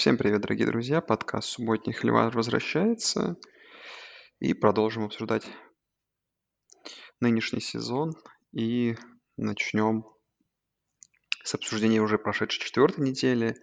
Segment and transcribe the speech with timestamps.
[0.00, 1.02] Всем привет, дорогие друзья!
[1.02, 3.36] Подкаст «Субботний Хлевар» возвращается.
[4.38, 5.46] И продолжим обсуждать
[7.20, 8.14] нынешний сезон.
[8.50, 8.96] И
[9.36, 10.06] начнем
[11.44, 13.56] с обсуждения уже прошедшей четвертой недели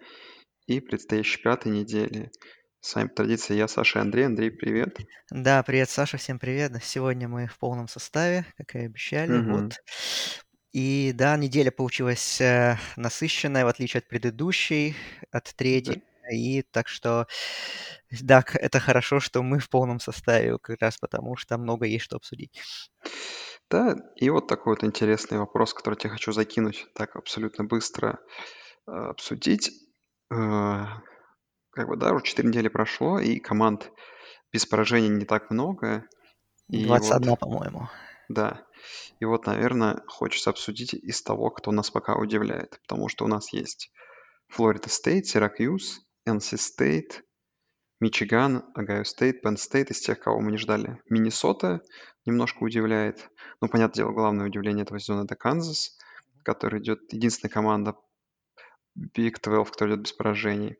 [0.68, 2.30] и предстоящей пятой недели.
[2.82, 4.26] С вами по традиции я, Саша и Андрей.
[4.26, 4.96] Андрей, привет.
[5.32, 6.70] Да, привет, Саша, всем привет.
[6.84, 9.32] Сегодня мы в полном составе, как и обещали.
[9.32, 9.52] Мгм.
[9.54, 9.72] Вот.
[10.70, 14.94] И да, неделя получилась э, насыщенная, в отличие от предыдущей,
[15.32, 16.04] от третьей.
[16.30, 17.26] И так что,
[18.22, 22.16] да, это хорошо, что мы в полном составе, как раз потому что много есть что
[22.16, 22.52] обсудить.
[23.70, 28.18] Да, и вот такой вот интересный вопрос, который я хочу закинуть так абсолютно быстро
[28.86, 29.70] э, обсудить.
[30.32, 30.84] Э,
[31.70, 33.92] Как бы, да, уже 4 недели прошло, и команд
[34.52, 36.04] без поражений не так много.
[36.70, 37.88] И 21, вот, по-моему.
[38.28, 38.66] да,
[39.20, 42.80] и вот, наверное, хочется обсудить из того, кто нас пока удивляет.
[42.82, 43.92] Потому что у нас есть
[44.48, 47.22] Florida State, Syracuse, NC State,
[48.00, 51.00] Мичиган, Ohio State, Penn State из тех, кого мы не ждали.
[51.08, 51.82] Миннесота
[52.24, 53.28] немножко удивляет.
[53.60, 55.96] Ну, понятное дело, главное удивление этого сезона это Канзас,
[56.44, 57.96] который идет, единственная команда
[58.96, 60.76] Big 12, которая идет без поражений.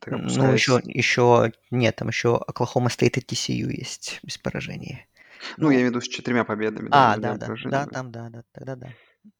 [0.00, 5.06] Так Ну, еще, еще, нет, там еще Oklahoma State и TCU есть без поражений.
[5.56, 7.86] Ну, я Ну, имею в виду с четырьмя победами, да, а, да, да, да, да,
[7.86, 8.88] там, да, да, тогда да.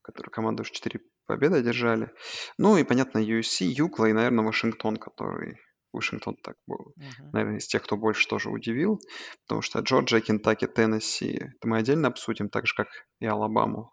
[0.02, 2.10] которые команды уже четыре победы одержали.
[2.58, 5.58] Ну и, понятно, USC, Юкла и, наверное, Вашингтон, который...
[5.92, 7.30] Вашингтон так был, Мгм.
[7.32, 8.98] наверное, из тех, кто больше тоже удивил,
[9.46, 12.88] потому что Джорджия, Кентаки, Теннесси, это мы отдельно обсудим, так же, как
[13.20, 13.92] и Алабаму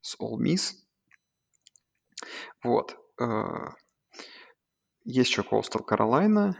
[0.00, 0.74] с All Miss.
[2.62, 2.96] Вот.
[3.20, 3.24] э,
[5.04, 6.52] Есть еще Coastal Carolina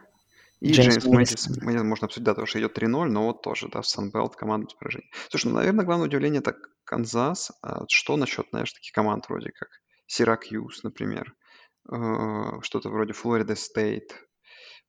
[0.60, 1.48] и Джеймс Мэдис.
[1.48, 4.74] Мэдисон можно обсудить, да, потому что идет 3-0, но вот тоже, да, Санбелт, команда без
[4.74, 5.10] поражений.
[5.28, 7.52] Слушай, ну, наверное, главное удивление это Канзас.
[7.62, 9.68] А что насчет, знаешь, таких команд вроде как
[10.10, 11.36] Syracuse, например,
[11.88, 11.94] э,
[12.62, 14.12] что-то вроде Florida State.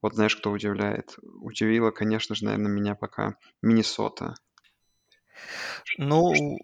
[0.02, 1.16] Вот знаешь, кто удивляет?
[1.22, 4.34] Удивило, конечно же, наверное, меня пока Миннесота.
[6.00, 6.58] Ну,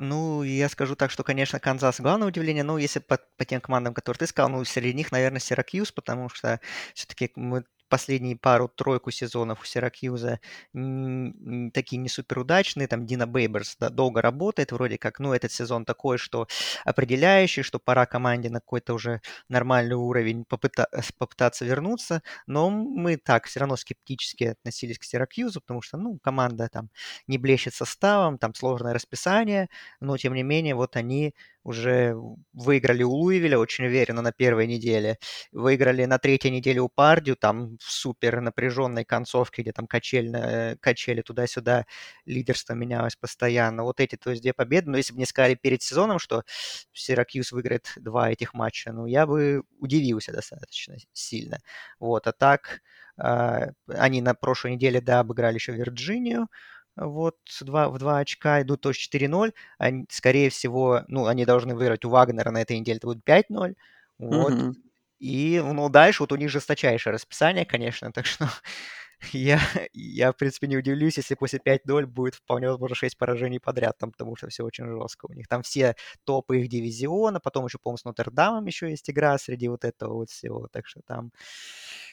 [0.00, 3.94] ну, я скажу так, что, конечно, Канзас главное удивление, но если по, по тем командам,
[3.94, 6.60] которые ты сказал, ну, среди них, наверное, Syracuse, потому что
[6.94, 10.40] все-таки мы последние пару-тройку сезонов у Syracuse'а
[11.72, 15.84] такие не супер удачные, там Дина Бейберс да, долго работает, вроде как, ну, этот сезон
[15.84, 16.46] такой, что
[16.84, 20.86] определяющий, что пора команде на какой-то уже нормальный уровень попыта-
[21.18, 26.68] попытаться вернуться, но мы так все равно скептически относились к Сиракьюзу, потому что, ну, команда
[26.68, 26.90] там
[27.26, 29.68] не блещет составом, там сложное расписание,
[30.00, 32.14] но тем не менее вот они уже
[32.52, 35.18] выиграли у Луивиля очень уверенно на первой неделе,
[35.52, 40.76] выиграли на третьей неделе у Пардию, там в супер напряженной концовке, где там качель, на-
[40.80, 41.86] качели туда-сюда,
[42.24, 43.82] лидерство менялось постоянно.
[43.84, 46.44] Вот эти, то есть две победы, но если бы мне сказали перед сезоном, что
[46.92, 51.58] Сиракьюз выиграет два этих матча, ну, я бы удивился достаточно сильно.
[52.00, 52.80] Вот, а так,
[53.16, 56.48] а, они на прошлой неделе, да, обыграли еще Вирджинию,
[56.98, 59.54] вот, два, в два очка, идут тоже 4-0.
[59.78, 63.76] Они, скорее всего, ну, они должны выиграть у Вагнера на этой неделе, это будет 5-0.
[64.18, 64.52] Вот.
[64.52, 64.76] Мгм.
[65.20, 68.48] И, ну, дальше вот у них жесточайшее расписание, конечно, так что
[69.32, 69.60] я,
[69.92, 74.12] я, в принципе, не удивлюсь, если после 5-0 будет вполне возможно 6 поражений подряд, там,
[74.12, 75.48] потому что все очень жестко у них.
[75.48, 79.84] Там все топы их дивизиона, потом еще, по-моему, с Нотр-Дамом еще есть игра среди вот
[79.84, 81.32] этого вот всего, так что там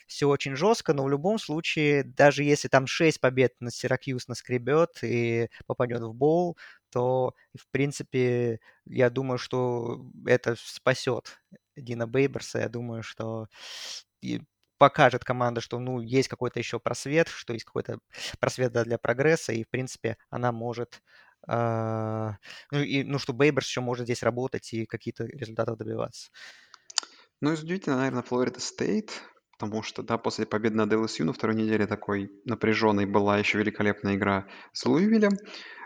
[0.05, 5.03] все очень жестко, но в любом случае, даже если там 6 побед на Сиракьюз наскребет
[5.03, 6.57] и попадет в боул,
[6.91, 11.41] то, в принципе, я думаю, что это спасет
[11.75, 12.59] Дина Бейберса.
[12.59, 13.47] Я думаю, что
[14.77, 17.99] покажет команда, что, ну, есть какой-то еще просвет, что есть какой-то
[18.39, 21.01] просвет да, для прогресса, и, в принципе, она может...
[21.47, 22.37] а,
[22.71, 26.29] ну, и, ну, что Бейберс еще может здесь работать и какие-то результаты добиваться.
[27.41, 29.21] Ну, из удивительно, наверное, Флорида Стейт,
[29.57, 34.15] потому что, да, после победы над LSU на второй неделе такой напряженной была еще великолепная
[34.15, 35.33] игра с Луивилем.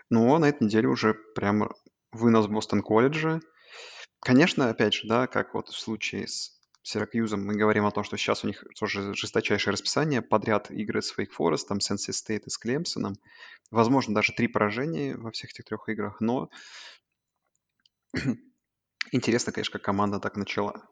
[0.09, 1.69] Но на этой неделе уже прям
[2.11, 3.39] вынос Бостон колледжа.
[4.21, 8.17] Конечно, опять же, да, как вот в случае с Сиракьюзом, мы говорим о том, что
[8.17, 12.43] сейчас у них тоже жесточайшее расписание, подряд игры с Wake Forest, там с NC State
[12.45, 13.15] и с Клемсоном.
[13.69, 16.49] Возможно, даже три поражения во всех этих трех играх, но
[19.11, 20.87] интересно, конечно, как команда так начала.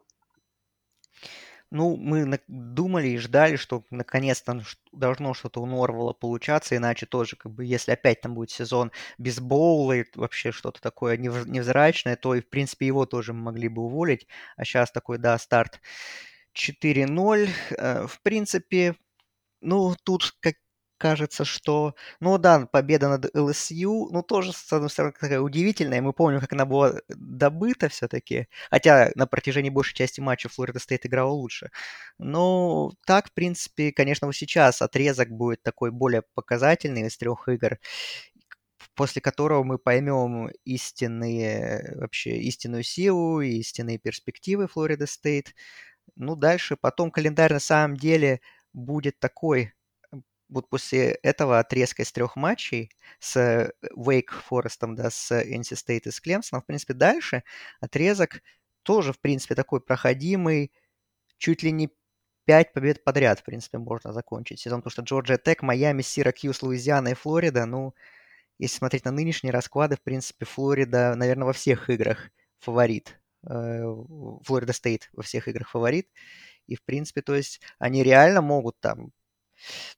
[1.70, 4.58] Ну, мы думали и ждали, что наконец-то
[4.92, 9.38] должно что-то у Норвала получаться, иначе тоже, как бы, если опять там будет сезон без
[9.38, 13.82] боула и вообще что-то такое нев- невзрачное, то и, в принципе, его тоже могли бы
[13.82, 14.26] уволить.
[14.56, 15.80] А сейчас такой, да, старт
[16.52, 17.48] 4-0.
[17.78, 18.96] Э, В принципе,
[19.60, 20.56] ну, тут как,
[20.98, 26.02] кажется, что, ну да, победа над ЛСЮ, ну тоже, с одной стороны, такая удивительная.
[26.02, 28.48] Мы помним, как она была добыта все-таки.
[28.70, 31.70] Хотя на протяжении большей части матча Флорида Стейт играла лучше.
[32.18, 37.78] Но так, в принципе, конечно, вот сейчас отрезок будет такой более показательный из трех игр
[38.94, 45.54] после которого мы поймем истинные, вообще истинную силу истинные перспективы Флорида Стейт.
[46.16, 48.40] Ну, дальше, потом календарь на самом деле
[48.72, 49.72] будет такой,
[50.48, 52.90] вот после этого отрезка из трех матчей
[53.20, 57.44] с Wake Forest, да, с NC State и с Клемсоном, в принципе, дальше
[57.80, 58.42] отрезок
[58.82, 60.72] тоже, в принципе, такой проходимый,
[61.38, 61.90] чуть ли не
[62.46, 67.08] пять побед подряд, в принципе, можно закончить сезон, потому что Джорджия Тек, Майами, Сиракьюс, Луизиана
[67.08, 67.94] и Флорида, ну,
[68.58, 73.20] если смотреть на нынешние расклады, в принципе, Флорида, наверное, во всех играх фаворит.
[73.48, 73.82] Э,
[74.44, 76.08] Флорида Стейт во всех играх фаворит.
[76.66, 79.12] И, в принципе, то есть они реально могут там,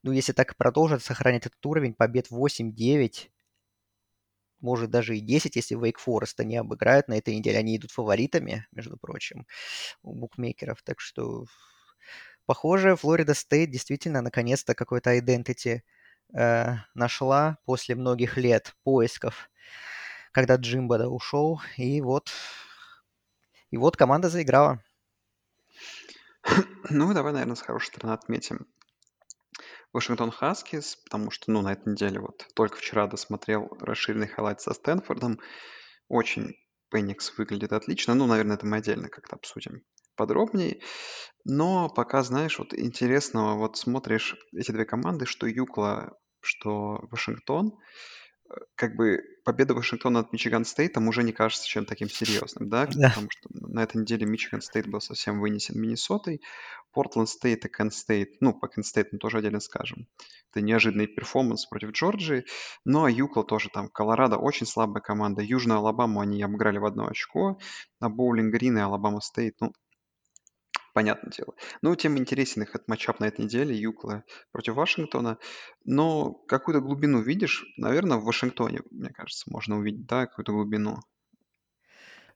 [0.03, 3.29] ну, если так и продолжат сохранять этот уровень, побед 8-9,
[4.61, 7.57] может даже и 10, если Wake Forest они обыграют на этой неделе.
[7.57, 9.47] Они идут фаворитами, между прочим,
[10.03, 10.81] у букмекеров.
[10.83, 11.45] Так что,
[12.45, 15.81] похоже, Флорида Стейт действительно наконец-то какой-то identity
[16.33, 19.49] э, нашла после многих лет поисков,
[20.31, 22.31] когда Джимбо ушел, и вот,
[23.71, 24.83] и вот команда заиграла.
[26.89, 28.67] Ну, давай, наверное, с хорошей стороны отметим
[29.93, 34.73] Вашингтон Хаскис, потому что, ну, на этой неделе вот только вчера досмотрел расширенный highlight со
[34.73, 35.39] Стэнфордом.
[36.07, 36.55] Очень
[36.89, 38.13] Пенникс выглядит отлично.
[38.15, 39.83] Ну, наверное, это мы отдельно как-то обсудим
[40.15, 40.81] подробнее.
[41.45, 47.77] Но пока, знаешь, вот интересного, вот смотришь эти две команды, что UCLA что Вашингтон,
[48.49, 52.87] э, как бы победа Вашингтона над Мичиган Стейтом уже не кажется чем таким серьезным, да?
[52.87, 53.09] Да.
[53.09, 56.41] Потому что на этой неделе Мичиган Стейт был совсем вынесен Миннесотой.
[56.91, 60.07] Портленд Стейт и Кент Стейт, ну, по Кент Стейт мы тоже отдельно скажем.
[60.51, 62.45] Это неожиданный перформанс против Джорджии.
[62.83, 63.87] Ну, а UCLA тоже там.
[63.87, 65.41] Колорадо очень слабая команда.
[65.41, 67.57] Южную Алабаму они обыграли в одно очко.
[67.99, 69.71] А Боулинг Грин и Алабама Стейт, ну,
[70.93, 71.53] понятное дело.
[71.81, 75.37] Но тем интересен их этот matchup на этой неделе, UCLA против Вашингтона.
[75.83, 77.65] Но какую-то глубину видишь?
[77.77, 80.97] Наверное, в Вашингтоне, мне кажется, можно увидеть, да, какую-то глубину.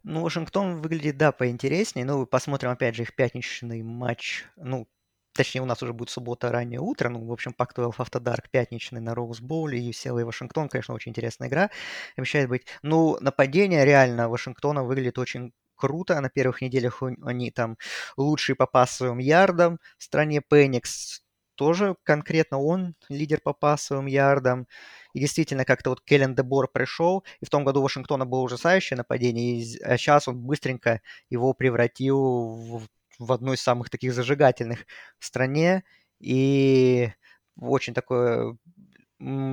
[0.04, 2.06] Ну, Вашингтон выглядит, да, поинтереснее.
[2.06, 4.46] Ну, посмотрим, опять же, их пятничный матч.
[4.56, 4.88] Ну,
[5.34, 7.10] точнее, у нас уже будет суббота, раннее утро.
[7.10, 10.70] Ну, в общем, Pac-12 After Dark пятничный на Роуз Боуле, UCLA и Вашингтон.
[10.70, 11.72] Конечно, очень интересная игра.
[12.18, 12.68] Обещает быть.
[12.84, 16.20] Ну, нападение реально Вашингтона выглядит очень круто.
[16.22, 17.78] На первых неделях они там
[18.18, 20.42] лучшие по пассовым ярдам в стране.
[20.42, 21.22] Пеникс
[21.56, 24.68] тоже конкретно он лидер по пассовым ярдам.
[25.14, 29.66] И действительно, как-то вот Келлен Дебор пришел, и в том году Вашингтона было ужасающее нападение,
[29.84, 32.88] а сейчас он быстренько его превратил в,
[33.20, 34.86] в одну из самых таких зажигательных
[35.20, 35.84] в стране.
[36.20, 37.12] И
[37.60, 38.58] очень такое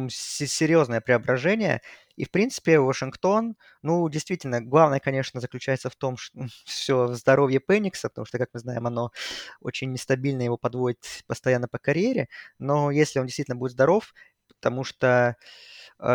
[0.09, 1.83] серьезное преображение.
[2.17, 8.09] И, в принципе, Вашингтон, ну, действительно, главное, конечно, заключается в том, что все здоровье Пеникса,
[8.09, 9.11] потому что, как мы знаем, оно
[9.61, 12.29] очень нестабильно его подводит постоянно по карьере.
[12.59, 14.15] Но если он действительно будет здоров,
[14.49, 15.37] потому что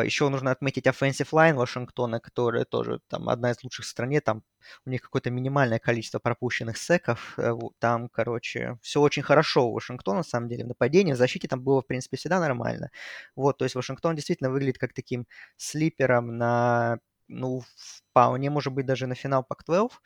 [0.04, 4.20] Еще нужно отметить offensive line Вашингтона, которая тоже там одна из лучших в стране.
[4.22, 4.44] Там
[4.86, 7.36] у них какое-то минимальное количество пропущенных секов.
[7.38, 11.14] Э, там, короче, все очень хорошо у Вашингтона, на самом деле, в нападении.
[11.14, 12.92] В защите там было, в принципе, всегда нормально.
[13.36, 15.26] Вот, то есть Вашингтон действительно выглядит как таким
[15.58, 17.64] слипером на, ну,
[18.12, 20.02] вполне, может быть, даже на финал Пак-12.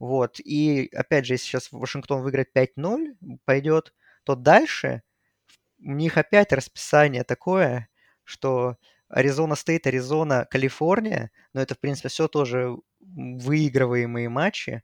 [0.00, 3.92] Вот, и опять же, если сейчас Вашингтон выиграет 5-0, пойдет,
[4.24, 5.02] то дальше
[5.80, 7.88] у них опять расписание такое,
[8.24, 8.76] что
[9.10, 14.82] Аризона Стейт, Аризона, Калифорния, но это, в принципе, все тоже выигрываемые матчи.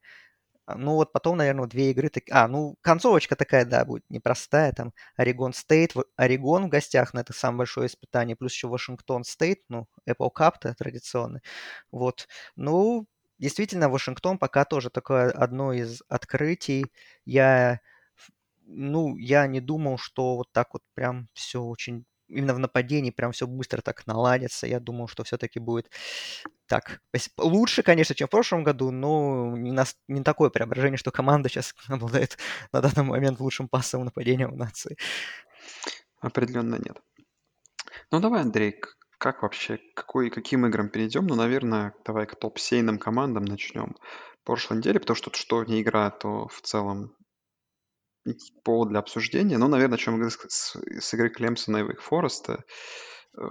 [0.66, 2.08] А, ну вот потом, наверное, две игры...
[2.08, 2.24] Так...
[2.30, 4.72] А, ну концовочка такая, да, будет непростая.
[4.72, 9.60] Там Орегон Стейт, Орегон в гостях на это самое большое испытание, плюс еще Вашингтон Стейт,
[9.68, 11.40] ну, Apple Cup-то традиционный.
[11.92, 12.28] Вот.
[12.56, 13.06] Ну,
[13.38, 16.86] действительно, Вашингтон пока тоже такое одно из открытий.
[17.24, 17.80] Я,
[18.64, 23.32] ну, я не думал, что вот так вот прям все очень именно в нападении прям
[23.32, 24.66] все быстро так наладится.
[24.66, 25.90] Я думал, что все-таки будет
[26.66, 27.00] так.
[27.38, 31.74] Лучше, конечно, чем в прошлом году, но не, на, не такое преображение, что команда сейчас
[31.88, 32.38] обладает
[32.72, 34.96] на данный момент лучшим пассовым нападением в нации.
[36.20, 37.00] Определенно нет.
[38.10, 38.80] Ну давай, Андрей,
[39.18, 41.26] как вообще, какой, каким играм перейдем?
[41.26, 43.96] Ну, наверное, давай к топ-сейным командам начнем.
[44.44, 47.15] Прошлой неделе, потому что что не игра, то в целом
[48.64, 49.58] повод для обсуждения.
[49.58, 52.64] Ну, наверное, чем мы с, с игры Клемсона и Вейк Фореста.
[53.36, 53.42] Э,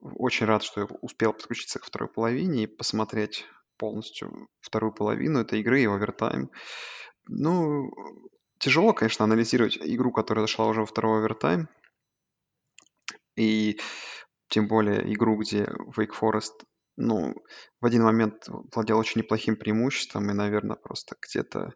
[0.00, 5.60] очень рад, что я успел подключиться к второй половине и посмотреть полностью вторую половину этой
[5.60, 6.50] игры и овертайм.
[7.28, 7.90] Ну,
[8.58, 11.68] тяжело, конечно, анализировать игру, которая зашла уже во второй овертайм.
[13.36, 13.78] И
[14.48, 15.64] тем более игру, где
[15.96, 16.64] Wake Forest,
[16.96, 17.34] ну,
[17.80, 21.74] в один момент владел очень неплохим преимуществом, и, наверное, просто где-то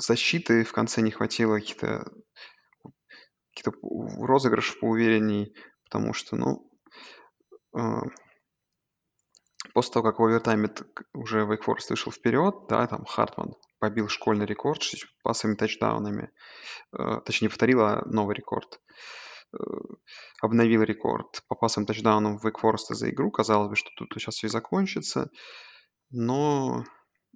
[0.00, 2.10] защиты в конце не хватило каких-то
[3.52, 5.54] каких-то розыгрышев поуверенней,
[5.84, 6.70] потому что, ну,
[7.76, 8.02] а,
[9.74, 10.70] после того, как в овертайме
[11.14, 14.82] уже Forest вышел вперед, да, там Хартман побил школьный рекорд
[15.22, 16.30] пасовыми тачдаунами,
[16.92, 18.80] э, точнее, повторил а новый рекорд,
[19.52, 19.56] э,
[20.42, 23.30] обновил рекорд по пасовым тачдаунам Forest за игру.
[23.30, 25.30] Казалось бы, что тут сейчас все закончится,
[26.10, 26.84] но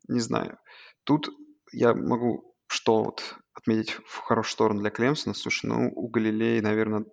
[0.08, 0.58] не знаю.
[1.04, 1.28] Тут
[1.72, 5.34] я могу что вот отметить в хорошую сторону для Клемсона.
[5.34, 7.04] Слушай, ну, у Галилеи, наверное,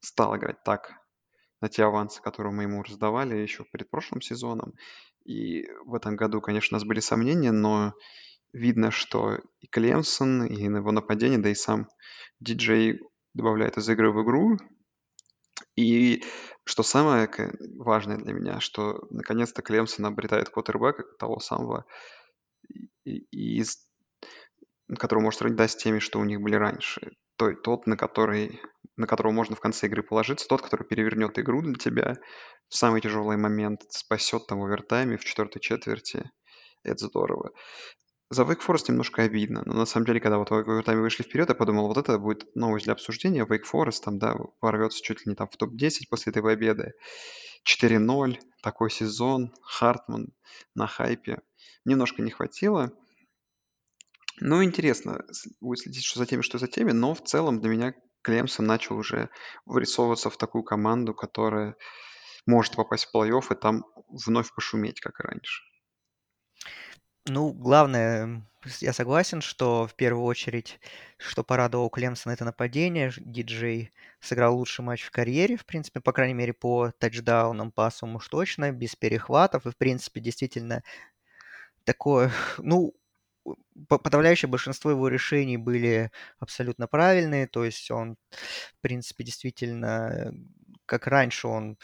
[0.00, 0.92] стал играть так
[1.60, 4.74] на те авансы, которые мы ему раздавали еще перед прошлым сезоном.
[5.24, 7.94] И в этом году, конечно, у нас были сомнения, но
[8.52, 11.88] видно, что и Клемсон, и его нападение, да и сам
[12.40, 13.00] диджей
[13.34, 14.58] добавляет из игры в игру.
[15.74, 16.24] И
[16.64, 17.28] что самое
[17.78, 21.84] важное для меня, что наконец-то Клемсон обретает квотербека того самого,
[23.04, 23.64] и, и,
[24.88, 27.12] который может сравнить с теми, что у них были раньше.
[27.36, 28.60] Той, тот, на который
[28.96, 32.16] на которого можно в конце игры положиться, тот, который перевернет игру для тебя
[32.68, 36.30] в самый тяжелый момент, спасет там в овертайме, в четвертой четверти.
[36.82, 37.50] Это здорово.
[38.28, 41.48] За Wake Forest немножко обидно, но на самом деле, когда вот в овертайме вышли вперед,
[41.48, 43.44] я подумал, вот это будет новость для обсуждения.
[43.44, 46.94] Wake Forest там, да, ворвется чуть ли не там в топ-10 после этой победы.
[47.68, 50.32] 4-0, такой сезон, Хартман
[50.74, 51.40] на хайпе.
[51.84, 52.92] Немножко не хватило.
[54.40, 55.24] Ну, интересно
[55.60, 58.96] будет следить, что за теми, что за теми, но в целом для меня Клемсон начал
[58.96, 59.30] уже
[59.64, 61.76] вырисовываться в такую команду, которая
[62.46, 65.62] может попасть в плей-офф и там вновь пошуметь, как и раньше.
[67.28, 68.46] Ну, главное,
[68.80, 70.78] я согласен, что в первую очередь,
[71.18, 73.12] что порадовал Клемсон, это нападение.
[73.16, 78.28] Диджей сыграл лучший матч в карьере, в принципе, по крайней мере, по тачдаунам, пасам уж
[78.28, 79.66] точно, без перехватов.
[79.66, 80.82] И, в принципе, действительно
[81.84, 82.94] такое, ну,
[83.88, 90.32] подавляющее большинство его решений были абсолютно правильные, то есть он, в принципе, действительно,
[90.86, 91.76] как раньше, он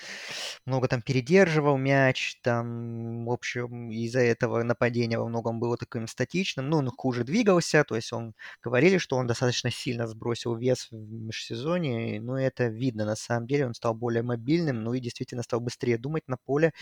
[0.66, 6.70] много там передерживал мяч, там, в общем, из-за этого нападение во многом было таким статичным,
[6.70, 10.94] ну, он хуже двигался, то есть он, говорили, что он достаточно сильно сбросил вес в
[10.94, 15.60] межсезонье, но это видно на самом деле, он стал более мобильным, ну и действительно стал
[15.60, 16.72] быстрее думать на поле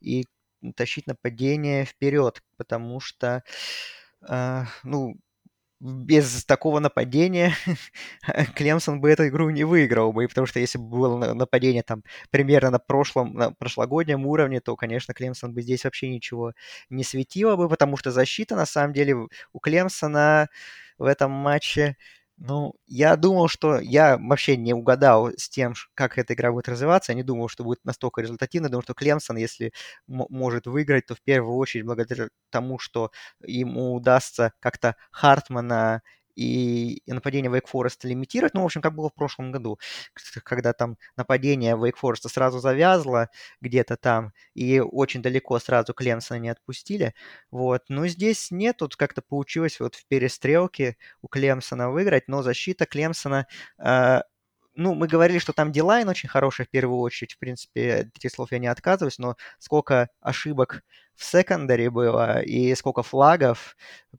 [0.00, 0.26] и
[0.76, 3.42] тащить нападение вперед, потому что
[4.84, 5.16] ну,
[5.80, 7.54] без такого нападения
[8.56, 12.70] Клемсон бы эту игру не выиграл бы, потому что если бы было нападение там примерно
[12.70, 16.52] на прошлом, на прошлогоднем уровне, то, конечно, Клемсон бы здесь вообще ничего
[16.90, 19.14] не светило бы, потому что защита, на самом деле,
[19.52, 20.48] у Клемсона
[20.98, 21.96] в этом матче
[22.42, 27.12] ну, я думал, что я вообще не угадал с тем, как эта игра будет развиваться.
[27.12, 28.70] Я не думал, что будет настолько результативно.
[28.70, 29.72] Думал, что Клемсон, если
[30.06, 33.10] может выиграть, то в первую очередь благодаря тому, что
[33.44, 36.00] ему удастся как-то Хартмана
[36.36, 38.54] и, нападение Wake Forest лимитировать.
[38.54, 39.78] Ну, в общем, как было в прошлом году,
[40.44, 43.28] когда там нападение Wake Forest сразу завязло
[43.60, 47.14] где-то там, и очень далеко сразу Клемсона не отпустили.
[47.50, 47.82] Вот.
[47.88, 53.46] Но здесь нет, тут как-то получилось вот в перестрелке у Клемсона выиграть, но защита Клемсона
[53.78, 54.20] э,
[54.74, 57.34] ну, мы говорили, что там Дилайн очень хороший в первую очередь.
[57.34, 60.82] В принципе, этих слов я не отказываюсь, но сколько ошибок
[61.20, 63.76] в секондаре было и сколько флагов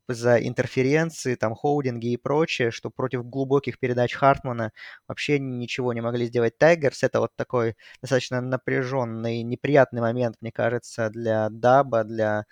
[0.08, 4.72] за интерференции, там, холдинги и прочее, что против глубоких передач Хартмана
[5.08, 7.02] вообще ничего не могли сделать Тайгерс.
[7.02, 12.44] Это вот такой достаточно напряженный, неприятный момент, мне кажется, для Даба, для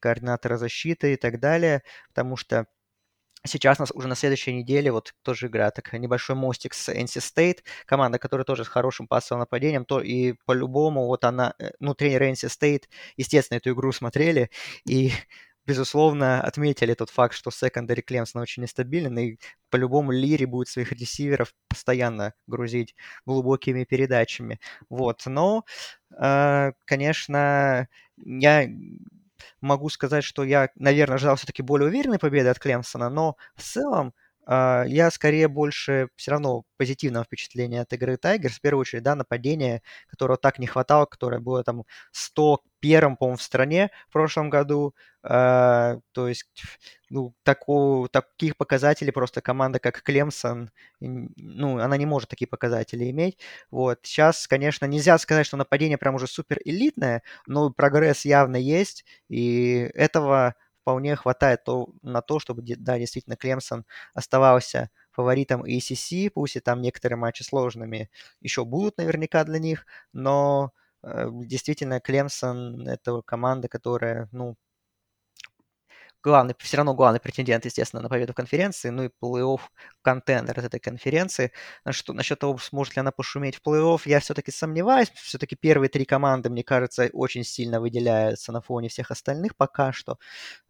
[0.00, 2.66] координатора защиты и так далее, потому что
[3.48, 7.58] Сейчас нас уже на следующей неделе вот тоже игра, так небольшой мостик с NC State,
[7.86, 12.30] команда, которая тоже с хорошим пассовым нападением, то и по-любому вот она, э, ну, тренеры
[12.30, 12.84] NC State,
[13.16, 14.50] естественно, эту игру смотрели
[14.86, 15.12] и
[15.66, 19.38] безусловно, отметили тот факт, что секондари Клемсона очень нестабилен, и
[19.70, 22.94] по-любому Лири будет своих ресиверов постоянно грузить
[23.26, 24.60] глубокими передачами.
[24.88, 25.64] Вот, но,
[26.18, 28.66] э, конечно, я
[29.60, 34.14] могу сказать, что я, наверное, ожидал все-таки более уверенной победы от Клемсона, но в целом
[34.54, 38.56] я скорее больше все равно позитивного впечатления от игры Тайгерс.
[38.56, 43.42] В первую очередь, да, нападение, которого так не хватало, которое было там 101-м, по-моему, в
[43.42, 44.94] стране в прошлом году.
[45.22, 46.46] Э, то есть,
[47.10, 53.38] ну, таку, таких показателей просто команда, как Клемсон, ну, она не может такие показатели иметь.
[53.70, 53.98] Вот.
[54.02, 59.90] Сейчас, конечно, нельзя сказать, что нападение прям уже супер элитное, но прогресс явно есть, и
[59.94, 60.54] этого
[60.88, 66.80] вполне хватает то, на то, чтобы, да, действительно, Клемсон оставался фаворитом ACC, пусть и там
[66.82, 74.28] некоторые матчи сложными еще будут наверняка для них, но э, действительно Клемсон это команда, которая,
[74.32, 74.56] ну,
[76.28, 79.60] главный, все равно главный претендент, естественно, на победу в конференции, ну и плей-офф
[80.02, 81.52] контендер этой конференции.
[81.90, 85.10] Что, насчет того, сможет ли она пошуметь в плей-офф, я все-таки сомневаюсь.
[85.14, 90.18] Все-таки первые три команды, мне кажется, очень сильно выделяются на фоне всех остальных пока что.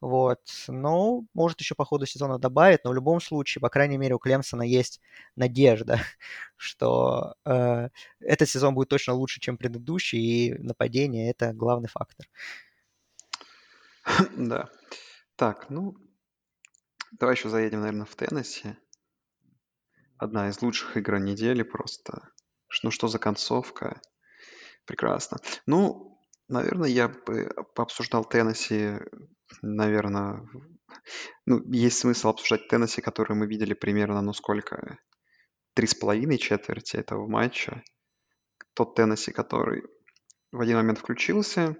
[0.01, 0.39] Вот.
[0.69, 4.19] Но может еще по ходу сезона добавить, но в любом случае, по крайней мере, у
[4.19, 5.01] Клемсона есть
[5.35, 6.01] надежда,
[6.57, 7.89] что э,
[8.21, 12.27] этот сезон будет точно лучше, чем предыдущий, и нападение– это главный фактор.
[14.37, 14.69] Да.
[15.39, 15.95] Так, ну,
[17.13, 18.75] давай еще заедем, наверное, в Теннесси.
[20.17, 22.33] Одна из лучших игр недели просто.
[22.83, 24.03] Ну, что за концовка?
[24.85, 25.39] Прекрасно.
[25.65, 28.99] Ну, наверное, я бы пообсуждал Теннесси,
[29.63, 30.45] наверное...
[31.47, 34.99] Ну, есть смысл обсуждать Теннесси, который мы видели примерно, ну, сколько?
[35.75, 37.85] Три с половиной четверти этого матча.
[38.75, 39.85] Тот Теннесси, который
[40.51, 41.77] в один момент включился,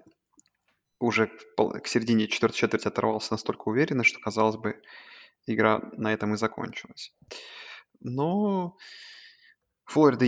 [0.99, 4.81] уже к середине четвертой четверти оторвался настолько уверенно, что, казалось бы,
[5.45, 7.13] игра на этом и закончилась.
[8.01, 8.77] Но
[9.85, 10.25] Флорида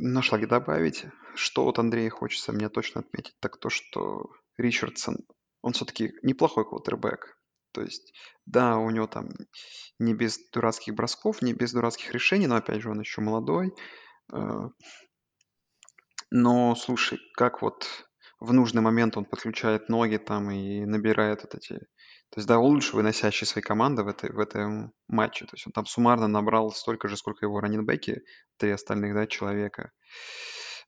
[0.00, 1.04] нашла где добавить.
[1.34, 5.16] Что от Андрея хочется мне точно отметить, так то, что Ричардсон,
[5.62, 7.38] он все-таки неплохой квотербек.
[7.72, 8.12] То есть,
[8.44, 9.30] да, у него там
[9.98, 13.72] не без дурацких бросков, не без дурацких решений, но опять же он еще молодой.
[14.32, 14.68] Э,
[16.30, 17.86] но, слушай, как вот
[18.42, 21.78] в нужный момент он подключает ноги там и набирает вот эти...
[22.30, 25.44] То есть, да, лучше выносящий своей команды в, этой, в этом матче.
[25.44, 28.22] То есть он там суммарно набрал столько же, сколько его раненбеки,
[28.56, 29.92] три остальных, да, человека.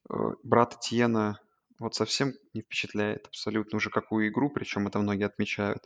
[0.09, 1.39] Э, брат Тьена
[1.79, 5.83] вот совсем не впечатляет абсолютно уже какую игру, причем это многие отмечают.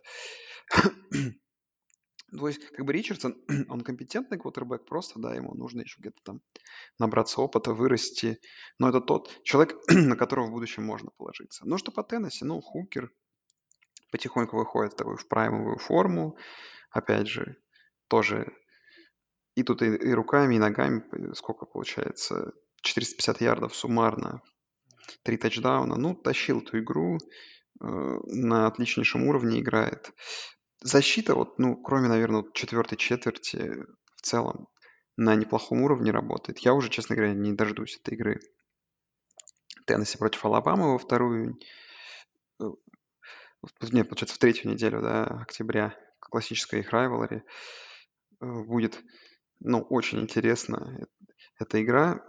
[2.32, 3.38] То есть, как бы Ричардсон,
[3.70, 6.42] он компетентный квотербек, просто, да, ему нужно еще где-то там
[6.98, 8.40] набраться опыта, вырасти.
[8.78, 11.68] Но это тот человек, на которого в будущем можно положиться.
[11.68, 13.12] Ну, что по Теннесси, ну, Хукер
[14.12, 16.38] потихоньку выходит в такую в праймовую форму.
[16.92, 17.58] Опять же,
[18.08, 18.52] тоже
[19.56, 24.42] и тут и, и руками, и ногами, сколько получается, 450 ярдов суммарно,
[25.24, 25.96] три тачдауна.
[25.98, 27.18] Ну, тащил эту игру,
[27.82, 30.12] э, на отличнейшем уровне играет.
[30.82, 34.68] Защита, вот, ну, кроме, наверное, четвертой четверти, в целом
[35.18, 36.60] на неплохом уровне работает.
[36.60, 38.40] Я уже, честно говоря, не дождусь этой игры.
[39.86, 41.60] Теннесси против Алабамы во вторую...
[42.62, 42.66] Э,
[43.92, 45.98] нет, получается, в третью неделю, да, октября.
[46.20, 47.44] Классическая их райвелари.
[48.40, 49.04] Э, будет,
[49.60, 51.06] ну, очень интересно
[51.60, 52.26] эта игра.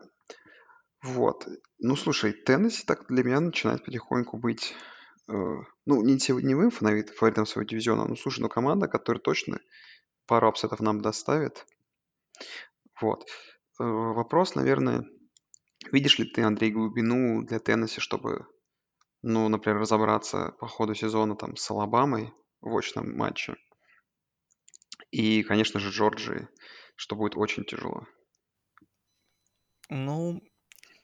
[1.03, 1.47] Вот.
[1.79, 5.00] Ну, слушай, Теннесси так для меня начинает потихоньку быть Э,
[5.31, 9.61] ну, не, вы фаворит, фаворитом своего дивизиона, ну, слушай, ну, команда, которая точно
[10.27, 11.67] пару апсетов нам доставит.
[13.01, 13.29] Вот.
[13.79, 15.05] Э, вопрос, наверное,
[15.93, 18.47] видишь ли ты, Андрей, глубину для Теннесси, чтобы,
[19.23, 23.57] ну, например, разобраться по ходу сезона там с Алабамой в очном матче?
[25.11, 26.49] И, конечно же, Джорджии,
[26.95, 28.07] что будет очень тяжело.
[29.89, 30.41] Ну,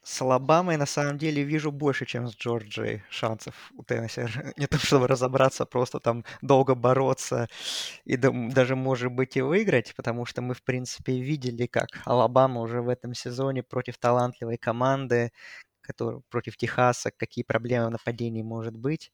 [0.07, 4.23] с Алабамой на самом деле вижу больше, чем с Джорджией шансов у Теннесси.
[4.57, 7.49] Не то, чтобы разобраться, просто там долго бороться
[8.05, 12.83] и даже, может быть, и выиграть, потому что мы, в принципе, видели, как Алабама уже
[12.83, 15.33] в этом сезоне против талантливой команды,
[15.81, 19.11] который, против Техаса, какие проблемы в нападении может быть,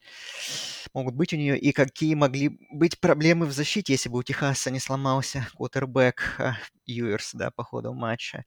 [0.95, 4.71] могут быть у нее, и какие могли быть проблемы в защите, если бы у Техаса
[4.71, 6.55] не сломался квотербек а,
[6.87, 8.45] Юерс, да, по ходу матча.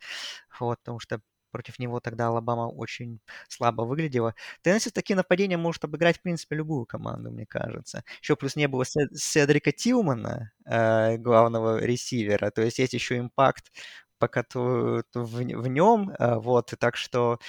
[0.60, 1.22] Вот, потому что
[1.56, 4.36] против него тогда Алабама очень слабо выглядела.
[4.62, 8.04] Теннесси такие нападения может обыграть, в принципе, любую команду, мне кажется.
[8.22, 13.72] Еще плюс не было Седрика Тилмана, э, главного ресивера, то есть есть еще импакт
[14.20, 17.39] пока в, в нем, э, вот, так что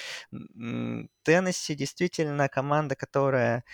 [1.24, 3.64] Теннесси действительно команда, которая...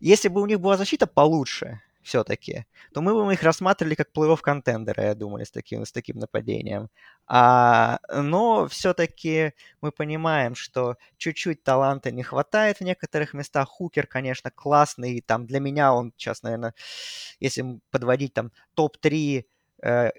[0.00, 4.40] Если бы у них была защита получше, все-таки, то мы бы их рассматривали как плей-офф
[4.40, 6.90] контендера, я думаю, с таким, с таким нападением.
[7.26, 13.68] А, но все-таки мы понимаем, что чуть-чуть таланта не хватает в некоторых местах.
[13.68, 15.20] Хукер, конечно, классный.
[15.22, 16.74] Там для меня он сейчас, наверное,
[17.40, 19.44] если подводить там топ-3 э,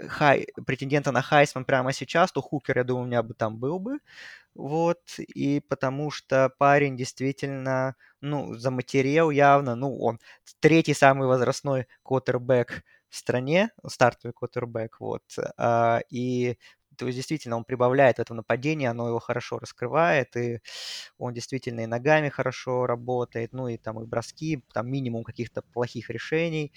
[0.10, 3.80] хай, претендента на Хайсман прямо сейчас, то Хукер, я думаю, у меня бы там был
[3.80, 4.00] бы.
[4.56, 10.20] Вот, и потому что парень действительно, ну, заматерел явно, ну, он
[10.62, 15.24] третий самый возрастной квотербек в стране, стартовый квотербек, вот,
[15.58, 16.58] а, и
[16.98, 20.62] то есть действительно он прибавляет в это нападение, оно его хорошо раскрывает, и
[21.18, 26.10] он действительно и ногами хорошо работает, ну и там и броски, там минимум каких-то плохих
[26.10, 26.74] решений.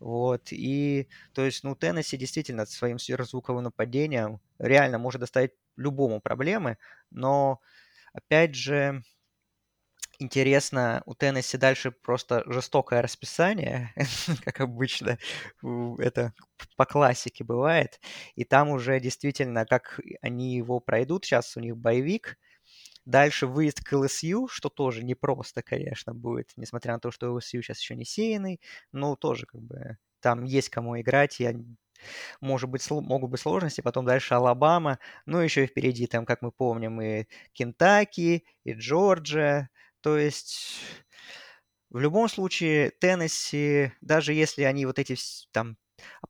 [0.00, 6.78] Вот, и, то есть, ну, Теннесси действительно своим сверхзвуковым нападением реально может доставить любому проблемы,
[7.10, 7.60] но,
[8.14, 9.02] опять же,
[10.18, 13.92] интересно, у Теннесси дальше просто жестокое расписание,
[14.44, 15.18] как обычно,
[15.98, 16.34] это
[16.76, 18.00] по классике бывает,
[18.34, 22.36] и там уже действительно, как они его пройдут, сейчас у них боевик,
[23.10, 27.80] Дальше выезд к ЛСЮ, что тоже непросто, конечно, будет, несмотря на то, что ЛСЮ сейчас
[27.80, 28.60] еще не сеянный,
[28.92, 31.56] но тоже как бы там есть кому играть, и
[32.40, 36.52] может быть, могут быть сложности, потом дальше Алабама, ну, еще и впереди, там, как мы
[36.52, 39.70] помним, и Кентаки, и Джорджия,
[40.02, 40.78] то есть
[41.90, 45.16] в любом случае Теннесси, даже если они вот эти
[45.50, 45.76] там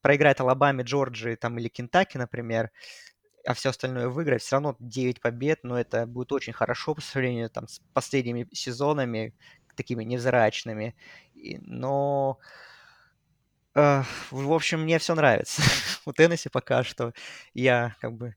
[0.00, 2.70] проиграют Алабаме, Джорджии там, или Кентаки, например,
[3.46, 7.50] а все остальное выиграть, все равно 9 побед, но это будет очень хорошо по сравнению
[7.50, 9.34] там, с последними сезонами,
[9.76, 10.94] такими невзрачными.
[11.34, 12.38] И, но,
[13.74, 15.62] э, в общем, мне все нравится.
[16.06, 17.12] У Теннесси пока что
[17.54, 18.34] я как бы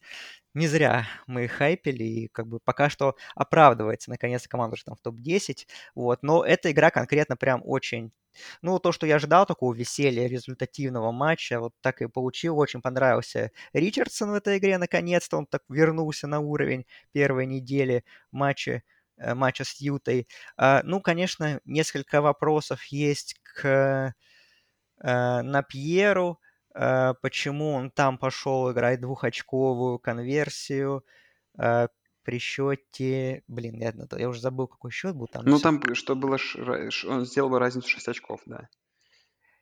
[0.54, 5.02] не зря мы хайпели, и как бы пока что оправдывается наконец-то команда уже там в
[5.02, 8.12] топ-10, вот, но эта игра конкретно прям очень
[8.62, 12.58] ну, то, что я ожидал, такого веселья, результативного матча, вот так и получил.
[12.60, 18.84] Очень понравился Ричардсон в этой игре, наконец-то он так вернулся на уровень первой недели матча,
[19.18, 20.28] э, матча с Ютой.
[20.58, 24.14] А, ну, конечно, несколько вопросов есть к
[25.04, 26.40] э, на Пьеру,
[26.76, 31.04] э, почему он там пошел играть двухочковую конверсию,
[32.24, 33.44] при счете...
[33.48, 35.46] Блин, я, я уже забыл, какой счет был там.
[35.46, 36.38] Ну, там, что было...
[37.08, 38.70] Он сделал бы разницу 6 очков, да.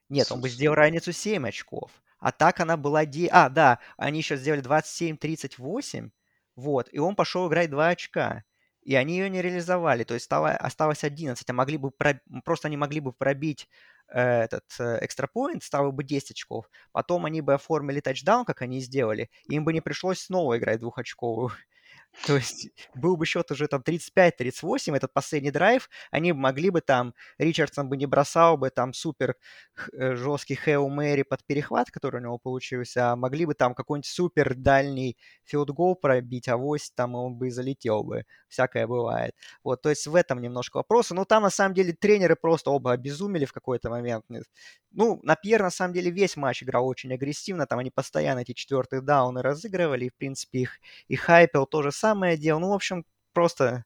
[0.09, 1.91] Нет, он бы сделал разницу 7 очков.
[2.19, 3.05] А так она была...
[3.05, 3.27] Де...
[3.27, 6.11] А, да, они еще сделали 27-38,
[6.55, 8.43] вот, и он пошел играть 2 очка.
[8.83, 12.19] И они ее не реализовали, то есть стало, осталось 11, а могли бы про...
[12.43, 13.69] просто они могли бы пробить
[14.07, 16.69] э, этот экстрапоинт, стало бы 10 очков.
[16.91, 20.79] Потом они бы оформили тачдаун, как они сделали, и им бы не пришлось снова играть
[20.79, 21.51] двухочковую.
[22.25, 27.13] То есть был бы счет уже там 35-38, этот последний драйв, они могли бы там,
[27.37, 29.35] Ричардсон бы не бросал бы там супер
[29.93, 34.05] э, жесткий Хео Мэри под перехват, который у него получился, а могли бы там какой-нибудь
[34.05, 38.25] супер дальний филдгол пробить, авось там он бы и залетел бы.
[38.49, 39.33] Всякое бывает.
[39.63, 41.15] Вот, то есть в этом немножко вопроса.
[41.15, 44.25] Но там на самом деле тренеры просто оба обезумели в какой-то момент.
[44.91, 48.51] Ну, на Пьер на самом деле весь матч играл очень агрессивно, там они постоянно эти
[48.51, 52.59] четвертые дауны разыгрывали, и в принципе их и Хайпел тоже самое дело.
[52.59, 53.85] Ну, в общем, просто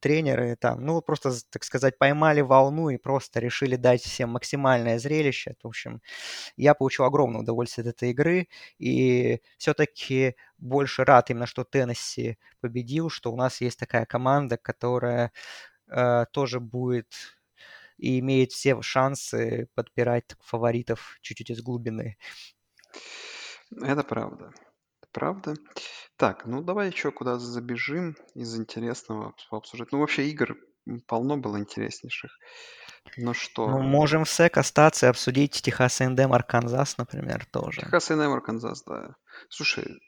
[0.00, 5.54] тренеры там, ну, просто, так сказать, поймали волну и просто решили дать всем максимальное зрелище.
[5.62, 6.02] В общем,
[6.56, 13.08] я получил огромное удовольствие от этой игры, и все-таки больше рад именно, что Теннесси победил,
[13.10, 15.32] что у нас есть такая команда, которая
[15.88, 17.08] э, тоже будет
[17.96, 22.18] и имеет все шансы подпирать фаворитов чуть-чуть из глубины.
[23.82, 24.52] Это правда.
[25.12, 25.54] Правда.
[26.16, 29.90] Так, ну давай еще куда забежим из интересного пообсуждать.
[29.92, 30.56] Ну вообще игр
[31.06, 32.30] полно было интереснейших.
[33.16, 33.68] Ну что?
[33.68, 37.82] Ну, можем в СЭК остаться и обсудить Техас Эндем Арканзас, например, тоже.
[37.82, 39.16] Техас Эндем Арканзас, да.
[39.48, 40.00] Слушай,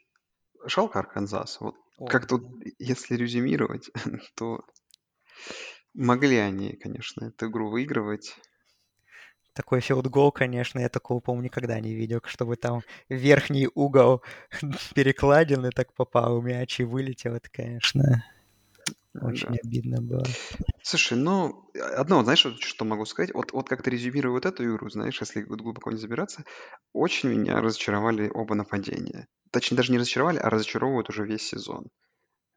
[0.65, 1.59] жалко Арканзас.
[1.59, 2.43] Вот О, как тут,
[2.79, 3.89] если резюмировать,
[4.35, 4.61] то
[5.93, 8.35] могли они, конечно, эту игру выигрывать
[9.57, 14.21] такой филдгол, конечно, я такого, по-моему, никогда не видел, чтобы там верхний угол
[14.95, 17.33] перекладины так попал мяч и вылетел.
[17.33, 18.23] Это, конечно,
[19.19, 19.55] очень да.
[19.63, 20.25] обидно было.
[20.83, 23.33] Слушай, ну, одно, знаешь, что могу сказать?
[23.33, 26.43] Вот, вот как ты резюмируешь вот эту игру, знаешь, если глубоко не забираться,
[26.93, 29.27] очень меня разочаровали оба нападения.
[29.51, 31.87] Точнее, даже не разочаровали, а разочаровывают уже весь сезон.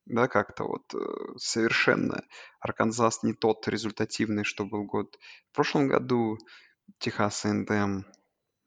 [0.07, 0.99] Да, как-то вот э,
[1.37, 2.25] совершенно
[2.59, 5.17] Арканзас не тот результативный, что был год
[5.53, 6.37] в прошлом году.
[6.99, 8.05] Техас A&M,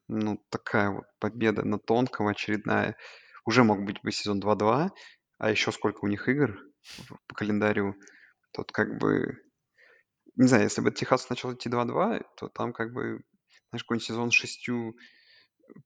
[0.08, 2.96] ну, такая вот победа на тонком очередная.
[3.44, 4.90] Уже мог быть бы сезон 2-2,
[5.38, 6.58] а еще сколько у них игр
[7.26, 7.94] по календарю.
[8.52, 9.38] Тут как бы...
[10.36, 13.22] Не знаю, если бы Техас начал идти 2-2, то там как бы,
[13.70, 14.96] знаешь, какой-нибудь сезон с шестью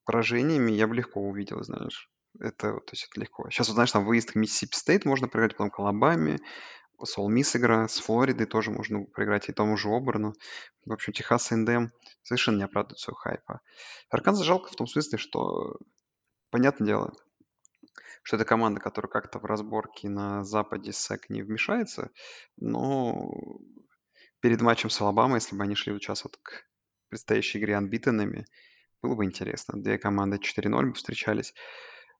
[0.04, 2.10] поражениями я бы легко увидел, знаешь.
[2.40, 3.50] Это, то есть это легко.
[3.50, 6.38] Сейчас, вот, знаешь, там выезд к Миссисипи Стейт можно проиграть, потом к Алабаме,
[7.02, 10.34] с Ole Miss игра, с Флоридой тоже можно проиграть, и тому же Оберну.
[10.84, 13.60] В общем, Техас Эндем совершенно не оправдывает своего хайпа.
[14.10, 15.76] Арканзас жалко в том смысле, что,
[16.50, 17.12] понятное дело,
[18.22, 22.10] что это команда, которая как-то в разборке на Западе СЭК не вмешается,
[22.56, 23.32] но
[24.40, 26.64] перед матчем с Алабамой, если бы они шли сейчас вот к
[27.08, 28.46] предстоящей игре анбитенами,
[29.02, 29.80] было бы интересно.
[29.80, 31.54] Две команды 4-0 бы встречались.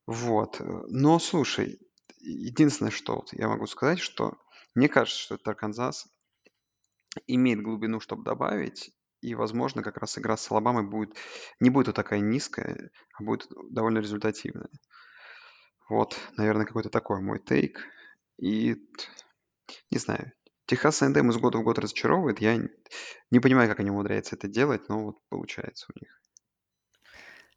[0.07, 0.61] Вот.
[0.61, 1.79] Но, слушай,
[2.21, 4.39] единственное, что вот я могу сказать, что
[4.75, 6.09] мне кажется, что этот Арканзас
[7.27, 8.93] имеет глубину, чтобы добавить.
[9.21, 11.17] И, возможно, как раз игра с Алабамой будет
[11.59, 14.71] не будет вот такая низкая, а будет довольно результативная.
[15.89, 17.85] Вот, наверное, какой-то такой мой тейк.
[18.41, 18.77] И
[19.91, 20.33] не знаю,
[20.69, 22.41] Техас A&M из года в год разочаровывает.
[22.41, 22.59] Я
[23.31, 26.21] не понимаю, как они умудряются это делать, но вот получается у них.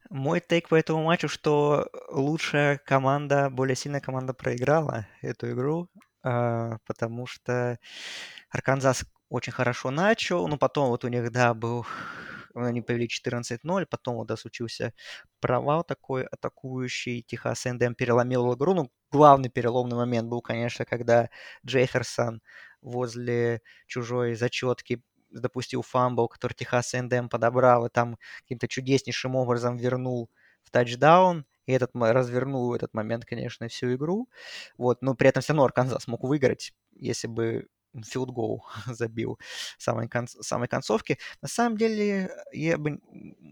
[0.09, 5.89] Мой тейк по этому матчу, что лучшая команда, более сильная команда проиграла эту игру,
[6.23, 7.79] потому что
[8.49, 11.85] Арканзас очень хорошо начал, но потом вот у них, да, был
[12.55, 14.93] они повели 14-0, потом вот, да, случился
[15.39, 21.29] провал такой атакующий, Техас Эндем переломил игру, ну, главный переломный момент был, конечно, когда
[21.65, 22.41] Джефферсон
[22.81, 30.29] возле чужой зачетки допустил фамбл, который Техас Эндем подобрал, и там каким-то чудеснейшим образом вернул
[30.63, 34.29] в тачдаун, и этот развернул этот момент, конечно, всю игру.
[34.77, 37.67] Вот, но при этом все равно Арканзас мог выиграть, если бы
[38.33, 39.37] goal забил
[39.77, 41.17] в самой, кон- самой концовке.
[41.41, 42.99] На самом деле, я бы,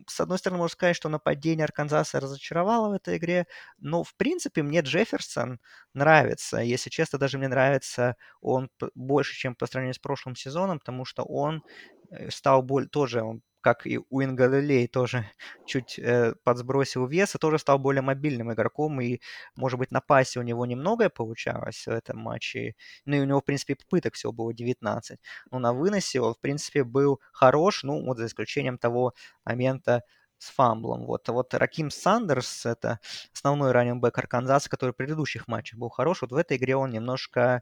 [0.08, 3.48] с одной стороны, можно сказать, что нападение Арканзаса разочаровало в этой игре,
[3.80, 5.60] но, в принципе, мне Джефферсон
[5.94, 6.58] нравится.
[6.60, 11.24] Если честно, даже мне нравится он больше, чем по сравнению с прошлым сезоном, потому что
[11.24, 11.64] он
[12.12, 15.26] э, стал более, тоже, он как и Уин Галилей тоже
[15.66, 19.20] чуть э, подсбросил вес, и тоже стал более мобильным игроком, и,
[19.56, 23.42] может быть, на пасе у него немногое получалось в этом матче, ну и у него,
[23.42, 25.20] в принципе, попыток всего было 19,
[25.52, 29.14] но на выносе он, в принципе, был хорош, ну, вот за исключением того
[29.46, 30.04] момента
[30.40, 31.06] с фамблом.
[31.06, 33.00] Вот, а вот Рахим Сандерс, это
[33.34, 37.62] основной running Арканзаса, который в предыдущих матчах был хорош, вот в этой игре он немножко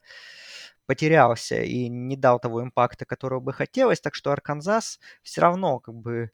[0.86, 4.00] потерялся и не дал того импакта, которого бы хотелось.
[4.02, 6.32] Так что Арканзас все равно как бы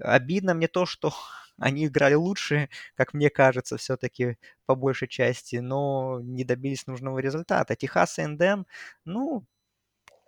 [0.00, 1.12] обидно мне то, что
[1.58, 7.76] они играли лучше, как мне кажется, все-таки по большей части, но не добились нужного результата.
[7.76, 8.64] Техас и НДМ,
[9.04, 9.44] ну,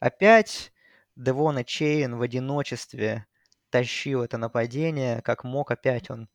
[0.00, 0.72] опять
[1.16, 3.26] Девона Чейн в одиночестве
[3.74, 6.28] тащил это нападение, как мог, опять он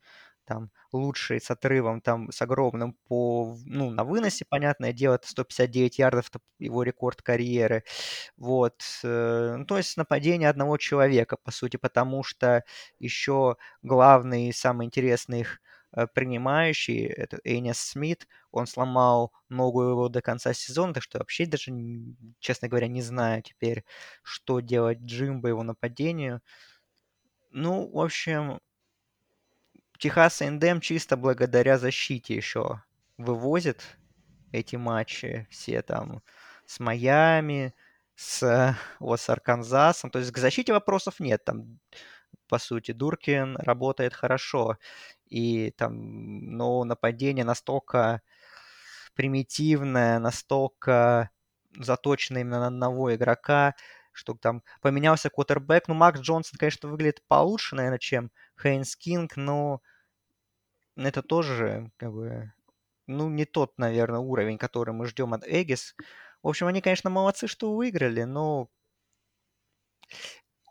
[0.45, 5.99] там лучший с отрывом, там с огромным по, ну, на выносе, понятное дело, это 159
[5.99, 7.83] ярдов, это его рекорд карьеры.
[8.37, 8.81] Вот.
[9.03, 12.63] Э, ну, то есть нападение одного человека, по сути, потому что
[12.99, 15.59] еще главный и самый интересный их
[15.95, 21.45] э, принимающий, это Эйнис Смит, он сломал ногу его до конца сезона, так что вообще
[21.45, 21.71] даже,
[22.39, 23.83] честно говоря, не знаю теперь,
[24.23, 26.41] что делать Джимбо его нападению.
[27.51, 28.59] Ну, в общем,
[29.97, 32.81] Техас Эндем чисто благодаря защите еще
[33.17, 33.97] вывозит
[34.51, 36.21] эти матчи все там
[36.65, 37.73] с Майами,
[38.15, 40.11] с, вот, с Арканзасом.
[40.11, 41.43] То есть к защите вопросов нет.
[41.43, 41.79] Там,
[42.47, 44.77] по сути, Дуркин работает хорошо.
[45.27, 48.21] И там, ну, нападение настолько
[49.15, 51.29] примитивное, настолько
[51.77, 53.75] заточено именно на одного игрока,
[54.11, 55.87] что там поменялся квотербек.
[55.87, 59.81] Ну, Макс Джонсон, конечно, выглядит получше, наверное, чем Хейнс Кинг, но
[60.95, 62.51] это тоже как бы,
[63.07, 65.95] ну, не тот, наверное, уровень, который мы ждем от Эгис.
[66.43, 68.69] В общем, они, конечно, молодцы, что выиграли, но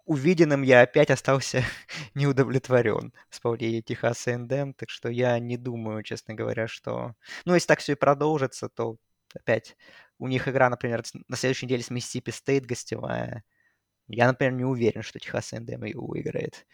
[0.09, 1.63] увиденным я опять остался
[2.15, 7.15] неудовлетворен с исполнением Техаса Эндем, так что я не думаю, честно говоря, что...
[7.45, 8.97] Ну, если так все и продолжится, то
[9.35, 9.77] опять
[10.19, 13.45] у них игра, например, на следующей неделе с Миссисипи Стейт гостевая.
[14.09, 16.67] Я, например, не уверен, что Техас Эндем ее выиграет.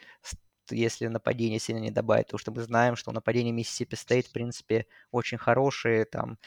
[0.71, 4.87] Если нападение сильно не добавить, потому что мы знаем, что нападение Миссисипи Стейт, в принципе,
[5.11, 6.39] очень хорошие, там,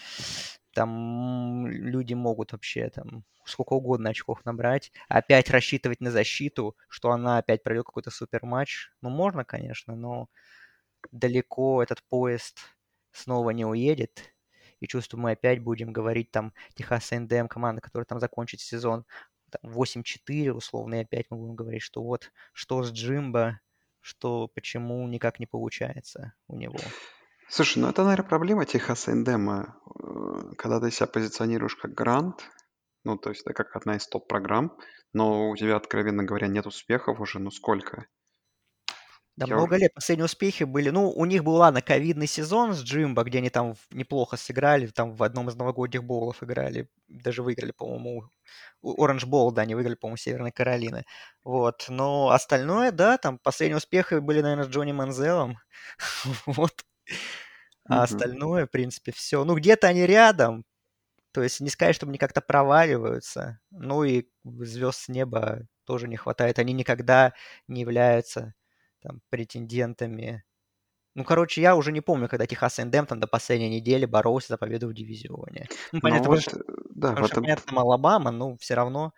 [0.74, 7.38] там люди могут вообще там сколько угодно очков набрать, опять рассчитывать на защиту, что она
[7.38, 10.28] опять пройдет какой-то супер матч, ну, можно, конечно, но
[11.12, 12.60] далеко этот поезд
[13.12, 14.36] снова не уедет,
[14.80, 19.06] и чувствую, мы опять будем говорить там Техас НДМ, команда, которая там закончит сезон,
[19.64, 23.60] 8-4, условно, и опять мы будем говорить, что вот, что с Джимбо,
[24.02, 26.80] что почему никак не получается у него.
[27.50, 29.78] Слушай, ну это, наверное, проблема Техаса Эндема,
[30.58, 32.44] когда ты себя позиционируешь как грант,
[33.06, 34.78] ну, то есть это как одна из топ-программ,
[35.14, 38.06] но у тебя, откровенно говоря, нет успехов уже, ну сколько?
[39.38, 39.82] Да Я много уже...
[39.82, 39.94] лет.
[39.94, 40.90] Последние успехи были.
[40.90, 45.14] Ну, у них был, ладно, ковидный сезон с Джимбо, где они там неплохо сыграли, там
[45.14, 48.32] в одном из новогодних боулов играли, даже выиграли, по-моему,
[48.82, 51.06] Оранж Боул, да, они выиграли, по-моему, Северной Каролины.
[51.44, 51.86] Вот.
[51.88, 55.60] Но остальное, да, там последние успехи были, наверное, с Джонни Манзелом.
[56.48, 56.84] вот.
[57.88, 59.44] А остальное, в принципе, все.
[59.44, 60.66] Ну, где-то они рядом.
[61.32, 63.60] То есть не сказать, чтобы они как-то проваливаются.
[63.70, 66.58] Ну и звезд с неба тоже не хватает.
[66.58, 67.34] Они никогда
[67.68, 68.56] не являются
[69.02, 70.44] там, претендентами.
[71.16, 74.58] Ну, короче, я уже не помню, когда Техас Эндем там до последней недели боролся за
[74.58, 75.68] победу в дивизионе.
[75.92, 77.44] Ну, понятно, ну, вот, потому, да, потому что, этом...
[77.44, 79.14] понятно, там Алабама, но все равно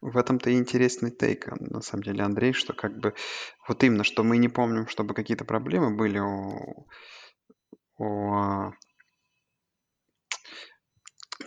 [0.00, 3.14] В этом-то и интересный тейк, на самом деле, Андрей, что как бы
[3.68, 6.88] вот именно, что мы не помним, чтобы какие-то проблемы были у,
[7.98, 8.72] у а,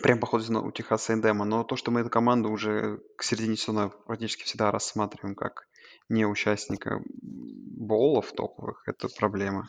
[0.02, 3.56] прям по ходу у Техаса Эндема, но то, что мы эту команду уже к середине
[3.56, 5.66] сезона практически всегда рассматриваем как
[6.08, 9.68] не участника боулов топовых, это проблема.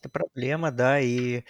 [0.00, 1.44] Это проблема, да, и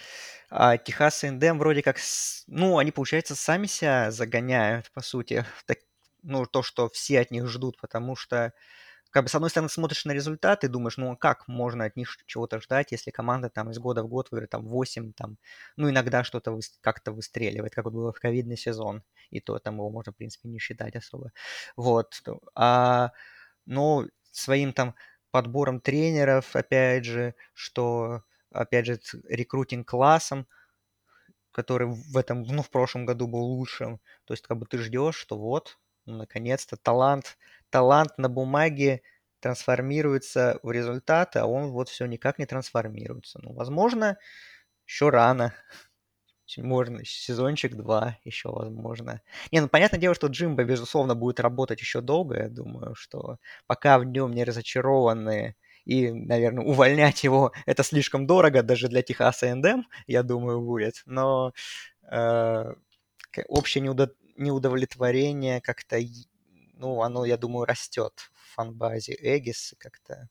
[0.51, 1.99] а, Техас Эндем вроде как,
[2.47, 5.79] ну, они, получается, сами себя загоняют, по сути, так,
[6.23, 8.53] ну, то, что все от них ждут, потому что,
[9.11, 11.97] как бы, с одной стороны, смотришь на результаты и думаешь, ну, а как можно от
[11.97, 15.39] них чего-то ждать, если команда там из года в год выиграет там 8, там,
[15.77, 19.77] ну, иногда что-то вы, как-то выстреливает, как вот было в ковидный сезон, и то там
[19.77, 21.33] его можно, в принципе, не считать особо.
[21.77, 22.23] Вот.
[22.55, 23.13] А,
[23.67, 24.95] но своим там
[25.31, 28.23] подбором тренеров, опять же, что,
[28.53, 30.47] опять же, рекрутинг-классом,
[31.53, 34.01] который в этом, ну, в прошлом году был лучшим.
[34.25, 37.39] То есть, как бы ты ждешь, что вот, ну, наконец-то талант,
[37.71, 39.03] талант на бумаге
[39.41, 43.39] трансформируется в результаты, а он вот все никак не трансформируется.
[43.43, 44.19] Ну, возможно,
[44.87, 45.55] еще рано.
[46.59, 49.21] Можно, сезончик два еще возможно.
[49.51, 52.37] Не, ну понятное дело, что Джимба, безусловно, будет работать еще долго.
[52.43, 58.63] Я думаю, что пока в нем не разочарованы и, наверное, увольнять его это слишком дорого
[58.63, 61.03] даже для Техаса НДМ, я думаю, будет.
[61.07, 61.53] Но
[62.11, 62.75] э,
[63.49, 65.99] общее неудо- неудовлетворение как-то,
[66.75, 70.29] ну, оно, я думаю, растет в фанбазе Aggies как-то.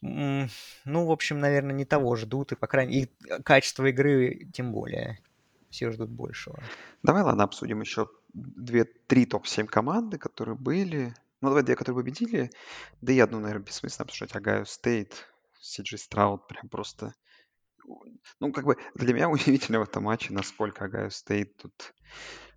[0.00, 0.48] Ну,
[0.84, 5.20] в общем, наверное, не того ждут, и, по крайней мере, э, качество игры тем более.
[5.70, 6.62] Все ждут большего.
[7.02, 11.14] Давай, ладно, обсудим еще две-три топ-7 команды, которые были.
[11.40, 12.50] Ну, давай две, которые победили.
[13.00, 14.34] Да и одну, наверное, бессмысленно обсуждать.
[14.36, 15.26] Огайо Стейт,
[15.60, 17.14] Си Джей Страуд, прям просто...
[18.40, 21.94] Ну, как бы для меня удивительно в этом матче, насколько Огайо Стейт тут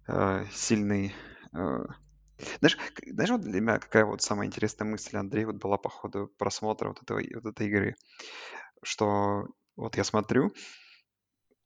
[0.07, 1.13] э, сильный
[1.53, 1.85] э,
[2.59, 6.27] знаешь, знаешь, вот для меня какая вот самая интересная мысль, Андрей, вот была по ходу
[6.37, 7.95] просмотра вот, этого, вот этой игры,
[8.83, 10.53] что вот я смотрю,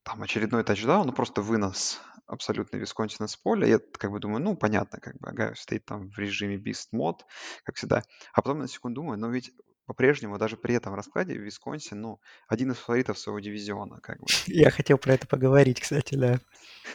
[0.03, 3.67] там очередной тачдаун, ну просто вынос абсолютно Висконсина с поля.
[3.67, 7.25] Я как бы думаю, ну понятно, как бы Огайо Стейт там в режиме beast mode,
[7.63, 8.03] как всегда.
[8.33, 9.51] А потом на секунду думаю, но ведь
[9.85, 14.25] по-прежнему, даже при этом раскладе, Висконсин, ну, один из фаворитов своего дивизиона, как бы.
[14.47, 16.37] Я хотел про это поговорить, кстати, да.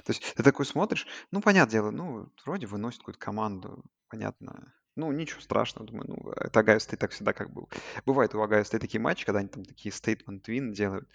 [0.04, 4.72] То есть ты такой смотришь, ну, понятное дело, ну, вроде выносит какую-то команду, понятно.
[4.96, 7.68] Ну, ничего страшного, думаю, ну, это Огайо Стейт так всегда как был.
[8.04, 11.08] Бывает у Огайо Стейт такие матчи, когда они там такие statement win делают,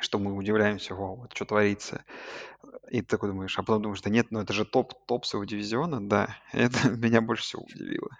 [0.00, 2.04] что мы удивляемся, вау, вот что творится.
[2.90, 5.44] И ты такой думаешь, а потом думаешь, да нет, ну это же топ, топ своего
[5.44, 6.36] дивизиона, да.
[6.52, 8.10] Это меня больше всего удивило.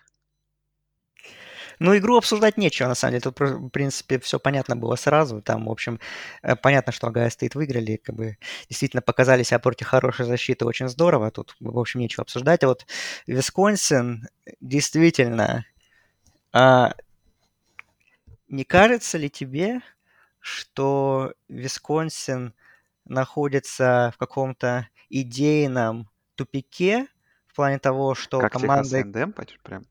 [1.80, 3.22] Ну, игру обсуждать нечего, на самом деле.
[3.22, 5.40] Тут, в принципе, все понятно было сразу.
[5.40, 5.98] Там, в общем,
[6.42, 8.36] э, понятно, что Агая стоит выиграли, как бы
[8.68, 11.30] действительно показали себя против хорошей защиты очень здорово.
[11.30, 12.62] Тут, в общем, нечего обсуждать.
[12.64, 12.86] А вот
[13.26, 14.28] Висконсин
[14.60, 15.64] действительно...
[16.52, 16.92] А,
[18.48, 19.80] не кажется ли тебе,
[20.38, 22.52] что Висконсин
[23.06, 27.06] находится в каком-то идейном тупике
[27.46, 29.02] в плане того, что как команда...
[29.02, 29.12] Как
[29.62, 29.84] прям?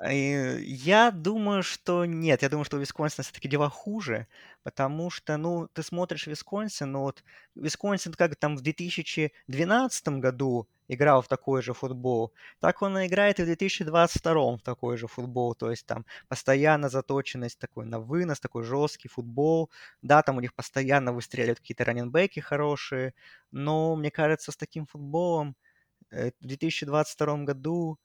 [0.00, 2.42] Я думаю, что нет.
[2.42, 4.28] Я думаю, что у Висконсина все-таки дела хуже,
[4.62, 7.24] потому что, ну, ты смотришь Висконсин, ну вот
[7.56, 13.40] Висконсин как там в 2012 году играл в такой же футбол, так он и играет
[13.40, 15.54] и в 2022 в такой же футбол.
[15.56, 19.68] То есть там постоянно заточенность такой на вынос, такой жесткий футбол.
[20.02, 23.14] Да, там у них постоянно выстреливают какие-то раненбеки хорошие,
[23.50, 25.56] но мне кажется, с таким футболом
[26.10, 27.98] э, в 2022 году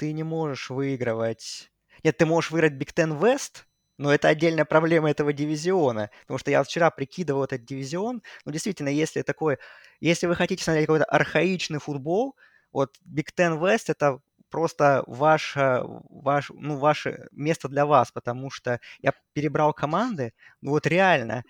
[0.00, 1.70] ты не можешь выигрывать...
[2.02, 3.64] Нет, ты можешь выиграть Big Ten West,
[3.98, 6.08] но это отдельная проблема этого дивизиона.
[6.22, 8.22] Потому что я вчера прикидывал этот дивизион.
[8.46, 9.58] Ну, действительно, если такой...
[10.00, 12.34] Если вы хотите смотреть какой-то архаичный футбол,
[12.72, 18.80] вот Big Ten West— это просто ваше, ваш, ну, ваше место для вас, потому что
[19.02, 20.32] я перебрал команды,
[20.62, 21.44] ну вот реально,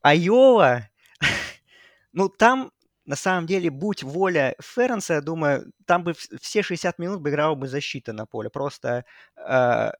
[0.00, 0.88] Айова,
[2.12, 2.72] ну там
[3.06, 7.54] на самом деле, будь воля Ференса, я думаю, там бы все 60 минут бы играла
[7.54, 8.50] бы защита на поле.
[8.50, 9.04] Просто,
[9.36, 9.90] э,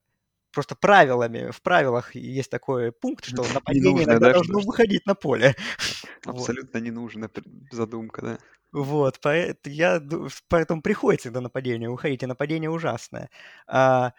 [0.53, 5.07] просто правилами, в правилах есть такой пункт, что нападение нужно, иногда да, должно что выходить
[5.07, 5.55] на поле.
[6.25, 6.85] Абсолютно вот.
[6.85, 7.31] не нужна
[7.71, 8.39] задумка, да.
[8.73, 10.03] Вот, поэтому, я,
[10.49, 13.31] поэтому приходится до нападения уходить, и нападение ужасное.
[13.69, 14.13] А,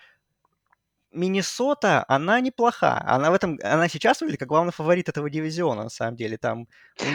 [1.16, 3.02] Миннесота, она неплоха.
[3.06, 6.38] Она в этом, она сейчас выглядит как главный фаворит этого дивизиона, на самом деле.
[6.38, 6.68] Там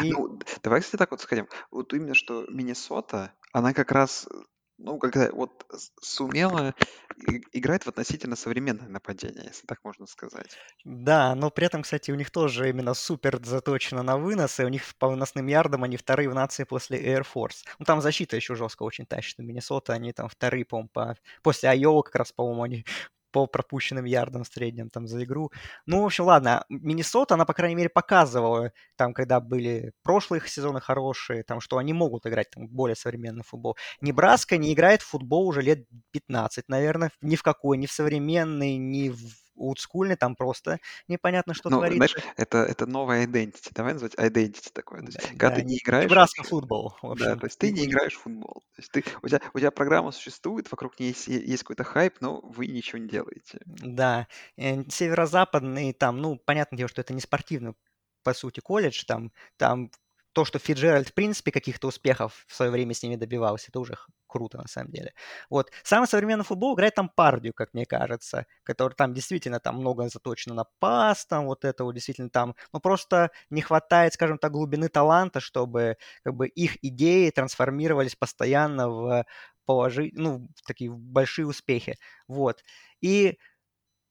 [0.02, 0.16] них...
[0.16, 1.48] Ну, давай, кстати, так вот сходим.
[1.70, 4.26] Вот именно, что Миннесота, она как раз
[4.82, 5.66] ну, когда вот
[6.00, 6.74] сумела
[7.52, 10.56] играть в относительно современное нападение, если так можно сказать.
[10.84, 14.68] Да, но при этом, кстати, у них тоже именно супер заточено на вынос, и у
[14.68, 17.64] них по выносным ярдам они вторые в нации после Air Force.
[17.78, 19.38] Ну, там защита еще жестко очень тащит.
[19.38, 21.16] Миннесота они там вторые, по-моему, по...
[21.42, 22.86] после Айова как раз, по-моему, они
[23.32, 25.50] по пропущенным ярдам в среднем там за игру.
[25.86, 30.80] Ну, в общем, ладно, Миннесота, она, по крайней мере, показывала, там, когда были прошлые сезоны
[30.80, 33.76] хорошие, там, что они могут играть там, более современный футбол.
[34.00, 38.76] Небраска не играет в футбол уже лет 15, наверное, ни в какой, ни в современный,
[38.76, 39.18] ни в
[39.60, 42.22] олдскульный, там просто непонятно, что Ну, знаешь, творится.
[42.36, 43.70] это, это новая identity.
[43.74, 45.00] Давай называть identity такое.
[45.02, 47.72] То есть, Да, когда ты да, не не- играешь Небраска футбол, да, то есть ты
[47.72, 48.62] не играешь в футбол.
[48.76, 52.20] То есть ты, у тебя, у тебя программа существует, вокруг нее есть, есть какой-то хайп,
[52.20, 53.60] но вы ничего не делаете.
[53.66, 57.74] Да, э, северо-западный, там, ну, понятное дело, что это не спортивный,
[58.22, 59.90] по сути, колледж, там, там
[60.32, 63.96] то, что Фиджеральд, в принципе, каких-то успехов в свое время с ними добивался, это уже
[64.30, 65.12] круто, на самом деле.
[65.50, 65.70] Вот.
[65.82, 70.54] Самый современный футбол играет там Пардию, как мне кажется, который там действительно там много заточено
[70.54, 74.88] на пас, там вот это вот действительно там, ну, просто не хватает, скажем так, глубины
[74.88, 79.26] таланта, чтобы как бы их идеи трансформировались постоянно в
[79.66, 80.10] положи...
[80.14, 81.96] ну, в такие большие успехи.
[82.28, 82.62] Вот.
[83.00, 83.38] И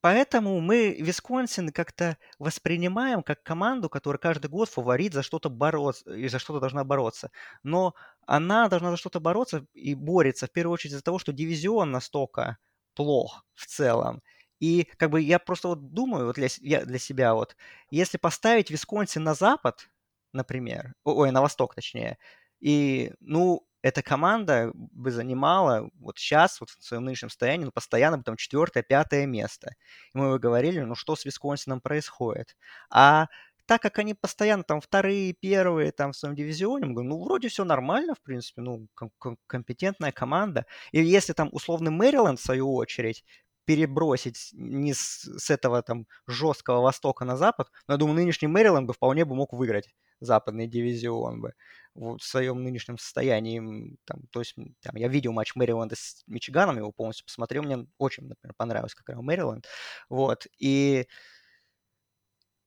[0.01, 6.27] Поэтому мы Висконсин как-то воспринимаем как команду, которая каждый год фаворит за что-то бороться и
[6.29, 7.31] за что-то должна бороться.
[7.63, 7.95] Но
[8.25, 12.57] она должна за что-то бороться и борется в первую очередь из-за того, что дивизион настолько
[12.95, 14.21] плох в целом.
[14.59, 17.55] И как бы я просто вот думаю, вот для, я для себя вот,
[17.91, 19.89] если поставить Висконсин на запад,
[20.33, 22.17] например, ой, на восток точнее,
[22.59, 28.17] и, ну, эта команда бы занимала вот сейчас, вот в своем нынешнем состоянии, ну, постоянно
[28.17, 29.71] бы там четвертое, пятое место.
[30.13, 32.57] И мы бы говорили, ну что с Висконсином происходит?
[32.89, 33.27] А
[33.65, 37.49] так как они постоянно там вторые, первые там в своем дивизионе, мы говорим, ну вроде
[37.49, 40.65] все нормально, в принципе, ну ком- ком- компетентная команда.
[40.91, 43.23] И если там условный Мэриленд, в свою очередь,
[43.65, 48.87] перебросить не с, с этого там жесткого востока на запад, но я думаю, нынешний Мэриленд
[48.87, 51.53] бы вполне бы мог выиграть западный дивизион бы
[51.95, 53.97] вот в своем нынешнем состоянии.
[54.05, 58.27] Там, то есть там, я видел матч Мэриленда с Мичиганом, его полностью посмотрел, мне очень,
[58.27, 59.67] например, понравилось, как играл Мэриленд.
[60.09, 61.07] Вот, и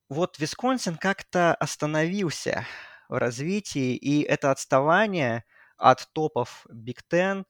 [0.09, 2.67] вот Висконсин как-то остановился
[3.09, 5.45] в развитии, и это отставание
[5.77, 7.45] от топов Биг Ten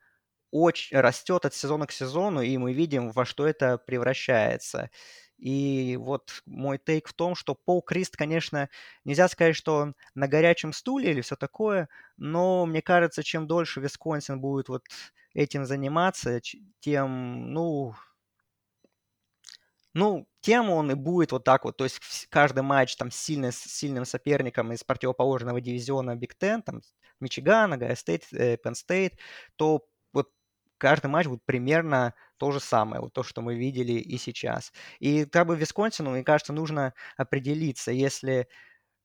[0.53, 4.91] очень растет от сезона к сезону, и мы видим, во что это превращается.
[5.43, 8.68] И вот мой take в том, что Пол Крист, конечно,
[9.05, 13.80] нельзя сказать, что он на горячем стуле или все такое, но мне кажется, чем дольше
[13.80, 14.84] Висконсин будет вот
[15.34, 16.40] этим заниматься,
[16.80, 17.95] тем, ну,
[19.95, 23.53] ну, тем он и будет вот так вот, то есть каждый матч там с, сильной-
[23.53, 26.80] с сильным соперником из противоположного дивизиона Биг Ten, там
[27.20, 29.18] Мичиган, Огайо Стейт, Penn State,
[29.57, 30.30] то вот
[30.78, 34.72] каждый матч будет примерно то же самое, вот то, что мы видели и сейчас.
[34.99, 38.49] И как бы Висконсину, мне кажется, нужно определиться, если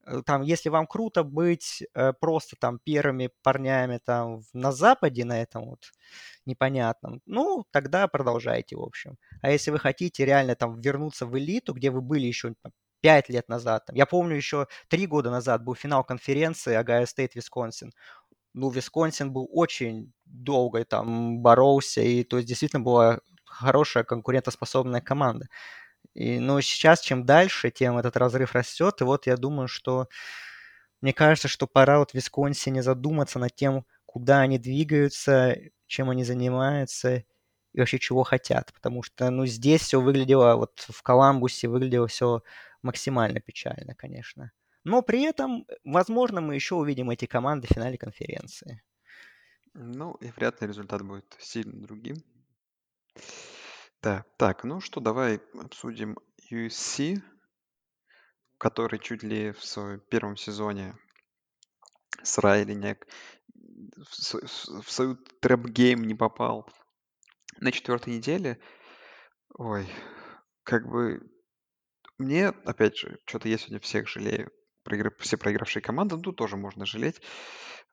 [0.08, 5.42] э, там, если вам круто быть э, просто там первыми парнями там на Западе на
[5.42, 5.92] этом вот
[6.46, 9.18] непонятном, ну, тогда продолжайте, в общем.
[9.44, 12.56] А если вы хотите реально там вернуться в элиту, где вы были еще
[13.02, 17.36] 5 лет назад, там, я помню еще 3 года назад был финал конференции Огайо Стейт
[17.36, 17.92] Висконсин.
[18.58, 25.48] Ну, Висконсин был очень долго там боролся, и то есть действительно была хорошая конкурентоспособная команда.
[26.16, 29.02] И, но сейчас, чем дальше, тем этот разрыв растет.
[29.02, 30.08] И вот я думаю, что
[31.02, 37.24] мне кажется, что пора вот Висконсине задуматься над тем, куда они двигаются, чем они занимаются
[37.74, 38.74] и вообще чего хотят.
[38.74, 42.42] Потому что, ну, здесь все выглядело, вот в Коламбусе выглядело все
[42.82, 44.52] максимально печально, конечно.
[44.88, 48.82] Но при этом, возможно, мы еще увидим эти команды в финале конференции.
[49.74, 52.24] Ну, и вряд ли результат будет сильно другим.
[54.02, 56.18] Да, так, ну что, давай обсудим
[56.50, 57.22] USC,
[58.58, 60.98] который чуть ли в своем первом сезоне
[62.24, 62.98] с Райли не-
[63.98, 66.66] в, с- в- в свою trap game не попал.
[67.60, 68.58] На четвертой неделе,
[69.56, 69.86] ой,
[70.64, 71.30] как бы
[72.18, 74.50] мне, опять же, что-то я сегодня всех жалею.
[75.20, 77.22] Все проигравшие команды, ну, тут тоже можно жалеть.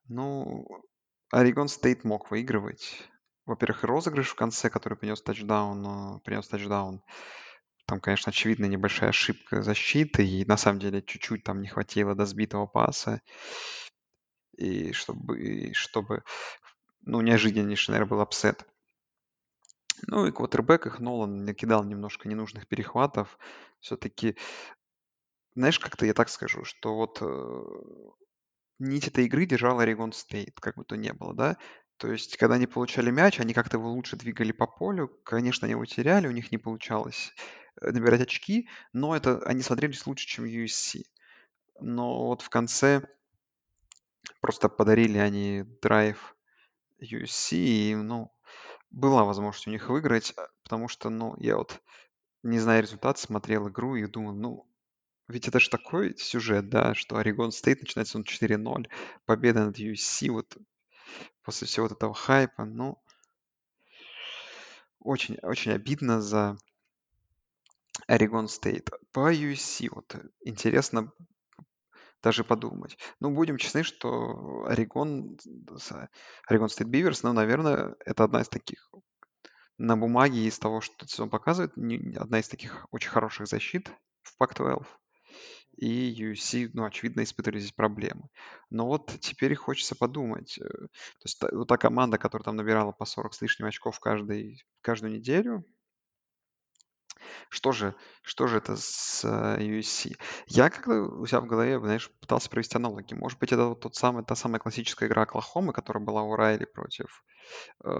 [0.09, 0.67] Ну,
[1.31, 3.09] Орегон Стейт мог выигрывать.
[3.47, 7.03] Во-первых, и розыгрыш в конце, который принес тачдаун, э, принес тачдаун.
[7.87, 12.25] Там, конечно, очевидно небольшая ошибка защиты, и на самом деле чуть-чуть там не хватило до
[12.25, 13.21] сбитого паса.
[14.57, 16.23] И чтобы, и чтобы
[17.03, 18.67] ну, неожиданнейший, наверное, был upset.
[20.07, 23.39] Ну и квотербек их Нолан накидал немножко ненужных перехватов.
[23.81, 24.37] Все-таки,
[25.55, 27.65] знаешь, как-то я так скажу, что вот э,
[28.79, 31.57] нить этой игры держал Орегон Стейт, как бы то ни было, да.
[31.97, 35.09] То есть, когда они получали мяч, они как-то его лучше двигали по полю.
[35.25, 37.33] Конечно, они его теряли, у них не получалось
[37.81, 41.05] э, набирать очки, но это они смотрелись лучше, чем USC.
[41.81, 43.03] Но вот в конце
[44.41, 46.37] просто подарили они драйв
[47.01, 48.33] USC, и, ну,
[48.91, 51.81] была возможность у них выиграть, а, потому что, ну, я вот,
[52.43, 54.74] не зная результат, смотрел игру и думал, ну,
[55.29, 58.89] ведь это же такой сюжет, да, что Орегон Стейт начинается он 4-0,
[59.25, 60.57] победа над USC, вот
[61.43, 62.99] после всего вот этого хайпа, ну,
[64.99, 66.57] очень, очень обидно за
[68.07, 68.91] Орегон Стейт.
[69.13, 71.13] По USC вот интересно
[72.23, 72.99] даже подумать.
[73.21, 75.39] Ну, будем честны, что Орегон,
[76.47, 78.91] Орегон Стейт Биверс, ну, наверное, это одна из таких
[79.77, 81.73] на бумаге из того, что сезон показывает,
[82.17, 83.91] одна из таких очень хороших защит
[84.23, 84.85] в Pac-12.
[85.77, 88.29] И USC, ну, очевидно, испытывали здесь проблемы.
[88.71, 90.59] Но вот теперь хочется подумать.
[90.59, 93.99] Э, то есть та, вот та команда, которая там набирала по 40 с лишним очков
[94.01, 95.65] каждый, каждую неделю,
[97.49, 100.17] что же, что же это с э, USC?
[100.47, 103.15] Я когда у себя в голове, знаешь, пытался провести аналогии.
[103.15, 106.65] Может быть, это вот тот самый, та самая классическая игра Оклахомы, которая была у Райли
[106.65, 107.25] против
[107.85, 107.91] э,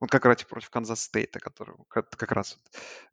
[0.00, 2.58] вот как раз против Канзас Стейта, который как, как раз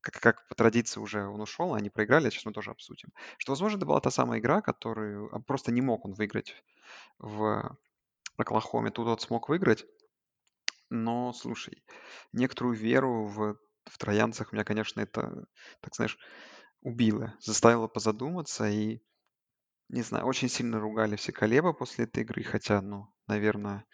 [0.02, 3.10] как, как по традиции уже он ушел, они проиграли, сейчас мы тоже обсудим.
[3.38, 6.56] Что, возможно, это была та самая игра, которую а, просто не мог он выиграть
[7.18, 7.78] в
[8.38, 8.92] Оклахоме.
[8.92, 9.86] Тут вот смог выиграть.
[10.90, 11.84] Но, слушай,
[12.32, 15.48] некоторую веру в, в троянцах меня, конечно, это,
[15.82, 16.20] так знаешь,
[16.82, 17.34] убило.
[17.40, 19.02] Заставило позадуматься и,
[19.90, 23.86] не знаю, очень сильно ругали все Колеба после этой игры, хотя, ну, наверное,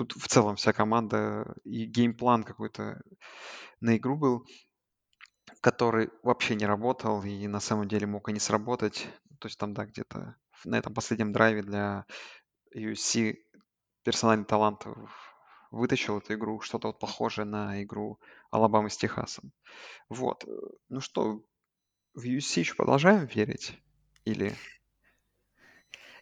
[0.00, 3.02] Тут в целом вся команда и геймплан какой-то
[3.80, 4.46] на игру был,
[5.60, 9.06] который вообще не работал и на самом деле мог и не сработать.
[9.40, 12.06] То есть там, да, где-то на этом последнем драйве для
[12.74, 13.34] USC
[14.02, 14.86] персональный талант
[15.70, 18.18] вытащил эту игру, что-то вот похожее на игру
[18.50, 19.52] Алабамы с Техасом.
[20.08, 20.46] Вот.
[20.88, 21.42] Ну что,
[22.14, 23.78] в USC еще продолжаем верить?
[24.24, 24.56] Или...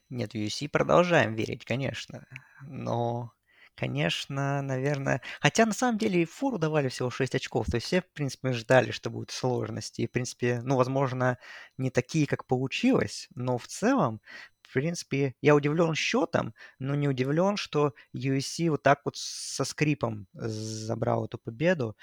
[0.09, 2.27] Нет, в USC продолжаем верить, конечно.
[2.63, 3.33] Но
[3.79, 5.23] Конечно, наверное.
[5.41, 7.67] Хотя на самом деле фору давали всего 6 очков.
[7.67, 10.01] То есть все, в принципе, ждали, что будут сложности.
[10.03, 11.39] И, в принципе, ну, возможно,
[11.77, 13.29] не такие, как получилось.
[13.37, 14.21] Но в целом,
[14.63, 20.27] в принципе, я удивлен счетом, но не удивлен, что USC вот так вот со скрипом
[20.35, 21.97] забрал эту победу.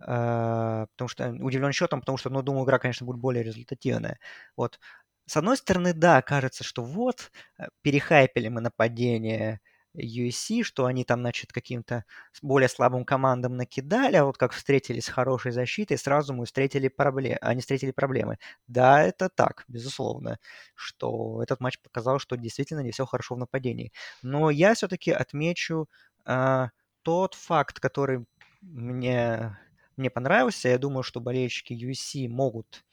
[0.00, 4.18] А, потому что удивлен счетом, потому что, ну, думаю, игра, конечно, будет более результативная.
[4.56, 4.78] Вот.
[5.26, 9.60] С одной стороны, да, кажется, что вот, э, перехайпили мы нападение
[9.96, 12.04] USC, что они там, значит, каким-то
[12.42, 17.38] более слабым командам накидали, а вот как встретились с хорошей защитой, сразу мы встретили проблемы,
[17.40, 18.38] они встретили проблемы.
[18.66, 20.38] Да, это так, безусловно,
[20.74, 23.92] что этот матч показал, что действительно не все хорошо в нападении.
[24.22, 25.88] Но я все-таки отмечу
[26.24, 26.70] а,
[27.02, 28.26] тот факт, который
[28.60, 29.58] мне,
[29.96, 30.68] мне понравился.
[30.68, 32.84] Я думаю, что болельщики USC могут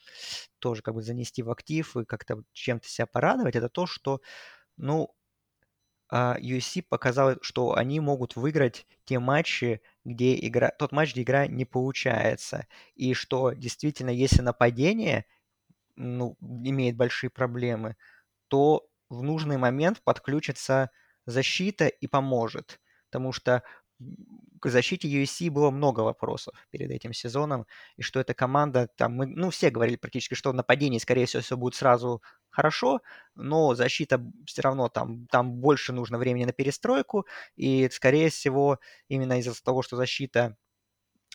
[0.59, 3.55] тоже как бы занести в актив и как-то чем-то себя порадовать.
[3.55, 4.21] Это то, что
[4.77, 5.09] ну,
[6.11, 11.65] UFC показал, что они могут выиграть те матчи, где игра, тот матч, где игра не
[11.65, 12.67] получается.
[12.95, 15.25] И что действительно, если нападение
[15.95, 17.95] ну, имеет большие проблемы,
[18.47, 20.91] то в нужный момент подключится
[21.25, 22.79] защита и поможет.
[23.09, 23.63] Потому что
[24.59, 27.65] к защите USC было много вопросов перед этим сезоном,
[27.97, 31.57] и что эта команда, там, мы, ну, все говорили практически, что нападение, скорее всего, все
[31.57, 33.01] будет сразу хорошо,
[33.35, 39.39] но защита все равно там, там больше нужно времени на перестройку, и, скорее всего, именно
[39.39, 40.57] из-за того, что защита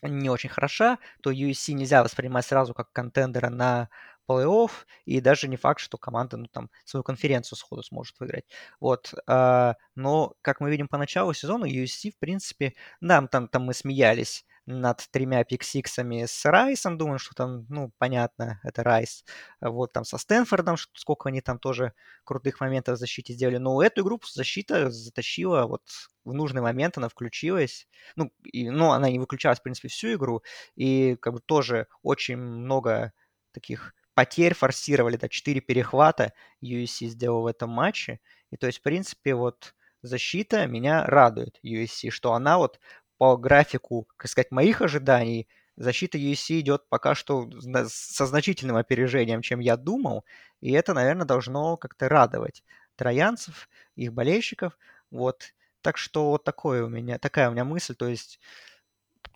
[0.02, 3.90] не очень хороша, то USC нельзя воспринимать сразу как контендера на
[4.30, 4.70] плей-офф,
[5.04, 8.44] и даже не факт, что команда ну, там, свою конференцию сходу сможет выиграть.
[8.80, 9.14] Вот.
[9.26, 13.74] А, но, как мы видим по началу сезона, USC, в принципе, да, там, там мы
[13.74, 19.24] смеялись над тремя пиксиксами с Райсом, думаю, что там, ну, понятно, это Райс.
[19.60, 21.92] Вот там со Стэнфордом, сколько они там тоже
[22.24, 23.56] крутых моментов в защите сделали.
[23.58, 25.82] Но эту игру защита затащила вот
[26.24, 27.88] в нужный момент, она включилась.
[28.16, 30.42] Ну, и, ну, она не выключалась, в принципе, всю игру.
[30.76, 33.12] И как бы тоже очень много
[33.52, 38.20] таких потерь форсировали, да, 4 перехвата USC сделал в этом матче.
[38.50, 42.80] И то есть, в принципе, вот защита меня радует USC, что она вот
[43.18, 47.48] по графику, как сказать, моих ожиданий, защита USC идет пока что
[47.88, 50.24] со значительным опережением, чем я думал,
[50.60, 52.62] и это, наверное, должно как-то радовать
[52.96, 54.78] троянцев, их болельщиков,
[55.10, 55.54] вот.
[55.82, 58.38] Так что вот такое у меня, такая у меня мысль, то есть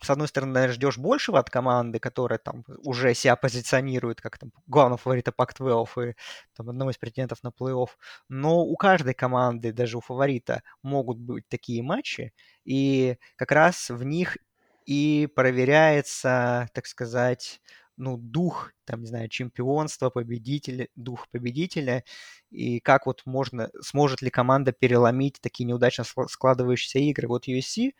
[0.01, 4.51] с одной стороны, наверное, ждешь большего от команды, которая там уже себя позиционирует как там
[4.67, 6.15] главного фаворита Пак-12 и
[6.55, 7.89] там одного из претендентов на плей-офф.
[8.29, 12.33] Но у каждой команды, даже у фаворита, могут быть такие матчи,
[12.65, 14.37] и как раз в них
[14.85, 17.61] и проверяется, так сказать,
[17.97, 22.03] ну, дух, там, не знаю, чемпионства, победителя, дух победителя,
[22.51, 27.27] и как вот можно, сможет ли команда переломить такие неудачно складывающиеся игры.
[27.27, 27.93] Вот USC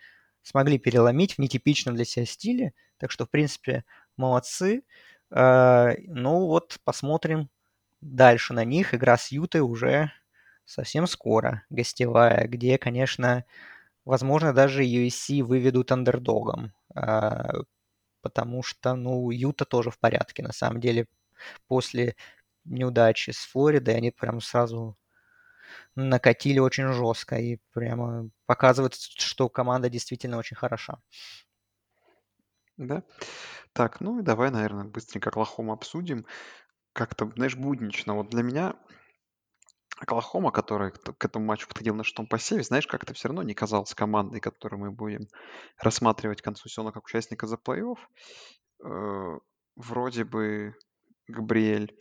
[0.45, 3.85] смогли переломить в нетипичном для себя стиле, так что, в принципе,
[4.17, 4.83] молодцы.
[5.31, 7.49] А, ну вот, посмотрим
[8.01, 8.93] дальше на них.
[8.95, 10.11] Игра с Ютой уже
[10.65, 13.45] совсем скоро, гостевая, где, конечно,
[14.05, 17.51] возможно, даже USC выведут андердогом, а,
[18.21, 21.07] потому что, ну, Юта тоже в порядке, на самом деле.
[21.67, 22.15] После
[22.65, 24.97] неудачи с Флоридой они прям сразу
[25.95, 30.99] накатили очень жестко и прямо показывают, что команда действительно очень хороша.
[32.77, 33.03] Да.
[33.73, 36.25] Так, ну и давай, наверное, быстренько Оклахому обсудим.
[36.93, 38.15] Как-то, знаешь, буднично.
[38.15, 38.75] Вот для меня
[39.97, 43.93] Оклахома, которая к этому матчу подходил на шестом посеве, знаешь, как-то все равно не казалась
[43.93, 45.27] командой, которую мы будем
[45.77, 47.97] рассматривать к концу сезона как участника за плей-офф.
[48.83, 49.39] Э,
[49.75, 50.75] вроде бы
[51.27, 51.97] Габриэль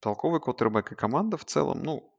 [0.00, 2.12] толковый квотербек и команда в целом, ну,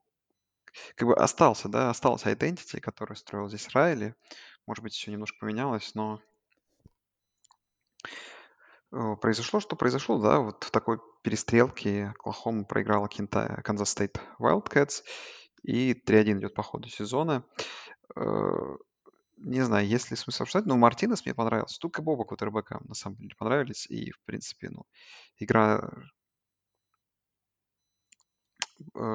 [0.96, 4.16] как бы остался, да, остался identity, который строил здесь Райли.
[4.66, 6.22] Может быть, еще немножко поменялось, но
[8.92, 15.04] э, произошло, что произошло, да, вот в такой перестрелке Оклахома проиграла Канзас Стейт Wildcats,
[15.64, 17.44] и 3-1 идет по ходу сезона.
[18.16, 18.78] Э,
[19.38, 21.80] не знаю, есть ли смысл обсуждать, но Мартинес мне понравился.
[21.80, 24.86] Тут и Боба Кутербека на самом деле понравились, и, в принципе, ну,
[25.38, 25.90] игра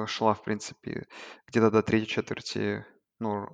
[0.07, 1.07] шла, в принципе,
[1.47, 2.85] где-то до третьей четверти,
[3.19, 3.47] ну,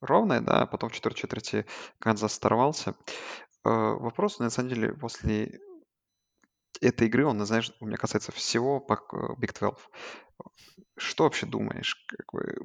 [0.00, 1.66] ровная, да, а потом в четвертой четверти
[1.98, 2.94] Канзас оторвался.
[3.64, 5.60] Э, вопрос, на самом деле, после
[6.80, 8.94] этой игры, он, знаешь, у меня касается всего по
[9.38, 9.82] Big 12.
[10.98, 12.04] Что вообще думаешь?
[12.06, 12.56] Как бы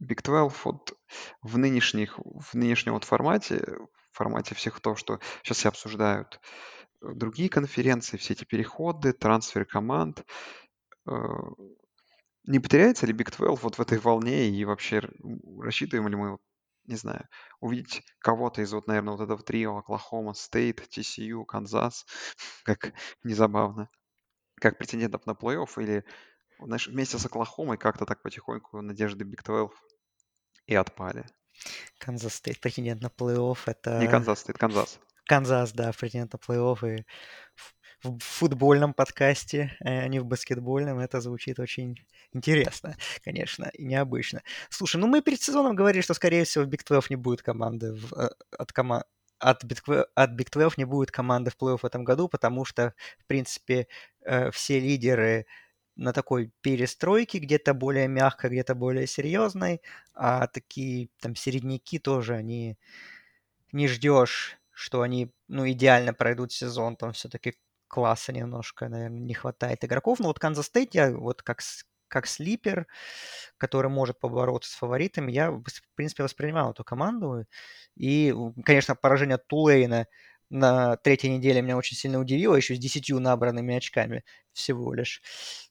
[0.00, 0.98] Big 12 вот
[1.42, 3.64] в, нынешних, в нынешнем вот формате,
[4.12, 6.40] в формате всех то, что сейчас все обсуждают,
[7.02, 10.24] э, другие конференции, все эти переходы, трансферы команд,
[11.06, 11.12] э,
[12.46, 15.02] не потеряется ли Big 12 вот в этой волне и вообще
[15.60, 16.38] рассчитываем ли мы,
[16.84, 17.28] не знаю,
[17.60, 22.06] увидеть кого-то из вот, наверное, вот этого трио Оклахома, Стейт, TCU, Канзас,
[22.64, 22.92] как
[23.24, 23.90] незабавно,
[24.60, 26.04] как претендентов на плей-офф или
[26.58, 29.76] знаешь, вместе с Оклахомой как-то так потихоньку надежды Биг 12
[30.66, 31.26] и отпали.
[31.98, 33.58] Канзас Стейт претендент на плей-офф.
[33.66, 33.98] Это...
[33.98, 35.00] Не Канзас Стейт, Канзас.
[35.26, 36.98] Канзас, да, претендент на плей-офф.
[36.98, 37.06] И
[38.02, 41.96] в футбольном подкасте, а не в баскетбольном, это звучит очень
[42.32, 44.42] интересно, конечно, и необычно.
[44.70, 47.94] Слушай, ну мы перед сезоном говорили, что, скорее всего, в Big 12 не будет команды
[47.94, 49.04] в, э, от, кома
[49.38, 52.94] от Big, от Big 12 не будет команды в плей-офф в этом году, потому что,
[53.18, 53.88] в принципе,
[54.24, 55.46] э, все лидеры
[55.96, 59.80] на такой перестройке, где-то более мягкой, где-то более серьезной,
[60.14, 62.76] а такие там середняки тоже, они
[63.72, 67.54] не ждешь, что они, ну, идеально пройдут сезон, там все-таки
[67.88, 70.20] класса немножко, наверное, не хватает игроков.
[70.20, 71.60] Но вот Канзас Стейт я вот как,
[72.08, 72.86] как слипер,
[73.58, 75.62] который может побороться с фаворитами, я, в
[75.94, 77.44] принципе, воспринимал эту команду.
[77.96, 78.34] И,
[78.64, 80.06] конечно, поражение Тулейна
[80.50, 85.22] на третьей неделе меня очень сильно удивило, еще с десятью набранными очками всего лишь.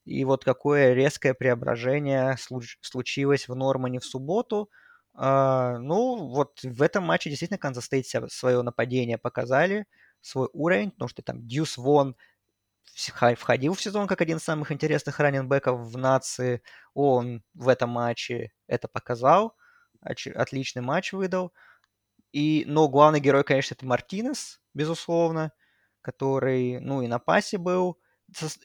[0.06, 2.36] И вот какое резкое преображение
[2.82, 4.70] случилось в Нормане в субботу.
[5.14, 9.86] А, ну, вот в этом матче действительно Канзас Стейт свое нападение показали,
[10.26, 12.16] свой уровень, потому что там Дьюс Вон
[13.36, 16.62] входил в сезон как один из самых интересных раннинбеков в нации.
[16.94, 19.56] Он в этом матче это показал.
[20.02, 21.54] Отличный матч выдал.
[22.32, 25.52] И, но главный герой, конечно, это Мартинес, безусловно,
[26.02, 27.98] который, ну, и на пасе был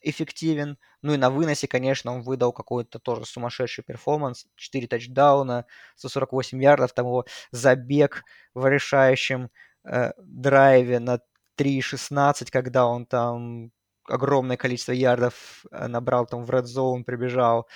[0.02, 6.62] эффективен, ну и на выносе, конечно, он выдал какой-то тоже сумасшедший перформанс, 4 тачдауна, 148
[6.62, 9.50] ярдов, там его забег в решающем
[9.84, 11.20] э, драйве на
[11.60, 13.70] 3.16, когда он там
[14.04, 17.68] огромное количество ярдов э, набрал, там в Red Zone прибежал.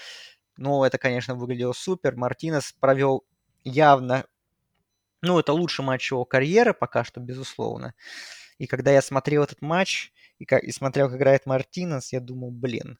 [0.57, 2.17] Ну, это, конечно, выглядело супер.
[2.17, 3.25] Мартинес провел
[3.65, 4.25] явно
[5.25, 7.95] ну, это лучший матч его карьеры пока что, безусловно.
[8.59, 12.51] И когда я смотрел этот матч и, как, и смотрел, как играет Мартинес, я думал,
[12.51, 12.99] блин,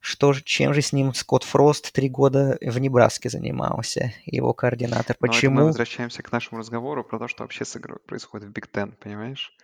[0.00, 5.16] что же, чем же с ним Скотт Фрост три года в Небраске занимался, его координатор?
[5.18, 5.56] Почему?
[5.56, 8.68] Но мы возвращаемся к нашему разговору про то, что вообще с игрой происходит в Биг
[8.68, 9.54] Тен, понимаешь?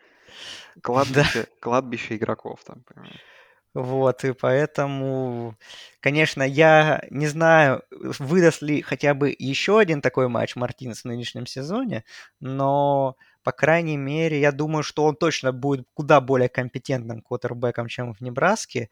[0.83, 3.25] Кладбище, кладбище игроков там, понимаешь?
[3.75, 5.57] Вот, и поэтому,
[6.01, 11.45] конечно, я не знаю, выдаст ли хотя бы еще один такой матч Мартинес в нынешнем
[11.47, 12.05] сезоне,
[12.39, 18.15] но по крайней мере, я думаю, что он точно будет куда более компетентным квотербеком, чем
[18.15, 18.89] в Небраске.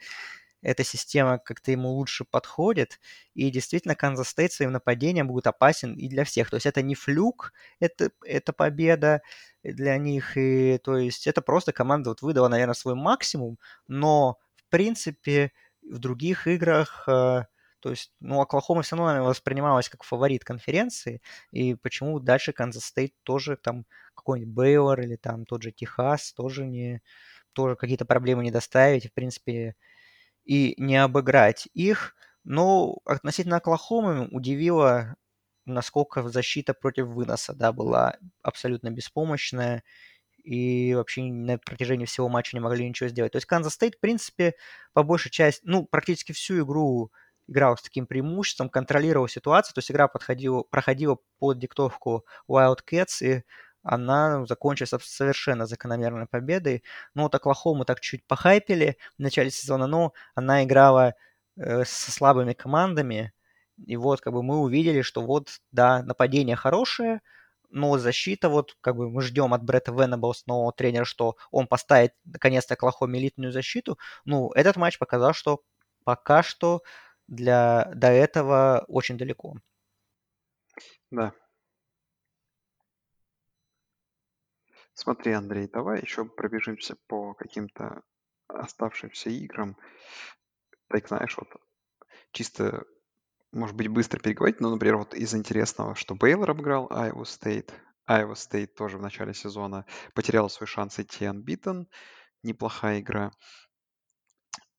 [0.63, 3.01] Эта система как-то ему лучше подходит.
[3.35, 6.51] И действительно, Канзас Стейт своим нападением будет опасен и для всех.
[6.51, 9.23] То есть это не fluke, это, это победа
[9.63, 10.37] для них.
[10.37, 13.59] И, то есть это просто команда вот выдала, наверное, свой максимум.
[13.89, 15.53] Но, в принципе,
[15.83, 17.45] в других играх э,
[17.83, 23.13] то есть, ну, Оклахома все равно воспринималась как фаворит конференции, и почему дальше Канзас Стейт
[23.25, 27.03] тоже там какой-нибудь Бейлор или там тот же Техас тоже не
[27.53, 29.75] тоже какие-то проблемы не доставить, в принципе,
[30.45, 32.15] и не обыграть их.
[32.45, 35.17] Но относительно Оклахомы удивило,
[35.67, 39.85] насколько защита против выноса, да, была абсолютно беспомощная,
[40.45, 43.33] и вообще на протяжении всего матча не могли ничего сделать.
[43.33, 44.55] То есть Канзас Стейт, в принципе,
[44.93, 47.13] по большей части, ну, практически всю игру
[47.49, 53.45] играл с таким преимуществом, контролировал ситуацию, то есть игра подходила, проходила под диктовку Wildcats, и
[53.83, 56.83] она закончилась совершенно закономерной победой.
[57.15, 61.15] Ну, вот Оклахому так чуть похайпили в начале сезона, но она играла
[61.57, 63.33] э, со слабыми командами,
[63.87, 67.21] и вот как бы мы увидели, что вот, да, нападение хорошее,
[67.71, 72.15] но защита, вот как бы мы ждем от Бретта Венеблс, нового тренера, что он поставит
[72.25, 73.99] наконец-то Оклахоме элитную защиту.
[74.25, 75.63] Ну, этот матч показал, что
[76.05, 76.83] пока что
[77.29, 79.57] для, до этого очень далеко.
[81.11, 81.33] Да.
[85.03, 88.03] Смотри, Андрей, давай еще пробежимся по каким-то
[88.47, 89.77] оставшимся играм.
[90.87, 91.49] Так, знаешь, вот
[92.31, 92.85] чисто,
[93.51, 97.73] может быть, быстро переговорить, но, например, вот из интересного, что Бейлор обыграл Iowa State.
[98.09, 101.89] Iowa State тоже в начале сезона потерял свой шанс идти unbeaten.
[102.45, 103.33] Неплохая игра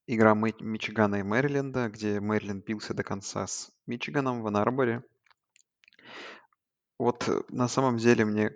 [0.07, 5.03] игра Мичигана и Мэриленда, где Мэриленд бился до конца с Мичиганом в Анарборе.
[6.97, 8.53] Вот э, на самом деле мне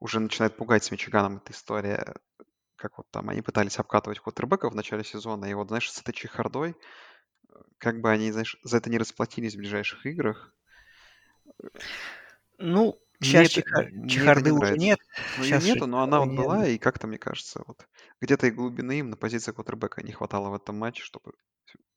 [0.00, 2.14] уже начинает пугать с Мичиганом эта история,
[2.76, 6.12] как вот там они пытались обкатывать квотербека в начале сезона, и вот, знаешь, с этой
[6.12, 6.76] чехардой,
[7.78, 10.54] как бы они, знаешь, за это не расплатились в ближайших играх.
[12.58, 13.64] Ну, Сейчас Сейчас
[14.08, 15.00] чехарды уже нет.
[15.38, 17.88] Ну, ее нету, но она вот была, и как-то, мне кажется, вот
[18.20, 21.32] где-то и глубины им на позиции квотербека не хватало в этом матче, чтобы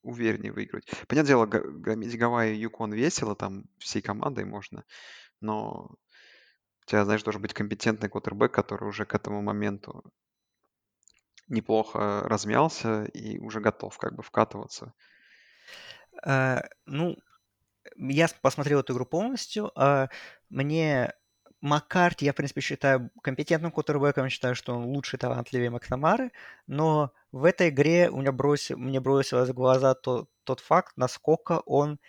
[0.01, 0.89] увереннее выиграть.
[1.07, 4.83] Понятное дело, громить Гавайи и Юкон весело, там всей командой можно,
[5.41, 5.91] но
[6.91, 10.03] тебя, знаешь, должен быть компетентный квотербек, который уже к этому моменту
[11.47, 14.93] неплохо размялся и уже готов как бы вкатываться.
[16.23, 17.15] А, ну,
[17.97, 19.71] я посмотрел эту игру полностью.
[19.75, 20.09] А
[20.49, 21.13] мне
[21.61, 26.31] Маккарти, я, в принципе, считаю компетентным кутербэком, считаю, что он лучше талантливее Макнамары,
[26.67, 31.61] но в этой игре у меня бросил, мне бросилось в глаза то, тот факт, насколько
[31.65, 31.99] он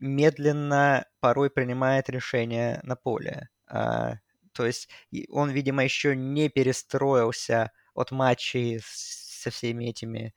[0.00, 3.48] медленно порой принимает решения на поле.
[3.72, 4.16] А,
[4.52, 4.88] то есть
[5.30, 10.34] он, видимо, еще не перестроился от матчей со всеми этими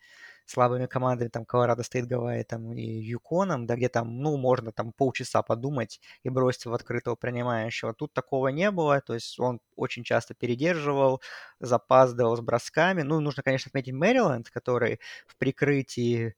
[0.47, 4.93] слабыми командами, там, Колорадо Стейт, Гавайи, там, и Юконом, да, где там, ну, можно там
[4.93, 7.93] полчаса подумать и бросить в открытого принимающего.
[7.95, 11.21] Тут такого не было, то есть он очень часто передерживал,
[11.59, 13.01] запаздывал с бросками.
[13.01, 16.35] Ну, нужно, конечно, отметить Мэриленд, который в прикрытии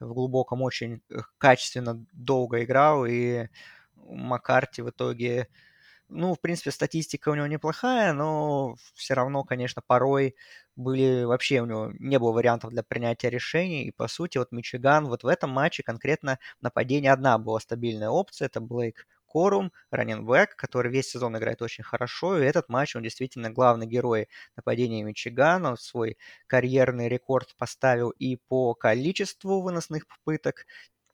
[0.00, 3.48] в глубоком очень э, качественно долго играл, и
[3.96, 5.48] Маккарти в итоге
[6.08, 10.36] ну, в принципе, статистика у него неплохая, но все равно, конечно, порой
[10.76, 13.84] были вообще у него не было вариантов для принятия решений.
[13.84, 18.46] И, по сути, вот Мичиган вот в этом матче конкретно нападение одна была стабильная опция.
[18.46, 22.38] Это Блейк Корум, раненбэк, который весь сезон играет очень хорошо.
[22.38, 25.76] И этот матч, он действительно главный герой нападения Мичигана.
[25.76, 30.64] Свой карьерный рекорд поставил и по количеству выносных попыток,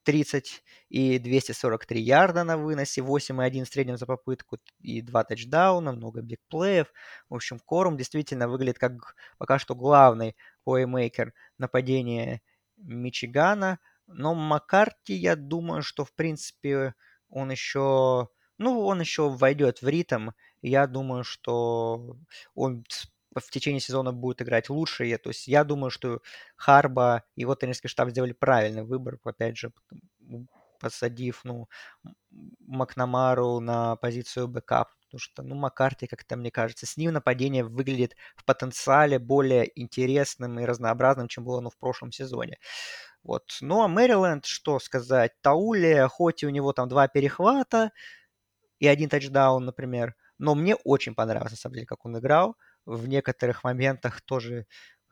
[0.05, 6.21] 30 и 243 ярда на выносе, 8,1 в среднем за попытку и 2 тачдауна, много
[6.21, 6.87] бигплеев.
[7.29, 12.41] В общем, Корум действительно выглядит как пока что главный плеймейкер нападения
[12.77, 13.79] Мичигана.
[14.07, 16.93] Но Маккарти, я думаю, что в принципе
[17.29, 20.29] он еще, ну, он еще войдет в ритм.
[20.61, 22.17] Я думаю, что
[22.53, 22.83] он
[23.41, 25.17] в течение сезона будет играть лучше.
[25.17, 26.21] То есть я думаю, что
[26.55, 29.71] Харбо и его тренерский штаб сделали правильный выбор, опять же,
[30.79, 31.67] посадив, ну,
[32.59, 38.15] Макнамару на позицию backup, потому что, ну, Маккарти, как-то мне кажется, с ним нападение выглядит
[38.35, 42.59] в потенциале более интересным и разнообразным, чем было оно в прошлом сезоне.
[43.23, 43.57] Вот.
[43.61, 47.91] Ну, а Мэриленд, что сказать, Таули, хоть и у него там два перехвата
[48.79, 53.07] и один тачдаун, например, но мне очень понравилось, на самом деле, как он играл в
[53.07, 54.65] некоторых моментах тоже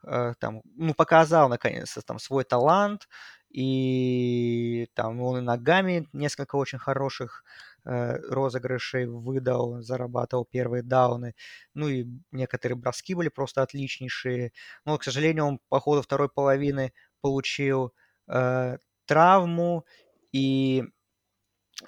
[0.05, 3.07] э, там, ну, показал наконец-то там свой талант,
[3.49, 7.43] и там он и ногами несколько очень хороших
[7.85, 11.35] э, розыгрышей выдал, зарабатывал первые дауны.
[11.75, 14.51] Ну и некоторые броски были просто отличнейшие.
[14.85, 17.93] Но, к сожалению, он по ходу второй половины получил
[18.27, 19.85] э, травму,
[20.31, 20.83] и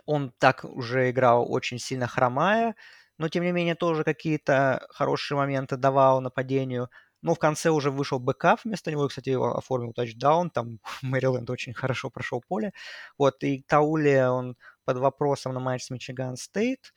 [0.06, 2.76] он так уже играл очень сильно хромая,
[3.18, 6.90] но тем не менее тоже какие-то хорошие моменты давал нападению.
[7.22, 11.74] Но в конце уже вышел backup вместо него, кстати, его оформил тачдаун, там Мэриленд очень
[11.74, 12.74] хорошо прошел поле.
[13.18, 16.94] Вот, и Таулия, он под вопросом на матч с Мичиган Стейт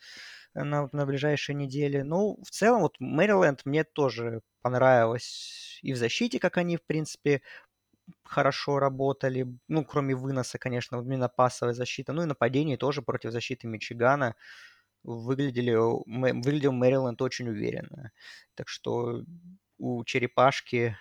[0.55, 2.05] на, на ближайшей неделе.
[2.05, 7.43] Ну, в целом, вот Мэриленд мне тоже понравилось и в защите, как они, в принципе,
[8.25, 9.47] хорошо работали.
[9.69, 12.13] Ну, кроме выноса, конечно, именно пасовая защита.
[12.13, 14.35] Ну и нападение тоже против защиты Мичигана
[15.09, 18.13] выглядели, выглядел Мэриленд очень уверенно.
[18.55, 19.23] Так что
[19.79, 20.97] у черепашки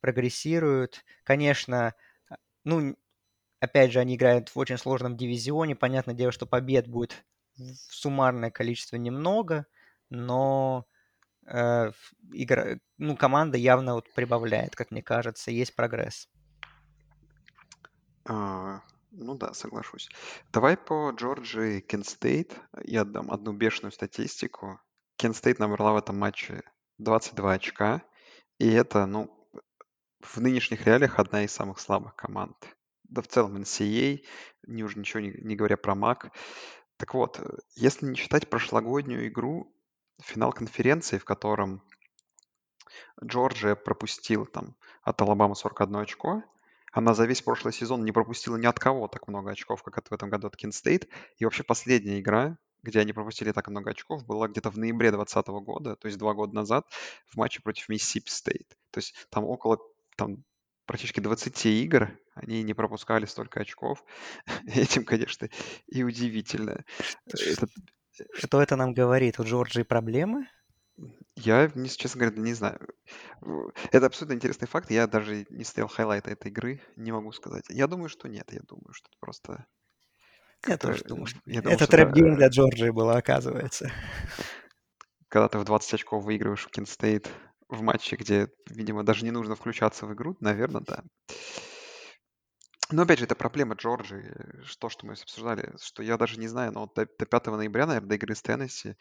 [0.00, 1.04] прогрессируют.
[1.24, 1.94] Конечно,
[2.64, 2.96] ну,
[3.60, 5.74] опять же, они играют в очень сложном дивизионе.
[5.74, 7.24] Понятное дело, что побед будет
[7.88, 9.66] суммарное количество немного,
[10.10, 10.86] но
[11.46, 11.90] э,
[12.32, 16.28] игра, ну, команда явно вот прибавляет, как мне кажется, есть прогресс.
[18.26, 18.82] А,
[19.18, 20.08] ну да, соглашусь.
[20.52, 22.58] Давай по Джорджии и Кент-Стейт.
[22.84, 24.80] Я дам одну бешеную статистику.
[25.16, 26.62] Кент-Стейт набрала в этом матче
[26.98, 28.02] 22 очка.
[28.58, 29.34] И это, ну,
[30.20, 32.56] в нынешних реалиях одна из самых слабых команд.
[33.04, 34.24] Да в целом NCAA,
[34.66, 36.32] не уже ничего не, не говоря про МАК.
[36.96, 37.40] Так вот,
[37.74, 39.74] если не считать прошлогоднюю игру,
[40.20, 41.82] финал конференции, в котором
[43.24, 46.42] Джорджия пропустил там от Алабамы 41 очко,
[46.92, 50.12] она за весь прошлый сезон не пропустила ни от кого так много очков, как в
[50.12, 51.08] этом году от Кент-Стейт.
[51.36, 55.48] И вообще последняя игра, где они пропустили так много очков, была где-то в ноябре 2020
[55.64, 56.86] года, то есть два года назад,
[57.26, 58.68] в матче против Миссисипи Стейт.
[58.90, 59.78] То есть там около
[60.16, 60.44] там,
[60.86, 64.04] практически 20 игр они не пропускали столько очков.
[64.66, 65.48] Этим, конечно,
[65.86, 66.84] и удивительно.
[67.26, 67.68] Это...
[68.34, 69.38] Что это нам говорит?
[69.38, 70.48] У Джорджии проблемы?
[71.36, 72.80] Я, честно говоря, не знаю.
[73.92, 74.90] Это абсолютно интересный факт.
[74.90, 77.64] Я даже не стоял хайлайта этой игры, не могу сказать.
[77.68, 78.52] Я думаю, что нет.
[78.52, 79.66] Я думаю, что это просто...
[80.66, 83.92] Я тоже думаю, что я думаю, это trap game для Джорджии было, оказывается.
[85.28, 87.30] Когда ты в 20 очков выигрываешь в Кент-Стейт
[87.68, 91.04] в матче, где, видимо, даже не нужно включаться в игру, наверное, да.
[92.90, 94.34] Но опять же, это проблема Джорджии,
[94.80, 98.08] то, что мы обсуждали, что я даже не знаю, но до, до 5 ноября, наверное,
[98.08, 98.96] до игры с Теннесси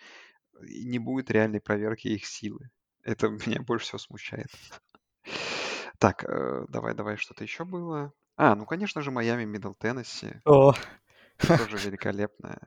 [0.62, 2.70] не будет реальной проверки их силы.
[3.03, 4.47] Это меня больше всего смущает.
[5.99, 8.14] Так, э, давай, давай, что-то еще было.
[8.36, 10.41] А, ну, конечно же, Майами, Мидл Теннесси.
[10.45, 10.74] О.
[11.39, 12.60] Тоже великолепная.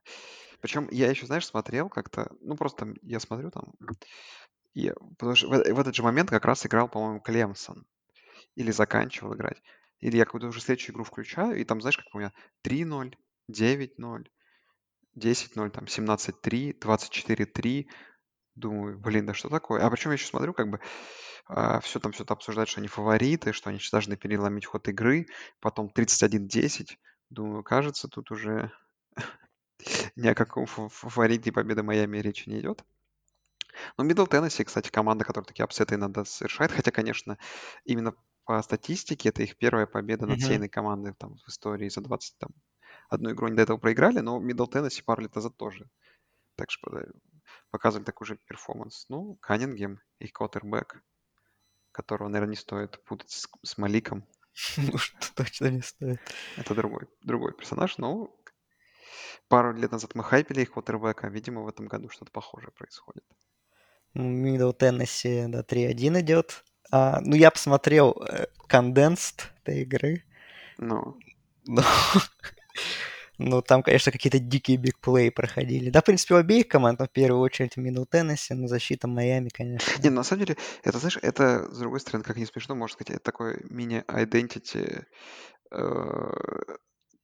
[0.60, 3.72] Причем я еще, знаешь, смотрел как-то, ну, просто я смотрю там,
[4.74, 7.86] и, потому что в, в этот же момент как раз играл, по-моему, Клемсон.
[8.56, 9.62] Или заканчивал играть.
[10.00, 12.32] Или я какую-то уже следующую игру включаю, и там, знаешь, как у меня
[12.64, 13.14] 3-0,
[13.50, 14.26] 9-0,
[15.16, 17.86] 10-0, там 17-3, 24-3.
[18.54, 19.80] Думаю, блин, да что такое?
[19.80, 20.80] А причем я еще смотрю, как бы
[21.46, 25.26] а, все там все обсуждают, что они фавориты, что они сейчас должны переломить ход игры,
[25.60, 26.96] потом 31-10.
[27.30, 28.72] Думаю, кажется, тут уже
[30.16, 32.84] ни о каком фаворите победы Майами речи не идет.
[33.96, 36.72] Но Мидл Теннесси, кстати, команда, которая такие upset ы иногда совершает.
[36.72, 37.38] Хотя, конечно,
[37.84, 42.38] именно по статистике это их первая победа над сеяной командой там, в истории за 20
[42.38, 42.50] там,
[43.10, 45.90] одну игру они до этого проиграли, но Мидл Теннесси пару лет назад тоже.
[46.56, 46.90] Так что
[47.70, 49.06] показывали такой же performance.
[49.08, 51.02] Ну, Каннингем, их квотербек,
[51.92, 54.26] которого, наверное, не стоит путать с, с Маликом.
[54.76, 56.20] Ну, что точно не стоит.
[56.56, 58.34] Это другой, другой персонаж, но
[59.48, 63.24] пару лет назад мы хайпили их квотербека, видимо, в этом году что-то похожее происходит.
[64.14, 66.64] Мидл Теннесси, да, 3-1 идет.
[66.90, 68.20] А, ну, я посмотрел
[68.66, 70.24] конденст э, этой игры.
[70.78, 71.18] Ну.
[71.66, 71.82] Но,
[73.42, 75.88] ну, там, конечно, какие-то дикие бигплей проходили.
[75.88, 79.48] Да, в принципе, у обеих команд, но в первую очередь Мидл Теннесси, но защита Майами,
[79.48, 79.90] конечно.
[80.02, 83.16] Не, на самом деле, это, знаешь, это, с другой стороны, как не смешно, можно сказать,
[83.16, 85.04] это такое мини-identity
[85.70, 86.30] э,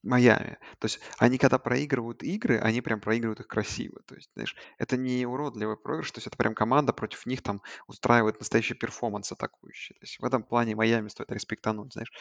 [0.02, 0.56] Майами.
[0.78, 4.00] То есть они когда проигрывают игры, они прям проигрывают их красиво.
[4.06, 7.60] То есть, знаешь, это не уродливый проигрыш, то есть это прям команда против них там
[7.88, 9.96] устраивает настоящий перформанс атакующий.
[9.96, 12.12] То есть в этом плане Майами стоит респектануть, знаешь.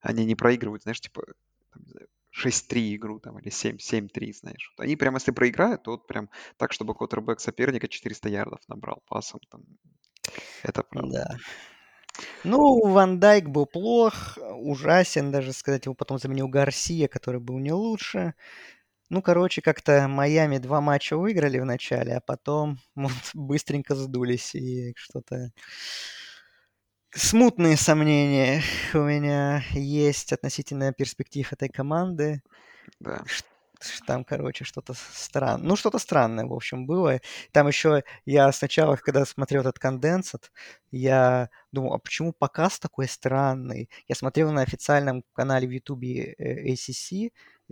[0.00, 1.22] Они не проигрывают, знаешь, типа
[1.72, 1.84] там,
[2.38, 4.72] 6-3 игру там или 7-7-3, знаешь.
[4.78, 9.40] Они прям, если проиграют, то вот прям так, чтобы квотербек соперника 400 ярдов набрал пасом.
[9.50, 9.62] Там.
[10.62, 11.26] Это правда.
[11.30, 11.36] Да.
[12.44, 17.72] Ну, Ван Дайк был плох, ужасен, даже сказать, его потом заменил Гарсия, который был не
[17.72, 18.34] лучше.
[19.10, 24.92] Ну, короче, как-то Майами два матча выиграли в начале, а потом вот, быстренько сдулись и
[24.96, 25.52] что-то
[27.12, 32.42] Смутные сомнения у меня есть относительно перспектив этой команды.
[33.00, 33.22] Да.
[34.06, 35.66] Там, короче, что-то странное.
[35.68, 37.20] Ну, что-то странное, в общем, было.
[37.52, 40.50] Там еще я сначала, когда смотрел этот конденсат,
[40.90, 43.88] я думал, а почему показ такой странный?
[44.08, 47.30] Я смотрел на официальном канале в Ютубе э, ACC,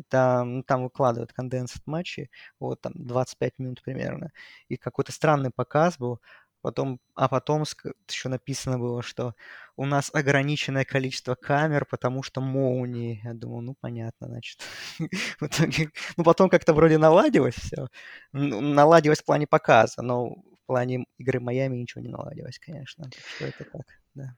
[0.09, 2.31] там, ну, там выкладывают конденсат матчи,
[2.61, 4.31] вот там 25 минут примерно,
[4.69, 6.21] и какой-то странный показ был.
[6.67, 7.63] Потом, а потом
[8.09, 9.37] еще написано было, что
[9.77, 13.21] у нас ограниченное количество камер, потому что молнии.
[13.23, 14.59] Я думал, ну понятно, значит.
[15.41, 17.87] В итоге, ну потом как-то вроде наладилось все.
[18.33, 23.05] Наладилось в плане показа, но в плане игры Майами ничего не наладилось, конечно.
[23.05, 24.37] Так что это так, да.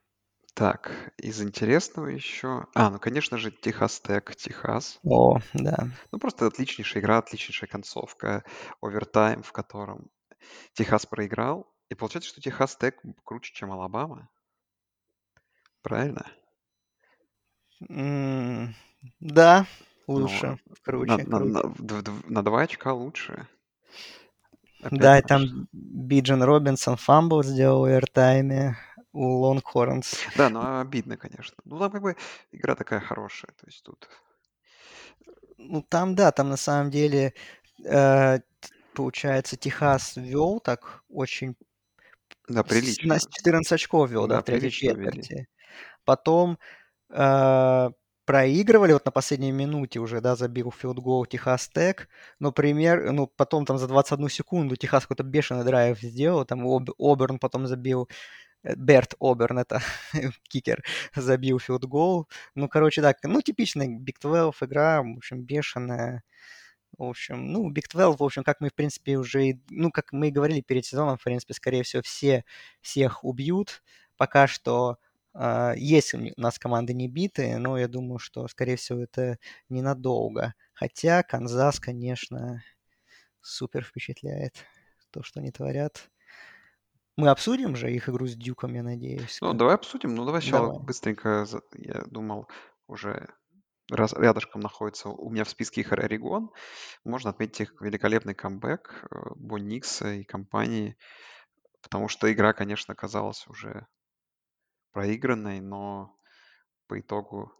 [0.52, 2.66] Так, из интересного еще...
[2.74, 4.98] А, ну, конечно же, Техас Тек, Техас.
[5.02, 5.88] О, да.
[6.12, 8.44] Ну, просто отличнейшая игра, отличнейшая концовка,
[8.82, 10.10] овертайм, в котором
[10.74, 11.66] Техас проиграл.
[11.90, 14.30] И получается, что Техас Тек круче, чем Алабама.
[15.82, 16.24] Правильно?
[17.90, 18.74] М,
[19.20, 19.66] Да,
[20.14, 20.58] Ну, лучше,
[20.92, 21.52] на, круче, на, круче.
[21.52, 23.46] на, в дв- на 2 очка лучше.
[24.82, 28.76] Опять Да, и там Биджин Робинсон fumble сделал в овертайме
[29.12, 30.14] у Longhorns.
[30.34, 31.56] Да, ну обидно, конечно.
[31.64, 32.16] Ну, там как бы
[32.52, 33.50] игра такая хорошая.
[33.52, 34.08] То есть тут...
[35.58, 37.34] Ну, там, да, там на самом деле,
[37.84, 41.56] э, т- получается, Техас вел так очень...
[42.48, 43.14] Да, с- прилично.
[43.14, 45.22] На 14 очков вел, да, Да, в третьей прилично вели.
[45.22, 45.48] четверти.
[46.04, 46.58] Потом
[47.10, 47.90] э,
[48.24, 52.08] проигрывали вот на последней минуте уже, да, забил field goal Техас Тек,
[52.40, 56.90] но пример, ну, потом там за 21 секунду Техас какой-то бешеный драйв сделал, там Об-
[56.98, 58.08] Оберн потом забил,
[58.64, 59.80] э, Берт Оберн, это
[60.48, 60.84] кикер,
[61.16, 62.28] забил field goal.
[62.54, 66.22] Ну, короче, да, ну, типичная Big 12 игра, в общем, бешеная.
[66.98, 70.28] В общем, ну, Big 12, в общем, как мы, в принципе, уже, ну, как мы
[70.28, 72.44] и говорили перед сезоном, в принципе, скорее всего, все
[72.80, 73.82] всех убьют.
[74.16, 74.98] Пока что
[75.32, 79.38] а, есть у нас команды не битые, но я думаю, что, скорее всего, это
[79.68, 80.54] ненадолго.
[80.72, 82.64] Хотя Канзас, конечно,
[83.40, 84.64] супер впечатляет
[85.10, 86.10] то, что они творят.
[87.16, 89.38] Мы обсудим же их игру с Дюком, я надеюсь.
[89.40, 90.14] Ну, как- давай обсудим.
[90.14, 92.48] Ну, давай сначала быстренько, я думал,
[92.88, 93.28] уже
[93.90, 96.50] раз рядышком находится у меня в списке их Орегон.
[97.04, 100.96] Можно отметить их великолепный камбэк э, Бо Никса и компании,
[101.82, 103.86] потому что игра, конечно, казалась уже
[104.92, 106.16] проигранной, но
[106.86, 107.52] по итогу,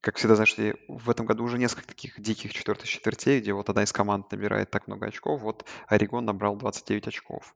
[0.00, 0.54] как всегда, знаешь,
[0.88, 4.70] в этом году уже несколько таких диких четвертых четвертей, где вот одна из команд набирает
[4.70, 5.42] так много очков.
[5.42, 7.54] Вот Орегон набрал 29 очков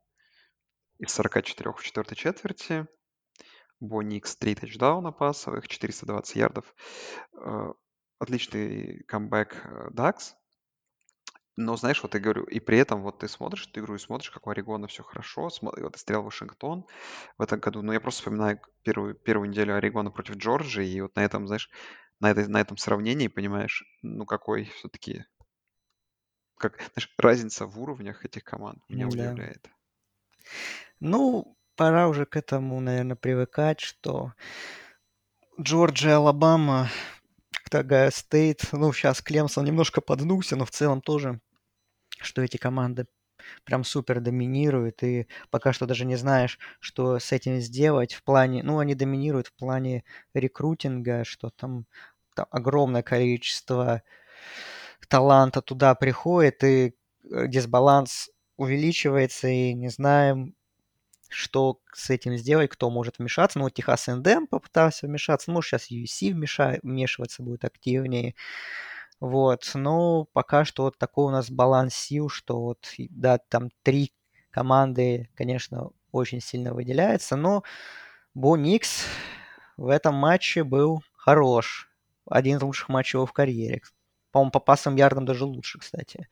[0.99, 2.87] из 44 в четвертой четверти.
[3.81, 6.74] Бо Никс 3 тачдауна пасовых, 420 ярдов.
[7.35, 7.72] Э,
[8.20, 10.35] Отличный камбэк э, Дакс.
[11.57, 14.31] Но знаешь, вот я говорю, и при этом вот ты смотришь эту игру и смотришь,
[14.31, 15.49] как у Орегона все хорошо.
[15.49, 16.87] смо- и Вот ты стрелял Вашингтон
[17.37, 17.83] в этом году.
[17.83, 20.89] Но я просто вспоминаю первую, первую неделю Орегона против Джорджии.
[20.89, 21.68] И вот на этом, знаешь,
[22.20, 25.24] на, этой, на этом сравнении, понимаешь, ну какой все-таки,
[26.59, 29.12] как, знаешь, разница в уровнях этих команд меня Да.
[29.14, 29.70] удивляет.
[31.01, 34.35] Ну, пора уже к этому, наверное, привыкать, что
[35.61, 36.91] Джорджия, Алабама,
[37.71, 41.41] Огайо Стейт, ну, сейчас Клемсон немножко подсдулся, но в целом тоже,
[42.20, 43.07] что эти команды
[43.64, 48.64] прям супер доминируют, и пока что даже не знаешь, что с этим сделать в плане,
[48.64, 50.03] ну, они доминируют в плане
[50.35, 51.87] рекрутинга, что там,
[52.35, 54.03] там огромное количество
[55.09, 56.95] таланта туда приходит, и
[57.31, 60.57] э, дисбаланс увеличивается, и не знаем,
[61.29, 63.59] что с этим сделать, кто может вмешаться.
[63.59, 66.79] Ну, вот Техас Эндем попытался вмешаться, ну, сейчас USC вмеша...
[66.83, 68.35] вмешиваться будет активнее.
[69.20, 74.12] Вот, но пока что вот такой у нас баланс сил, что вот, да, там три
[74.51, 77.64] команды, конечно, очень сильно выделяются, но
[78.35, 79.05] Бо Никс
[79.76, 81.91] в этом матче был хорош.
[82.31, 83.83] Один из лучших матчей его в карьере.
[84.39, 86.28] По-моему, по пасам ярдам даже лучше, кстати.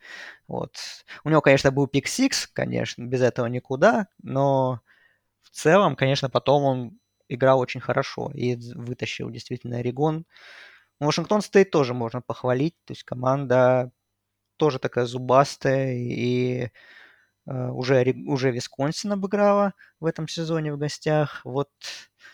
[0.47, 0.77] Вот.
[1.25, 4.79] У него, конечно, был пик сикс, конечно, без этого никуда, но
[5.41, 10.25] в целом, конечно, потом он играл очень хорошо и вытащил действительно Орегон.
[11.01, 13.91] Вашингтон Стейт тоже можно похвалить, то есть команда
[14.55, 16.71] тоже такая зубастая и
[17.45, 21.41] э, уже, уже Висконсин обыграла в этом сезоне в гостях.
[21.43, 21.69] Вот.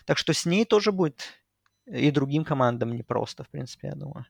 [0.04, 1.20] Так что с ней тоже будет
[1.86, 4.24] и другим командам непросто, в принципе, я думаю.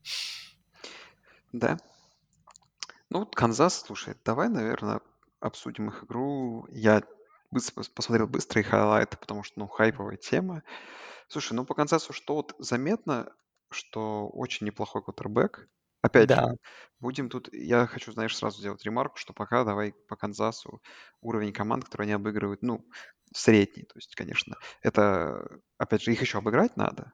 [1.54, 1.78] Да.
[3.10, 5.00] Ну, вот Канзас, слушай, давай, наверное,
[5.40, 6.66] обсудим их игру.
[6.70, 7.02] Я
[7.50, 10.62] быстро пос- посмотрел быстрые хайлайты, потому что, ну, хайповая тема.
[11.28, 13.32] Слушай, ну, по Канзасу что вот заметно,
[13.70, 15.68] что очень неплохой квотербек.
[16.02, 16.56] Опять Да, же,
[17.00, 17.48] будем тут...
[17.52, 20.82] Я хочу, знаешь, сразу сделать ремарку, что пока давай по Канзасу
[21.22, 22.84] уровень команд, которые они обыгрывают, ну,
[23.34, 23.84] средний.
[23.84, 25.48] То есть, конечно, это,
[25.78, 27.12] опять же, их еще обыграть надо.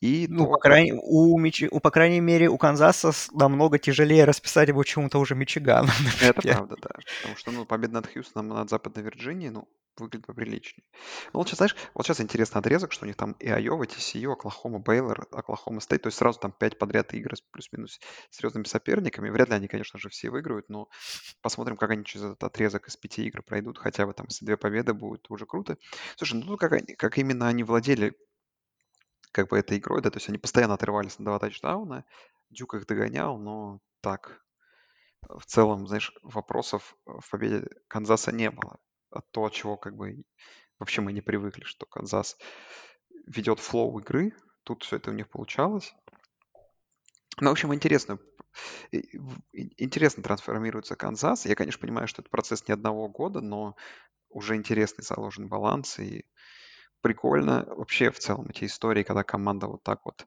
[0.00, 4.68] И Ну, по крайней, у, Мичи, у, по крайней мере, у Канзаса намного тяжелее расписать
[4.68, 5.90] его чем-то уже Мичиганом,
[6.22, 6.90] Это правда, да.
[7.18, 10.84] Потому что, ну, победа над Хьюстоном над Западной Вирджинией, ну, выглядит поприличнее.
[11.32, 14.32] Ну, вот сейчас, знаешь, вот сейчас интересный отрезок, что у них там и Айова, TCU,
[14.32, 18.00] Оклахома, Бейлор, Оклахома Стейт, то есть сразу там пять подряд игр с плюс-минус
[18.30, 19.30] серьезными соперниками.
[19.30, 20.88] Вряд ли они, конечно же, все выиграют, но
[21.42, 24.56] посмотрим, как они через этот отрезок из пяти игр пройдут, хотя бы там, если две
[24.56, 25.78] победы будет, уже круто.
[26.16, 28.14] Слушай, ну как, они- как именно они владели
[29.34, 32.04] как бы этой игрой, да, то есть они постоянно отрывались на два тачдауна,
[32.50, 34.40] Дюк их догонял, но так,
[35.28, 38.78] в целом, знаешь, вопросов э, в победе Канзаса не было.
[39.10, 40.22] От того, чего как бы
[40.78, 42.36] вообще мы не привыкли, что Канзас
[43.26, 44.32] ведет flow игры.
[44.62, 45.92] Тут все это у них получалось.
[47.40, 48.18] Ну, в общем, интересно.
[49.52, 51.44] Интересно трансформируется Канзас.
[51.44, 53.74] Я, конечно, понимаю, что это процесс не одного года, но
[54.28, 55.98] уже интересный заложен баланс.
[55.98, 56.24] И
[57.04, 60.26] прикольно вообще в целом эти истории, когда команда вот так вот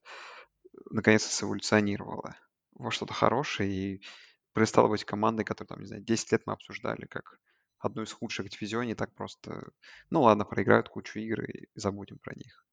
[0.92, 2.36] наконец-то эволюционировала
[2.74, 4.04] во что-то хорошее и
[4.54, 7.40] перестала быть командой, которую, там, не знаю, 10 лет мы обсуждали как
[7.80, 9.72] одну из худших и так просто,
[10.12, 12.64] ну ладно, проиграют кучу игр и забудем про них.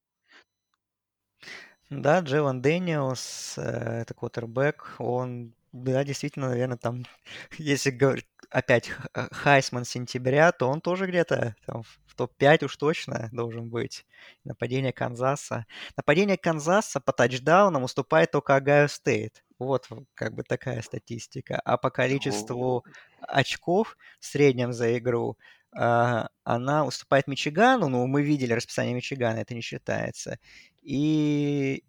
[1.89, 3.61] Да, Джейлон Дэниелс, э,
[4.01, 7.05] это квотербек, он, да, действительно, наверное, там,
[7.57, 12.77] если говорить опять э, Хайсман сентября, то он тоже где-то там в в топ-5 уж
[12.77, 14.05] точно должен быть.
[14.45, 15.65] Нападение Канзаса.
[15.97, 19.43] Нападение Канзаса по тачдаунам уступает только Огайо Стейт.
[19.59, 21.59] Вот как бы такая статистика.
[21.65, 22.85] А по количеству
[23.19, 25.37] очков в среднем за игру
[25.75, 27.89] а, она уступает Мичигану.
[27.89, 30.39] Ну, мы видели расписание Мичигана, это не считается.
[30.81, 31.83] И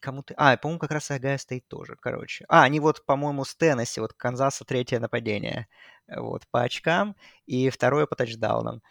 [0.00, 0.34] кому-то...
[0.36, 2.44] А, по-моему, как раз и Огайо Стейт тоже, короче.
[2.48, 5.68] А, они вот, по-моему, с Теннесси, вот Канзаса третье нападение.
[6.08, 7.16] Вот, по очкам.
[7.46, 8.82] И второе по тачдаунам.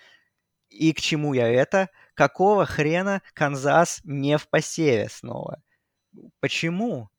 [0.70, 1.90] И к чему я это?
[2.14, 5.62] Какого хрена Канзас не в посеве снова?
[6.40, 7.10] Почему?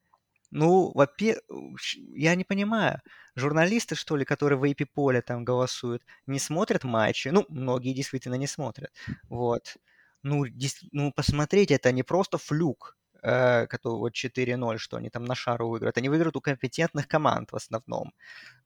[0.50, 1.80] Ну, во-первых,
[2.14, 3.00] я не понимаю.
[3.36, 7.28] Журналисты, что ли, которые в AP поле там голосуют, не смотрят матчи?
[7.28, 8.90] Ну, многие действительно не смотрят.
[9.28, 9.76] Вот.
[10.22, 15.34] Ну, дес- ну посмотрите, это не просто флюк, который вот 4-0, что они там на
[15.34, 15.98] шару выиграют.
[15.98, 18.12] Они выиграют у компетентных команд в основном.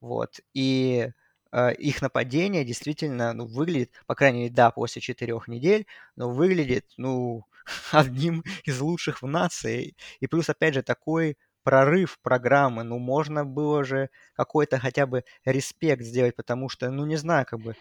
[0.01, 0.41] Вот.
[0.55, 1.11] И
[1.53, 5.87] э, их нападение действительно ну, выглядит, по крайней мере, да, после четырех недель,
[6.17, 7.47] но выглядит, ну,
[7.93, 9.97] одним из лучших в нации.
[10.21, 16.03] И плюс, опять же, такой прорыв программы, ну, можно было же какой-то хотя бы респект
[16.03, 17.75] сделать, потому что, ну, не знаю, как бы,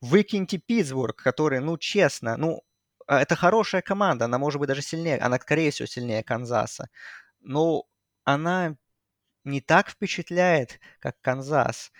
[0.00, 2.62] выкиньте Питтсбург, который, ну, честно, ну,
[3.06, 6.88] это хорошая команда, она может быть даже сильнее, она, скорее всего, сильнее Канзаса,
[7.40, 7.84] но
[8.24, 8.76] она
[9.44, 11.92] не так впечатляет, как Канзас.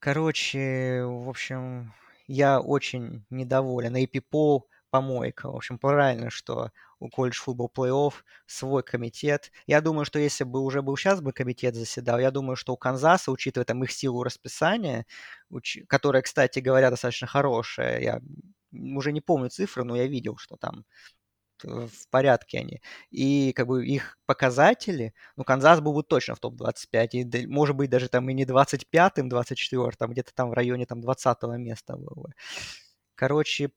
[0.00, 1.92] Короче, в общем,
[2.28, 3.96] я очень недоволен.
[3.96, 5.50] И Пипол помойка.
[5.50, 8.14] В общем, правильно, что у колледж футбол плей-офф
[8.46, 9.50] свой комитет.
[9.66, 12.76] Я думаю, что если бы уже был сейчас бы комитет заседал, я думаю, что у
[12.76, 15.04] Канзаса, учитывая там их силу расписания,
[15.50, 18.20] уч- которая, кстати говоря, достаточно хорошая, я
[18.72, 20.84] уже не помню цифры, но я видел, что там
[21.64, 22.82] э, в порядке они.
[23.10, 27.90] И как бы их показатели, ну, Канзас был бы точно в топ-25, и может быть
[27.90, 32.32] даже там и не 25-м, 24-м, где-то там в районе там 20 места был бы.
[33.14, 33.70] Короче,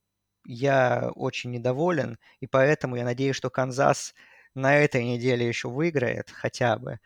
[0.45, 4.13] я очень недоволен, и поэтому я надеюсь, что Канзас
[4.55, 6.99] на этой неделе еще выиграет хотя бы,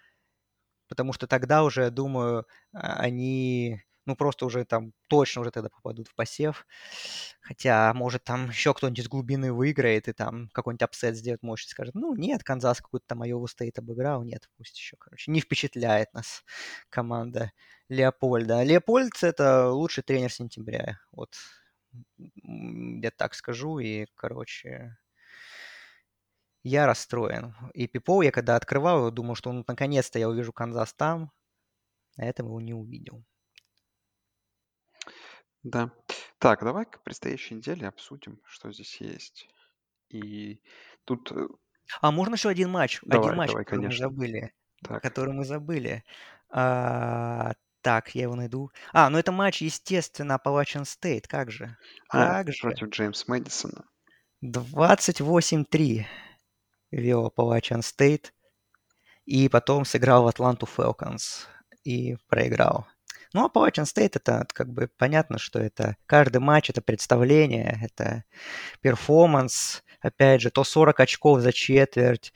[0.87, 5.69] потому что тогда уже, я думаю, а, они, ну, просто уже там точно уже тогда
[5.69, 6.65] попадут в посев.
[7.41, 11.69] Хотя, может, там еще кто-нибудь из глубины выиграет и там какой-нибудь upset сделает мощь и
[11.69, 15.31] скажет, ну, нет, Канзас какой-то там Айову Стейт обыграл, нет, пусть еще, короче.
[15.31, 16.43] Не впечатляет нас
[16.89, 17.51] команда
[17.89, 18.63] Леопольда.
[18.63, 20.99] Леопольд– это лучший тренер сентября.
[21.11, 21.35] Вот
[22.17, 24.97] я так скажу, и, короче,
[26.63, 27.55] я расстроен.
[27.73, 31.31] И Пипо, я когда открывал думал, что ну, наконец-то я увижу Канзас там,
[32.17, 33.23] а этого его не увидел.
[35.65, 35.91] Да.
[36.37, 39.47] Так, давай к предстоящей неделе обсудим, что здесь есть.
[40.09, 40.61] И
[41.05, 41.31] тут...
[41.31, 41.47] э,
[42.01, 42.99] А можно еще один матч?
[43.03, 44.07] Давай, один матч, давай, который мы конечно.
[44.09, 44.53] забыли.
[44.83, 45.01] Так.
[45.01, 46.03] Который мы забыли.
[46.49, 48.69] А, так, я его найду.
[48.93, 51.23] А, ну это матч, естественно, Appalachian State.
[51.27, 51.75] Как же?
[52.09, 52.61] А, Как же?
[52.61, 53.85] против Джеймса Мэдисона.
[54.43, 56.05] 28-3
[56.91, 58.31] вел Appalachian State.
[59.25, 61.47] И потом сыграл в Атланту Falcons.
[61.83, 62.87] И проиграл.
[63.35, 68.23] Ну, Appalachian State это как бы понятно, что это каждый матч, это представление, это
[68.79, 69.83] перформанс.
[69.99, 72.31] Опять же, то 40 очков за четверть,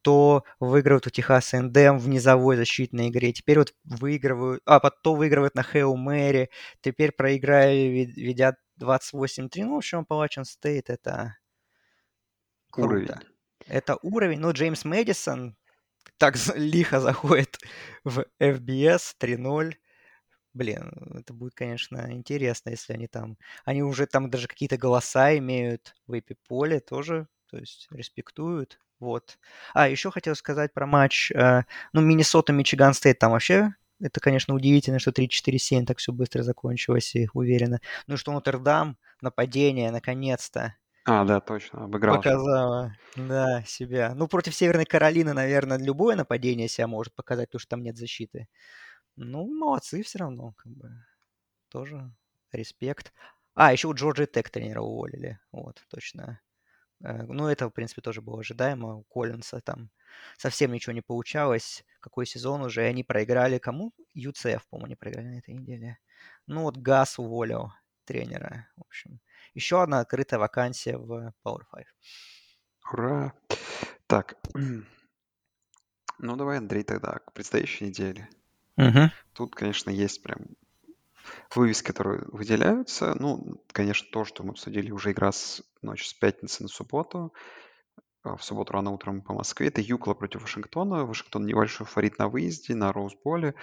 [0.00, 5.54] то выигрывают у Техаса НДМ в низовой защитной игре, теперь вот выигрывают, а потом выигрывают
[5.54, 6.48] на Хейл Мэри,
[6.80, 9.50] теперь проиграли, ведят 28-3.
[9.64, 11.36] Ну, в общем, Appalachian State это
[12.70, 12.88] круто.
[12.88, 13.08] Уровень.
[13.66, 14.38] Это уровень.
[14.38, 15.58] Ну, Джеймс Мэдисон
[16.16, 17.58] так лихо заходит
[18.02, 19.74] в FBS 3-0.
[20.54, 23.36] Блин, это будет, конечно, интересно, если они там...
[23.64, 28.80] Они уже там даже какие-то голоса имеют в эпиполе тоже, то есть респектуют.
[28.98, 29.38] Вот.
[29.74, 31.62] А, еще хотел сказать про матч, э,
[31.92, 37.28] ну, Миннесота-Мичиган Стейт, там вообще это, конечно, удивительно, что 34-7 так все быстро закончилось и
[37.34, 37.80] уверенно.
[38.06, 40.74] Ну что Нотр-Дам, нападение, наконец-то.
[41.04, 42.16] А, да, точно, обыграл.
[42.16, 44.12] Показала, да, себя.
[44.14, 48.46] Ну, против Северной Каролины, наверное, любое нападение себя может показать, потому что там нет защиты.
[49.20, 50.90] Ну, молодцы все равно, как бы.
[51.70, 52.14] Тоже
[52.52, 53.12] респект.
[53.54, 55.40] А, еще у Джорджи Тек тренера уволили.
[55.50, 56.40] Вот, точно.
[57.02, 58.94] Э, ну, это, в принципе, тоже было ожидаемо.
[58.94, 59.90] У Коллинса там
[60.36, 61.84] совсем ничего не получалось.
[62.00, 62.82] Какой сезон уже?
[62.82, 63.92] Они проиграли кому?
[64.16, 65.98] UCF, по-моему, они проиграли на этой неделе.
[66.46, 67.72] Ну, вот Газ уволил
[68.04, 68.68] тренера.
[68.76, 69.20] В общем,
[69.52, 71.86] еще одна открытая вакансия в Power 5.
[72.92, 73.32] Ура!
[74.06, 74.36] Так,
[76.18, 78.28] ну давай, Андрей, тогда к предстоящей неделе.
[78.78, 79.10] Угу.
[79.34, 80.38] Тут, конечно, есть прям
[81.54, 83.14] вывески, которые выделяются.
[83.18, 87.32] Ну, конечно, то, что мы обсудили, уже игра с ночи с пятницы на субботу.
[88.22, 89.68] А в субботу рано утром по Москве.
[89.68, 91.04] Это Юкла против Вашингтона.
[91.04, 93.54] Вашингтон небольшой фаворит на выезде, на Роузболе.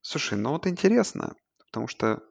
[0.00, 1.34] Слушай, ну вот интересно,
[1.66, 2.22] потому что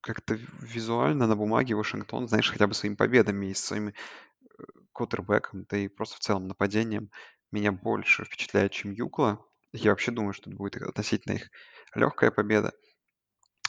[0.00, 4.62] как-то визуально на бумаге Вашингтон, знаешь, хотя бы своими победами и своими э,
[4.92, 7.10] квотербеком, да и просто в целом нападением
[7.52, 9.44] меня больше впечатляет, чем Юкла.
[9.76, 11.50] Я вообще думаю, что это будет относительно их
[11.94, 12.72] легкая победа.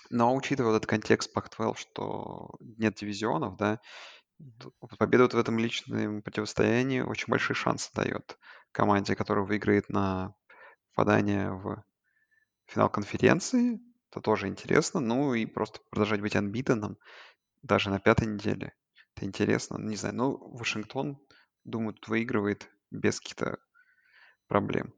[0.09, 3.79] Но учитывая вот этот контекст Pac-12, что нет дивизионов, да,
[4.97, 8.37] победа вот в этом личном противостоянии очень большие шансы дает
[8.71, 10.33] команде, которая выиграет на
[10.93, 11.83] попадание в
[12.67, 13.79] финал конференции.
[14.09, 14.99] Это тоже интересно.
[14.99, 16.97] Ну и просто продолжать быть анбитанным
[17.63, 18.73] даже на пятой неделе.
[19.15, 19.77] Это интересно.
[19.77, 21.19] Не знаю, ну, Вашингтон,
[21.65, 23.57] думаю, тут выигрывает без каких-то
[24.47, 24.93] проблем.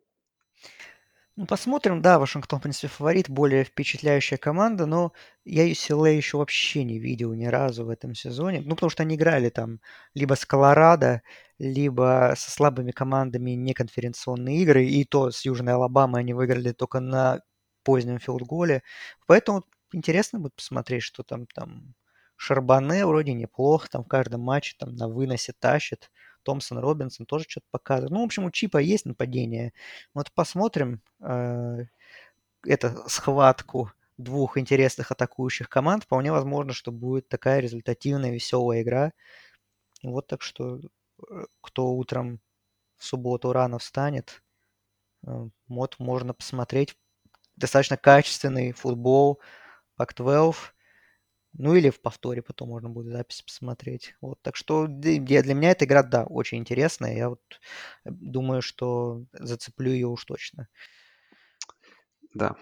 [1.40, 2.02] Ну, посмотрим.
[2.02, 5.14] Да, Вашингтон, в принципе, фаворит, более впечатляющая команда, но
[5.46, 8.60] я UCLA еще вообще не видел ни разу в этом сезоне.
[8.62, 9.80] Ну, потому что они играли там
[10.14, 11.22] либо с Колорадо,
[11.58, 17.40] либо со слабыми командами неконференционные игры, и то с Южной Алабамой они выиграли только на
[17.84, 18.84] позднем филдголе.
[19.26, 19.64] Поэтому
[19.94, 21.96] интересно будет посмотреть, что там, там
[22.36, 26.12] Шарбане вроде неплохо, там в каждом матче там на выносе тащит.
[26.50, 28.12] Томпсон, Робинсон тоже что-то показывают.
[28.12, 29.72] Ну, в общем, у Чипа есть нападение.
[30.16, 31.86] Вот посмотрим э,
[32.66, 36.06] эту схватку двух интересных атакующих команд.
[36.06, 39.12] Вполне возможно, что будет такая результативная, веселая игра.
[40.02, 40.80] Вот так что
[41.30, 42.40] э, кто утром
[42.98, 44.42] в субботу рано встанет,
[45.28, 46.98] э, вот можно посмотреть
[47.58, 49.40] достаточно качественный футбол
[50.00, 50.56] Pac-12.
[51.54, 54.16] Ну или в повторе потом можно будет запись посмотреть.
[54.22, 57.16] Вот, так что для, для меня эта игра, да, очень интересная.
[57.16, 57.42] Я вот
[58.06, 60.68] э, думаю, что зацеплю ее уж точно.
[62.34, 62.56] Да.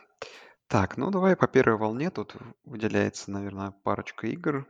[0.68, 2.10] Так, ну давай по первой волне.
[2.10, 4.68] Тут выделяется, наверное, парочка игр.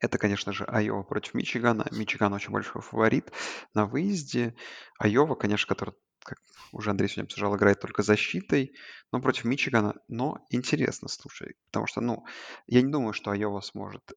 [0.00, 1.86] Это, конечно же, Айова против Мичигана.
[1.90, 3.32] Мичиган очень большой фаворит
[3.72, 4.54] на выезде.
[4.98, 5.94] Айова, конечно, который
[6.24, 6.38] как
[6.72, 8.74] уже Андрей сегодня обсуждал, играет только защитой,
[9.12, 9.94] но против Мичигана.
[10.08, 12.24] Но интересно, слушай, потому что, ну,
[12.66, 14.14] я не думаю, что Айова сможет э,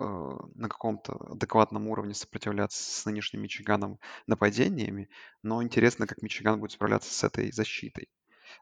[0.00, 5.08] на каком-то адекватном уровне сопротивляться с нынешним Мичиганом нападениями,
[5.42, 8.08] но интересно, как Мичиган будет справляться с этой защитой.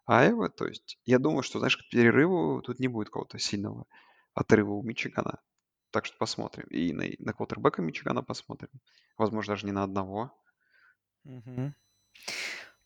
[0.06, 3.86] Айова, то есть, я думаю, что, знаешь, к перерыву тут не будет какого-то сильного
[4.34, 5.40] отрыва у Мичигана.
[5.90, 6.66] Так что посмотрим.
[6.68, 8.70] И на, на квотербека Мичигана посмотрим.
[9.16, 10.30] Возможно, даже не на одного.
[11.24, 11.74] Угу.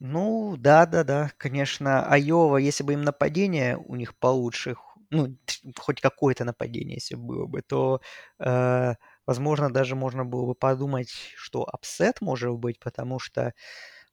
[0.04, 4.74] Ну, да-да-да, конечно, Айова, если бы им нападение у них получше,
[5.10, 5.36] ну,
[5.78, 8.00] хоть какое-то нападение, если было бы, то,
[8.40, 8.94] э,
[9.26, 13.54] возможно, даже можно было бы подумать, что upset может быть, потому что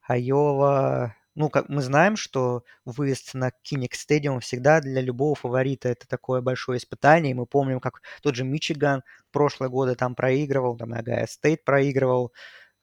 [0.07, 6.07] Айова, ну, как мы знаем, что выезд на Киник Стадиум всегда для любого фаворита это
[6.07, 7.31] такое большое испытание.
[7.31, 12.33] И мы помним, как тот же Мичиган прошлые годы там проигрывал, там Огайо Стейт проигрывал,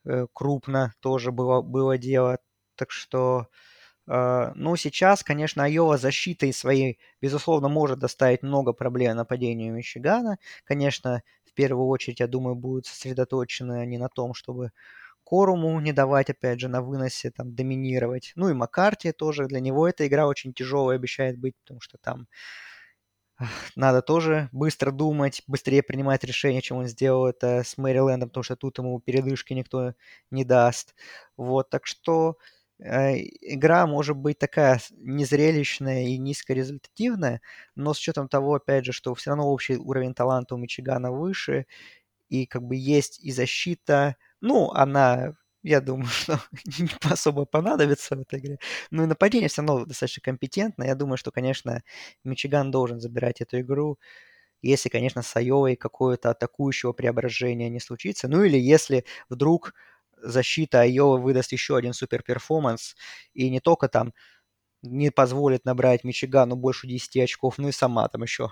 [0.05, 2.39] Э, крупно тоже было, было дело.
[2.77, 3.49] Так что,
[4.09, 10.39] э, ну, сейчас, конечно, Айова защитой своей, безусловно, может доставить много проблем нападению Мичигана.
[10.65, 14.73] Конечно, в первую очередь, я думаю, будут сосредоточены они на том, чтобы
[15.25, 18.33] Коруму не давать, опять же, на выносе там доминировать.
[18.37, 22.29] Ну и Маккарти тоже, для него эта игра очень тяжелая обещает быть, потому что там
[23.77, 28.57] надо тоже быстро думать, быстрее принимать решения, чем он сделал это с Мэрилендом, потому что
[28.57, 29.93] тут ему передышки никто
[30.31, 30.95] не даст.
[31.37, 32.37] Вот, так что
[32.81, 37.41] игра может быть такая незрелищная и низкорезультативная,
[37.75, 41.67] но с учетом того, опять же, что все равно общий уровень таланта у Мичигана выше,
[42.29, 46.41] и как бы есть и защита, ну, она, я думаю, что
[46.79, 48.59] не особо понадобится в этой игре.
[48.91, 50.85] Ну и нападение все равно достаточно компетентно.
[50.85, 51.83] Я думаю, что, конечно,
[52.25, 53.99] Мичиган должен забирать эту игру,
[54.63, 58.29] если, конечно, с Айовой какое-то атакующего преображения не случится.
[58.29, 59.75] Ну или если вдруг
[60.27, 62.97] защита Айова выдаст еще один супер перформанс,
[63.35, 64.13] и не только там
[64.83, 68.51] не позволит набрать Мичигану больше 10 очков, ну и сама там еще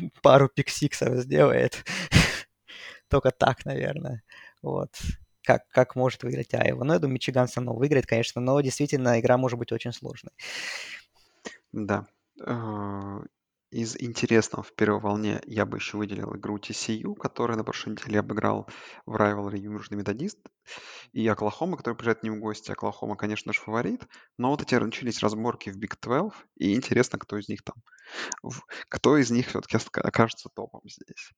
[0.22, 1.84] пару пиксиксов сделает.
[3.08, 4.22] Только так, наверное.
[4.62, 4.90] Вот.
[5.44, 6.84] Как, как может выиграть Айва.
[6.84, 10.32] Ну, я думаю, Мичиган все равно выиграет, конечно, но действительно игра может быть очень сложной.
[11.72, 12.06] Да.
[13.72, 18.18] Из интересного в первой волне я бы еще выделил игру TCU, которая на прошлой неделе
[18.20, 18.68] обыграл
[19.06, 20.38] в Rivalry Южный Методист,
[21.12, 22.70] и Оклахома, который приезжает к ним в гости.
[22.70, 27.38] Оклахома, конечно же, фаворит, но вот эти начались разборки в Big 12, и интересно, кто
[27.38, 27.76] из них там,
[28.90, 31.32] кто из них все-таки окажется топом здесь.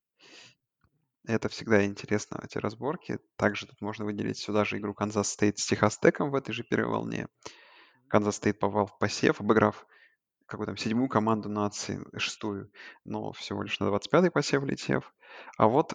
[1.28, 3.20] Это всегда интересно, эти разборки.
[3.36, 6.64] Также тут можно выделить сюда же игру Канзас Стейт с Техас Теком в этой же
[6.64, 7.28] первой волне.
[8.08, 9.86] Канзас Стейт попал в посев, обыграв
[10.46, 12.70] какую там седьмую команду нации, шестую,
[13.04, 15.12] но всего лишь на 25-й посев летев.
[15.56, 15.94] А вот,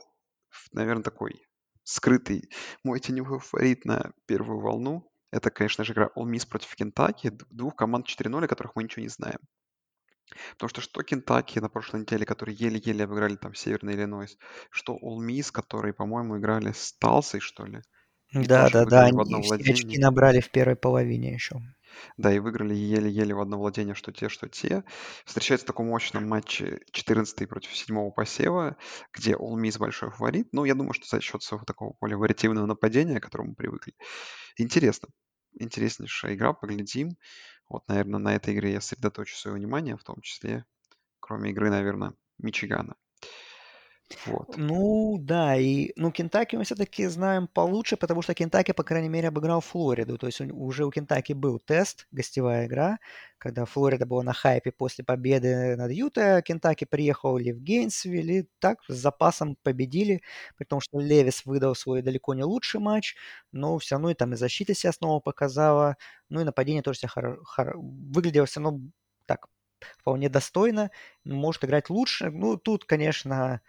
[0.71, 1.45] наверное, такой
[1.83, 2.49] скрытый
[2.83, 5.11] мой теневой фаворит на первую волну.
[5.31, 7.31] Это, конечно же, игра All Miss против Кентаки.
[7.49, 9.39] Двух команд 4-0, о которых мы ничего не знаем.
[10.51, 14.37] Потому что что Кентаки на прошлой неделе, которые еле-еле обыграли там Северный Иллинойс,
[14.69, 17.81] что All Miss, которые, по-моему, играли с Талсой, что ли.
[18.31, 21.55] Да, да, да, они все очки набрали в первой половине еще.
[22.17, 24.83] Да, и выиграли еле-еле в одно владение, что те, что те.
[25.25, 28.77] Встречаются в таком мощном матче 14 против 7 посева,
[29.13, 30.49] где All Miss большой фаворит.
[30.51, 33.93] Ну, я думаю, что за счет своего такого более вариативного нападения, к которому мы привыкли.
[34.57, 35.09] Интересно.
[35.59, 37.17] Интереснейшая игра, поглядим.
[37.67, 40.65] Вот, наверное, на этой игре я сосредоточу свое внимание, в том числе,
[41.19, 42.95] кроме игры, наверное, Мичигана.
[44.25, 44.57] Вот.
[44.57, 49.27] Ну, да, и, ну, Кентаки мы все-таки знаем получше, потому что Кентаки, по крайней мере,
[49.27, 50.17] обыграл Флориду.
[50.17, 52.99] То есть уже у Кентаки был тест, гостевая игра,
[53.37, 56.41] когда Флорида была на хайпе после победы над Юта.
[56.41, 60.21] Кентаки приехали в Гейнсвилл и так с запасом победили,
[60.57, 63.15] при том, что Левис выдал свой далеко не лучший матч,
[63.51, 65.97] но все равно и там и защита себя снова показала,
[66.29, 68.81] ну и нападение тоже себя хор- хор- выглядело все равно
[69.27, 69.47] так
[69.99, 70.91] вполне достойно,
[71.23, 72.29] может играть лучше.
[72.31, 73.61] Ну, тут, конечно,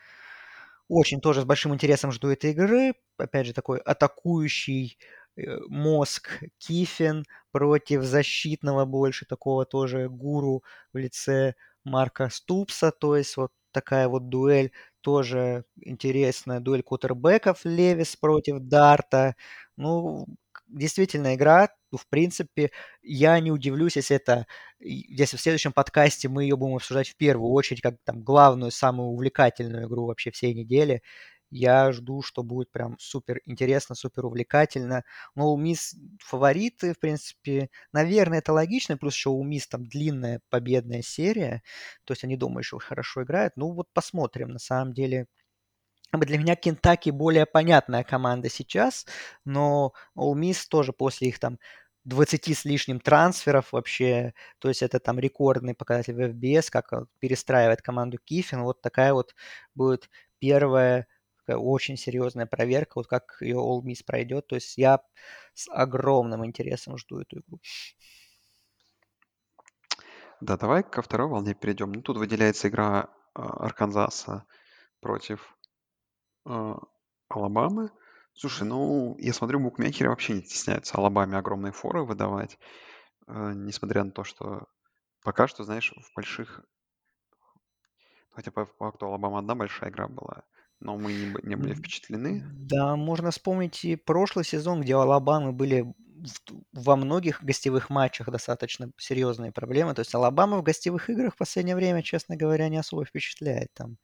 [0.90, 2.94] очень тоже с большим интересом жду этой игры.
[3.18, 4.98] Опять же, такой атакующий
[5.36, 11.54] э, мозг Кифин против защитного больше такого тоже гуру в лице
[11.84, 12.90] Марка Ступса.
[12.92, 16.60] То есть вот такая вот дуэль тоже интересная.
[16.60, 19.36] Дуэль кутербеков Левис против Дарта.
[19.76, 20.26] Ну,
[20.70, 22.70] действительно игра, ну, в принципе,
[23.02, 24.47] я не удивлюсь, если это,
[24.78, 29.09] если в следующем подкасте мы ее будем обсуждать в первую очередь, как там главную, самую
[29.10, 31.02] увлекательную игру вообще всей недели.
[31.52, 35.02] Я жду, что будет прям супер интересно, супер увлекательно.
[35.34, 38.97] Ну, у Мисс фавориты, в принципе, наверное, это логично.
[38.97, 41.62] Плюс еще у Мисс там длинная победная серия.
[42.05, 43.55] То есть они, думаю, еще хорошо играют.
[43.56, 44.51] Ну, вот посмотрим.
[44.51, 45.26] На самом деле,
[46.12, 49.07] для меня Кентаки более понятная команда сейчас,
[49.45, 51.59] но Ole Miss тоже после их там
[52.05, 57.82] 20 с лишним трансферов вообще, то есть это там рекордный показатель в FBS, как перестраивает
[57.82, 59.35] команду Кифин, вот такая вот
[59.74, 60.09] будет
[60.39, 61.07] первая
[61.47, 65.01] очень серьезная проверка, вот как ее All Miss пройдет, то есть я
[65.55, 67.61] с огромным интересом жду эту игру.
[70.41, 71.93] Да, давай ко второй волне перейдем.
[71.93, 74.47] Ну, тут выделяется игра а, Арканзаса
[75.01, 75.55] против
[76.51, 76.78] а,
[77.28, 77.90] Алабамы?
[78.35, 82.59] Слушай, ну, я смотрю, букмекеры вообще не стесняются Алабаме огромные форы выдавать,
[83.27, 84.66] э, несмотря на то, что
[85.22, 86.64] пока что, знаешь, в больших...
[88.31, 90.44] Хотя по факту Алабама одна большая игра была,
[90.78, 92.43] но мы не, не были впечатлены.
[92.52, 95.93] Да, можно вспомнить и прошлый сезон, где у Алабамы были
[96.72, 99.94] во многих гостевых матчах достаточно серьезные проблемы.
[99.94, 103.68] То есть Алабама в гостевых играх в последнее время, честно говоря, не особо впечатляет.
[103.74, 103.97] Там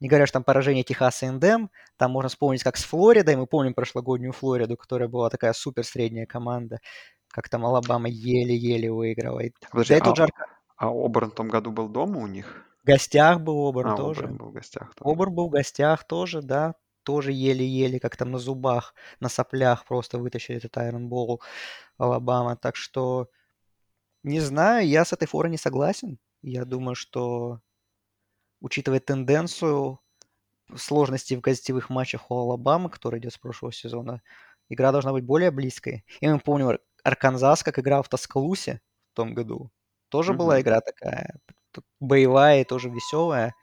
[0.00, 3.74] не говоря что там поражение Техаса Эндем, там можно вспомнить, как с Флоридой, мы помним
[3.74, 6.80] прошлогоднюю Флориду, которая была такая супер средняя команда,
[7.28, 9.42] как там Алабама еле-еле выиграла.
[9.70, 10.30] Подожди, да, а, жар...
[10.76, 12.66] а Оберн в том году был дома у них?
[12.82, 14.22] В гостях был Оберн а, тоже.
[14.22, 15.10] Оберн был в гостях тоже.
[15.14, 20.18] Оберн был в гостях тоже, да, тоже еле-еле, как там на зубах, на соплях просто
[20.18, 21.40] вытащили этот Bowl
[21.98, 22.56] Алабама.
[22.56, 23.28] Так что,
[24.22, 26.18] не знаю, я с этой форой не согласен.
[26.42, 27.60] Я думаю, что
[28.60, 30.00] учитывая тенденцию
[30.76, 34.22] сложности в гостевых матчах у Алабамы, который идет с прошлого сезона,
[34.68, 36.04] игра должна быть более близкой.
[36.20, 38.80] И мы помним, Арканзас, как играл в Тоскалусе
[39.12, 39.70] в том году.
[40.10, 40.62] Тоже была Мгм.
[40.62, 41.40] игра такая
[42.00, 43.54] боевая и тоже веселая.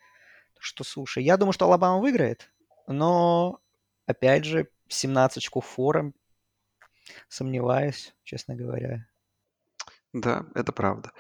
[0.60, 2.52] Что, слушай, я думаю, что Алабама выиграет,
[2.88, 3.60] но,
[4.08, 6.14] опять же, 17 очков фором,
[7.30, 9.08] сомневаюсь, честно говоря.
[10.14, 11.12] Да, это правда.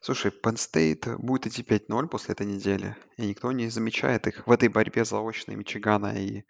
[0.00, 4.50] Слушай, Penn State будет идти 5-0 после этой недели, и никто не замечает их в
[4.50, 6.44] этой борьбе заочной Мичигана и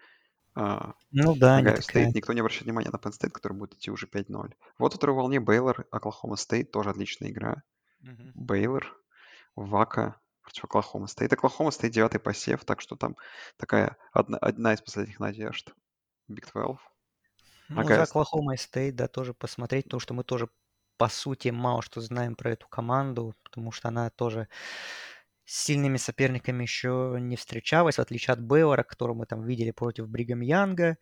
[0.57, 2.11] а, Ну да, не Огайо такая.
[2.13, 4.53] Никто не обращает внимания на Penn State, который будет идти уже 5-0.
[4.79, 7.63] Вот во второй волне Бейлор, Оклахома Стейт, тоже отличная игра.
[8.35, 8.97] Бейлор,
[9.57, 11.33] Вако против Оклахома Стейт.
[11.33, 13.17] Оклахома Стейт девятый посев, так что там
[13.57, 15.73] такая одна, одна из последних надежд.
[16.31, 16.79] Big 12.
[17.71, 18.11] Ну, Огайо за Стейт.
[18.11, 20.49] Оклахома Стейт, да, тоже посмотреть, потому что мы тоже,
[20.97, 24.49] по сути, мало что знаем про эту команду, потому что она тоже
[25.45, 30.09] с сильными соперниками еще не встречалась, в отличие от Бейлора, которого мы там видели против
[30.09, 30.97] Бригам Янга,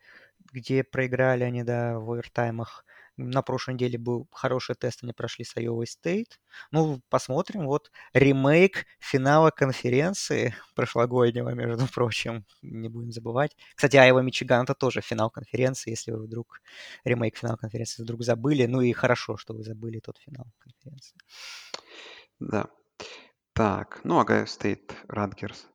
[0.52, 2.84] где проиграли они, да, в овертаймах.
[3.16, 6.38] На прошлой неделе был хороший тест, они прошли с Iowa State.
[6.70, 7.66] Ну, посмотрим.
[7.66, 13.56] Вот ремейк финала конференции прошлогоднего, между прочим, не будем забывать.
[13.74, 16.60] Кстати, Айва Мичиган это тоже финал конференции, если вы вдруг
[17.04, 18.66] ремейк финала конференции вдруг забыли.
[18.66, 21.18] Ну и хорошо, что вы забыли тот финал конференции.
[22.40, 22.68] Да.
[23.52, 25.68] Так, ну, Огайо Стейт, Радгерс.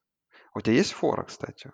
[0.55, 1.71] У тебя есть фора, кстати?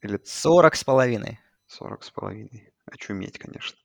[0.00, 1.40] Или 40 с половиной.
[1.66, 2.72] 40 с половиной?
[2.86, 3.78] Очуметь, конечно.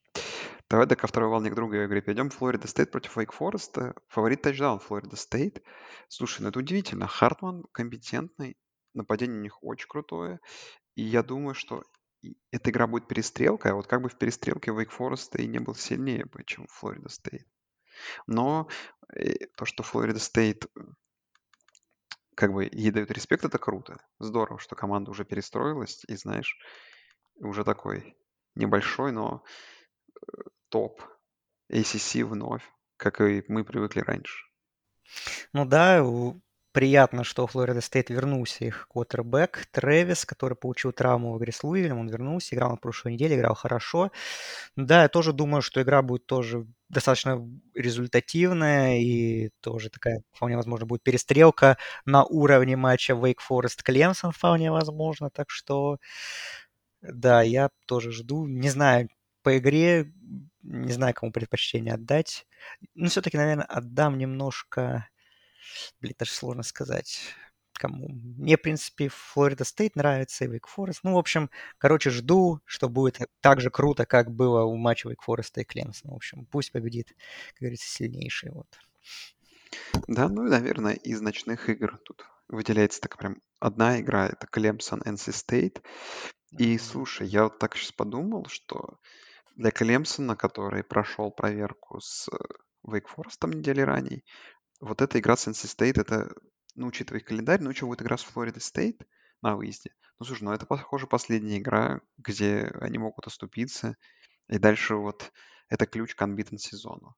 [0.70, 2.30] Давай до ко второй волне к другой игре перейдем.
[2.30, 3.96] Флорида Стейт против Вейк Фореста.
[4.08, 5.64] Фаворит тачдаун Флорида Стейт.
[6.10, 7.08] Слушай, ну это удивительно.
[7.08, 8.56] Хартман компетентный,
[8.94, 10.40] нападение у них очень крутое.
[10.94, 11.84] И я думаю, что
[12.52, 15.74] эта игра будет перестрелка, а вот как бы в перестрелке Вейк Фореста и не был
[15.74, 17.48] сильнее бы, чем Флорида Стейт.
[18.28, 18.68] Но
[19.16, 20.68] э, то, что Флорида Стейт
[22.36, 23.98] как бы ей дают респект, это круто.
[24.20, 26.60] Здорово, что команда уже перестроилась и, знаешь,
[27.38, 28.16] уже такой
[28.54, 29.44] небольшой, но
[30.22, 31.02] э, топ
[31.72, 32.64] ACC вновь,
[32.98, 34.46] как и мы привыкли раньше.
[35.54, 36.04] Ну да,
[36.72, 42.00] приятно, что Флорида Стейт вернулся их квотербек Трэвис, который получил травму в игре с Луивилем,
[42.00, 44.12] он вернулся, играл на прошлой неделе, играл хорошо.
[44.76, 47.44] Да, я тоже думаю, что игра будет тоже достаточно
[47.74, 54.72] результативная и тоже такая, вполне возможно, будет перестрелка на уровне матча Wake Forest Клемсон вполне
[54.72, 55.98] возможно, так что
[57.02, 58.46] да, я тоже жду.
[58.46, 59.10] Не знаю,
[59.44, 60.12] по игре
[60.70, 62.48] не знаю, кому предпочтение отдать.
[62.94, 65.10] Ну, все-таки, наверное, отдам немножко...
[66.00, 67.22] Блин, даже сложно сказать,
[67.74, 68.10] кому.
[68.10, 71.02] Мне, в принципе, Флорида Стейт нравится и Вейк Форест.
[71.04, 75.24] Ну, в общем, короче, жду, что будет так же круто, как было у матча Вейк
[75.24, 76.14] Фореста и Клемсона.
[76.14, 77.16] В общем, пусть победит,
[77.54, 78.52] как говорится, сильнейший.
[78.52, 78.68] Вот.
[80.08, 85.02] Да, ну и, наверное, из ночных игр тут выделяется так прям одна игра, это Клемсон
[85.02, 85.82] NC State.
[86.58, 89.00] И слушай, я вот так сейчас подумал, что
[89.55, 92.30] для Клемсона, который прошел проверку с
[92.84, 94.23] Вейк Форестом недели ранее,
[94.80, 96.34] вот эта игра с NC State, это,
[96.76, 99.01] ну, учитывая календарь, ну, еще будет игра с Флорида Стейт
[99.41, 99.91] на выезде.
[100.19, 103.95] Ну, слушай, ну, это, похоже, последняя игра, где они могут оступиться.
[104.47, 105.31] И дальше вот
[105.69, 107.15] это ключ к unbeaten сезону.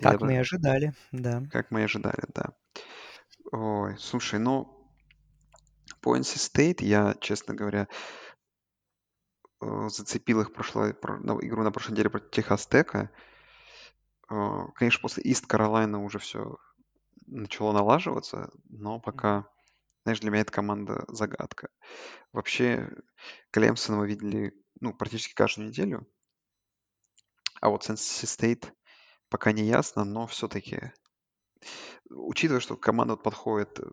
[0.00, 1.42] Как это, мы и ожидали, да.
[1.50, 2.54] как мы и ожидали, да.
[3.52, 4.88] Ой, слушай, ну,
[6.00, 7.86] по NC State я, честно говоря, э,
[9.60, 13.10] зацепил их прошлой, про- игру на прошлой неделе против Техас Тека.
[14.30, 16.56] Э, Конечно, после Ист Каролайна уже все
[17.26, 19.46] начало налаживаться, но пока,
[20.04, 21.68] знаешь, для меня эта команда загадка.
[22.32, 22.90] Вообще,
[23.50, 26.06] Клемсона мы видели, ну, практически каждую неделю,
[27.60, 28.72] а вот с NC State
[29.28, 30.92] пока не ясно, но все-таки,
[32.10, 33.84] учитывая, что команда вот подходит, э,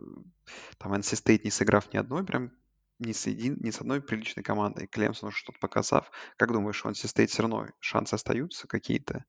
[0.77, 2.51] там, NC State не сыграв ни одной прям
[2.99, 6.89] ни с, един, ни с одной приличной командой, Клемсон уже что-то показав, как думаешь, у
[6.89, 9.25] NC State все равно шансы остаются какие-то?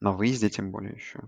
[0.00, 1.20] На выезде тем более еще.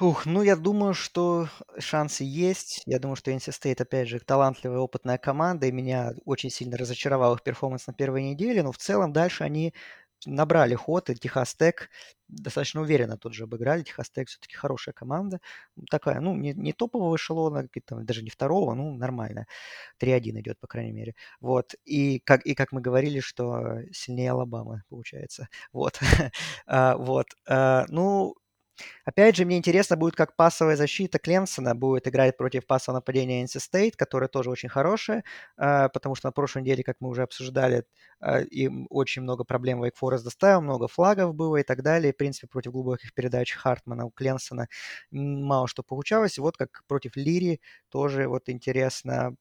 [0.00, 1.48] Ух, ну я думаю, что
[1.78, 2.82] шансы есть.
[2.84, 7.36] Я думаю, что NC State, опять же, талантливая, опытная команда, и меня очень сильно разочаровал
[7.36, 9.72] их performance на первой неделе, но в целом дальше они
[10.26, 11.90] набрали ход, и Техас Тек
[12.28, 13.82] достаточно уверенно тут же обыграли.
[13.82, 15.40] Техас Тек все-таки хорошая команда.
[15.90, 19.46] Такая, ну, не, не топового эшелона, там, даже не второго, ну, нормально.
[19.98, 21.14] 3-1 идет, по крайней мере.
[21.40, 21.74] Вот.
[21.84, 25.48] И как, и как мы говорили, что сильнее Алабамы, получается.
[25.72, 25.98] Вот.
[26.66, 27.26] А, вот.
[27.48, 28.34] А, Ну,
[29.04, 33.60] Опять же, мне интересно будет, как пасовая защита Клемсона будет играть против пасового нападения NC
[33.60, 35.24] State, которое тоже очень хорошее,
[35.56, 37.84] а, потому что на прошлой неделе, как мы уже обсуждали,
[38.20, 42.12] а, им очень много проблем Wake Forest доставил, много флагов было и так далее.
[42.12, 44.68] В принципе, против глубоких передач Хартмана у Клемсона
[45.10, 46.38] мало что получалось.
[46.38, 47.60] И вот как против Лири
[47.90, 49.34] тоже вот интересно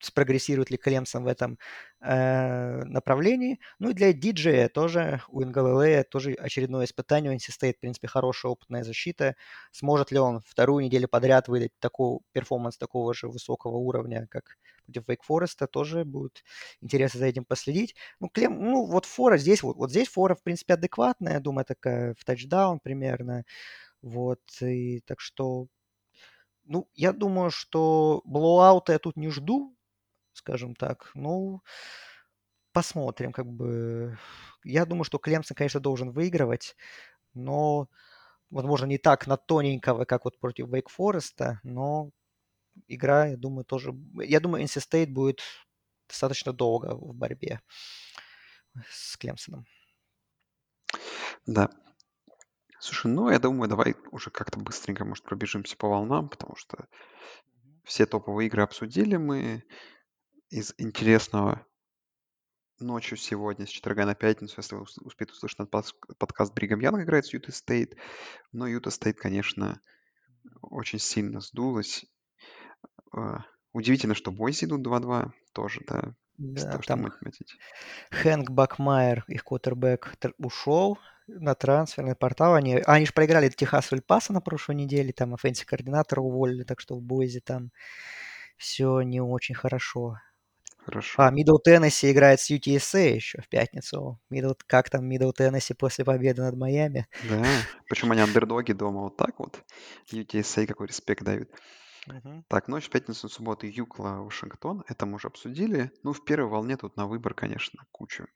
[0.00, 1.58] спрогрессирует ли Клемсон в этом
[2.00, 3.60] э, направлении.
[3.78, 7.32] Ну и для диджея тоже, у Ингалилея тоже очередное испытание.
[7.32, 9.36] У NC State, в принципе, хорошая опытная защита.
[9.72, 15.08] Сможет ли он вторую неделю подряд выдать такой performance такого же высокого уровня, как против
[15.08, 16.44] Wake Forest, тоже будет
[16.80, 17.94] интересно за этим последить.
[18.20, 21.64] Ну, Клем, ну вот Фора здесь, вот, вот здесь Фора, в принципе, адекватная, я думаю,
[21.64, 23.44] такая в тачдаун примерно.
[24.02, 25.66] Вот, и так что
[26.70, 29.76] ну, я думаю, что blowout а я тут не жду,
[30.32, 31.10] скажем так.
[31.14, 31.62] Ну,
[32.72, 34.16] посмотрим, как бы.
[34.62, 36.76] Я думаю, что Клемсон, конечно, должен выигрывать,
[37.34, 37.88] но,
[38.50, 42.10] возможно, не так на тоненького, как вот против Вейк Фореста, но
[42.86, 43.92] игра, я думаю, тоже...
[44.14, 45.40] Я думаю, NC State будет
[46.08, 47.60] достаточно долго в борьбе
[48.88, 49.66] с Клемсоном.
[51.46, 51.68] Да,
[52.80, 56.88] Слушай, ну, я думаю, давай уже как-то быстренько, может, пробежимся по волнам, потому что
[57.84, 59.64] все топовые игры обсудили мы.
[60.48, 61.64] Из интересного
[62.80, 65.68] ночью сегодня, с четверга на пятницу, если вы успеете услышать
[66.18, 67.96] подкаст Бригам Янг играет с Юта Стейт.
[68.50, 69.80] Но Юта Стейт, конечно,
[70.62, 72.06] очень сильно сдулась.
[73.12, 76.14] А, удивительно, что Бойзи идут 2-2 тоже, да.
[76.38, 77.12] Да, там
[78.10, 80.98] Хэнк Бакмайер, их квотербек, ушел
[81.38, 82.54] на трансферный портал.
[82.54, 86.80] Они, они же проиграли Техас в Эль-Пасо на прошлой неделе, там offensive координатора уволили, так
[86.80, 87.70] что в Бойзе там
[88.56, 90.18] все не очень хорошо.
[90.84, 91.22] Хорошо.
[91.22, 94.18] А, Мидл Теннесси играет с UTSA еще в пятницу.
[94.32, 97.06] Middle, как там Мидл Теннесси после победы над Майами?
[97.28, 97.44] Да,
[97.88, 99.62] почему они андердоги дома вот так вот?
[100.10, 101.50] UTSA какой респект дают.
[102.06, 102.44] Угу.
[102.48, 104.82] Так, ночь в пятницу, субботу UCLA, Вашингтон.
[104.88, 105.92] Это мы уже обсудили.
[106.02, 108.26] Ну, в первой волне тут на выбор, конечно, куча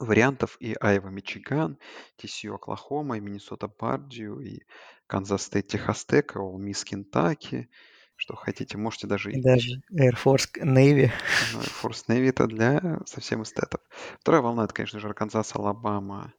[0.00, 1.78] вариантов и Айова, Мичиган,
[2.18, 4.62] TCU, Оклахома, и Миннесота, Пердью, и
[5.06, 7.68] Канзас Стейт, Техас Тек, Ол Мисс, Кентаки.
[8.16, 9.32] Что хотите, можете даже...
[9.32, 11.10] И даже Air Force Navy.
[11.52, 13.80] Ну, Air Force Navy это для совсем эстетов.
[14.18, 16.34] Вторая волна, это, конечно же, Арканзас, Алабама.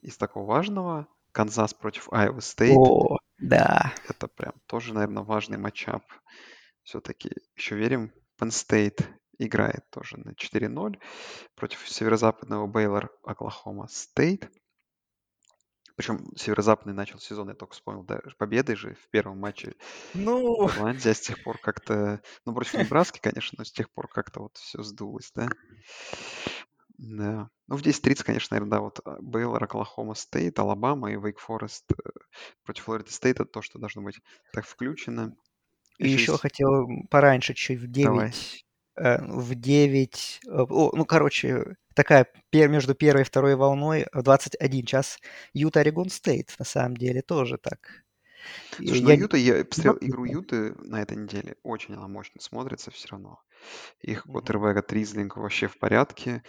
[0.00, 1.06] Из такого важного.
[1.30, 2.76] Канзас против Айова Стейт.
[2.76, 3.92] О, да.
[4.08, 6.02] Это прям тоже, наверное, важный matchup.
[6.82, 8.12] Все-таки еще верим.
[8.40, 9.04] Penn State
[9.38, 10.98] играет тоже на 4-0
[11.54, 14.50] против северо-западного Бейлор Оклахома Стейт.
[15.96, 19.74] Причем северо-западный начал сезон, я только вспомнил, да, победой же в первом матче
[20.14, 20.66] ну...
[20.66, 24.40] Ирландии, а с тех пор как-то, ну, против Небраски, конечно, но с тех пор как-то
[24.40, 25.48] вот все сдулось, да.
[26.98, 27.50] Да.
[27.66, 31.90] Ну, в 10.30, конечно, наверное, да, вот а, Бейлор, Оклахома Стейт, Алабама и Вейк Форест
[31.92, 32.10] э,
[32.64, 34.20] против Флорида Стейт, это то, что должно быть
[34.52, 35.36] так включено.
[35.98, 38.32] И еще, еще хотел пораньше, чуть в 9 Давай.
[38.96, 45.18] Э, в 9, э, ну, короче, такая между первой и второй волной в 21 час
[45.54, 48.04] Юта Орегон Стейт, на самом деле, тоже так.
[48.76, 49.16] Слушай, ну, я...
[49.16, 53.40] ну Юта, я посмотрел игру Юты на этой неделе, очень она мощно смотрится все равно.
[54.00, 56.42] Их квотербека Тризлинг вообще в порядке.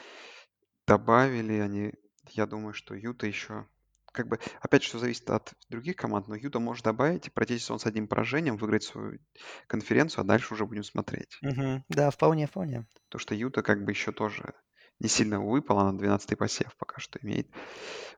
[0.85, 1.93] Добавили они,
[2.31, 3.67] я думаю, что Юта еще
[4.13, 7.79] как бы, опять что зависит от других команд, но Юта может добавить и пройти сезон
[7.79, 9.19] с одним поражением, выиграть свою
[9.67, 11.37] конференцию, а дальше уже будем смотреть.
[11.41, 11.83] Угу.
[11.89, 12.85] Да, вполне, вполне.
[13.09, 14.53] То, что Юта как бы еще тоже
[14.99, 17.47] не сильно выпала, на 12-й посев пока что имеет.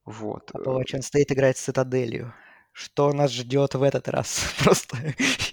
[0.04, 0.52] Вот.
[0.54, 2.34] Апалачен Стейт играет с Цитаделью.
[2.76, 4.54] Что нас ждет в этот раз?
[4.64, 4.98] Просто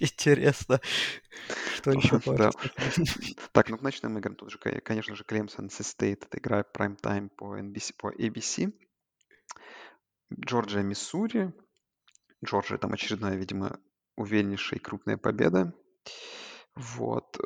[0.01, 0.81] интересно.
[1.75, 2.51] Что еще да.
[3.53, 6.25] Так, ну к ночным играм тут же, конечно же, Клемсон Стейт.
[6.25, 8.73] Это игра Time по, NBC, по ABC.
[10.39, 11.53] Джорджия, Миссури.
[12.45, 13.79] Джорджия там очередная, видимо,
[14.15, 15.73] увереннейшая и крупная победа.
[16.75, 17.37] Вот.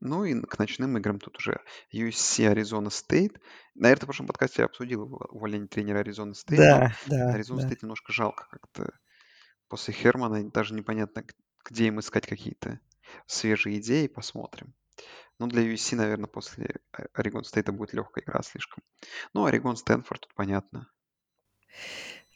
[0.00, 1.60] Ну и к ночным играм тут уже
[1.94, 3.40] USC, Аризона Стейт.
[3.74, 6.58] Наверное, в прошлом подкасте я обсудил увольнение тренера Аризона Стейт.
[6.58, 7.32] Да, да.
[7.32, 8.92] Аризона Стейт немножко жалко как-то.
[9.68, 11.24] После Хермана даже непонятно,
[11.64, 12.80] где им искать какие-то
[13.26, 14.06] свежие идеи.
[14.08, 14.74] Посмотрим.
[15.38, 16.80] Но для USC, наверное, после
[17.14, 18.82] Орегон Стейта будет легкая игра слишком.
[19.34, 20.90] Ну, Орегон Стэнфорд тут понятно.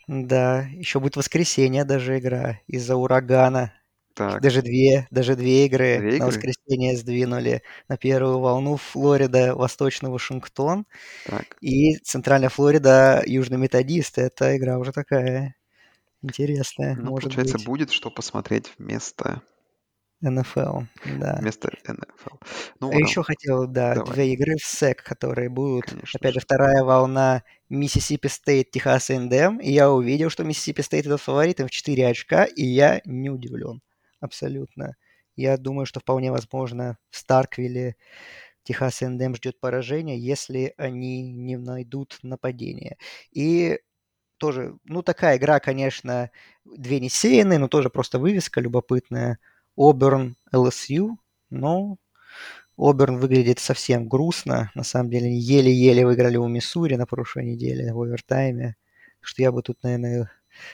[0.09, 3.73] Да, еще будет воскресенье даже игра из-за урагана.
[4.15, 6.27] Так, Даже две, даже две игры две на игры?
[6.27, 7.63] воскресенье сдвинули.
[7.89, 10.87] На первую волну Флорида, Восточный Вашингтон
[11.25, 11.57] Так.
[11.61, 14.19] и Центральная Флорида, Южный Методист.
[14.19, 15.57] Эта игра уже такая
[16.23, 17.67] интересная, Ну, может получается, быть.
[17.67, 19.43] будет что посмотреть вместо
[20.23, 21.37] НФЛ, да.
[21.41, 22.37] Вместо НФЛ.
[22.81, 25.87] Ну, А ладно, еще хотел, да, давай, две игры в СЭК, которые будут.
[25.87, 26.41] конечно Опять же.
[26.41, 29.59] вторая волна Миссисипи Стейт, Техас A&M.
[29.59, 33.83] И я увидел, что Миссисипи Стейт идет фаворитом в 4 очка, и я не удивлен.
[34.21, 34.97] Абсолютно.
[35.37, 37.97] Я думаю, что вполне возможно в Старквилле
[38.65, 42.97] Техас A&M ждет поражение, если они не найдут нападение.
[43.33, 43.81] И
[44.39, 46.31] тоже, ну, такая игра, конечно,
[46.65, 49.39] две несеянные, но тоже просто вывеска любопытная.
[49.77, 51.19] Оберн, ЛСЮ,
[51.51, 51.99] но
[52.77, 54.71] Оберн выглядит совсем грустно.
[54.75, 58.77] На самом деле, еле-еле выиграли у Миссури на прошлой неделе в овертайме.
[59.21, 60.31] Что я бы тут, наверное,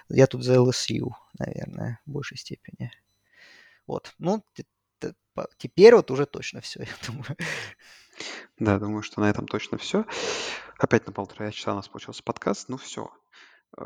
[0.08, 2.90] я тут за ЛСЮ, наверное, в большей степени.
[3.86, 4.14] Вот.
[4.18, 4.44] Ну,
[5.58, 7.36] теперь вот уже точно все, я думаю.
[8.58, 10.04] Да, думаю, что на этом точно все.
[10.78, 12.68] Опять на полтора часа у нас получился подкаст.
[12.68, 13.10] Ну все.
[13.76, 13.84] Э,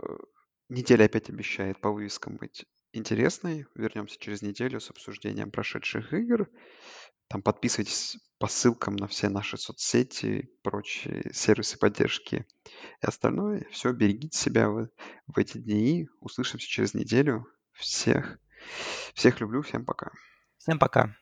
[0.69, 3.67] неделя опять обещает по вывескам быть интересной.
[3.75, 6.49] Вернемся через неделю с обсуждением прошедших игр.
[7.29, 12.47] Там подписывайтесь по ссылкам на все наши соцсети, прочие сервисы поддержки
[13.03, 13.67] и остальное.
[13.71, 14.89] Все, берегите себя в,
[15.27, 16.09] в эти дни.
[16.21, 17.47] Услышимся через неделю.
[17.73, 18.39] Всех,
[19.15, 20.13] всех люблю, всем пока.
[20.59, 21.17] Всем пока.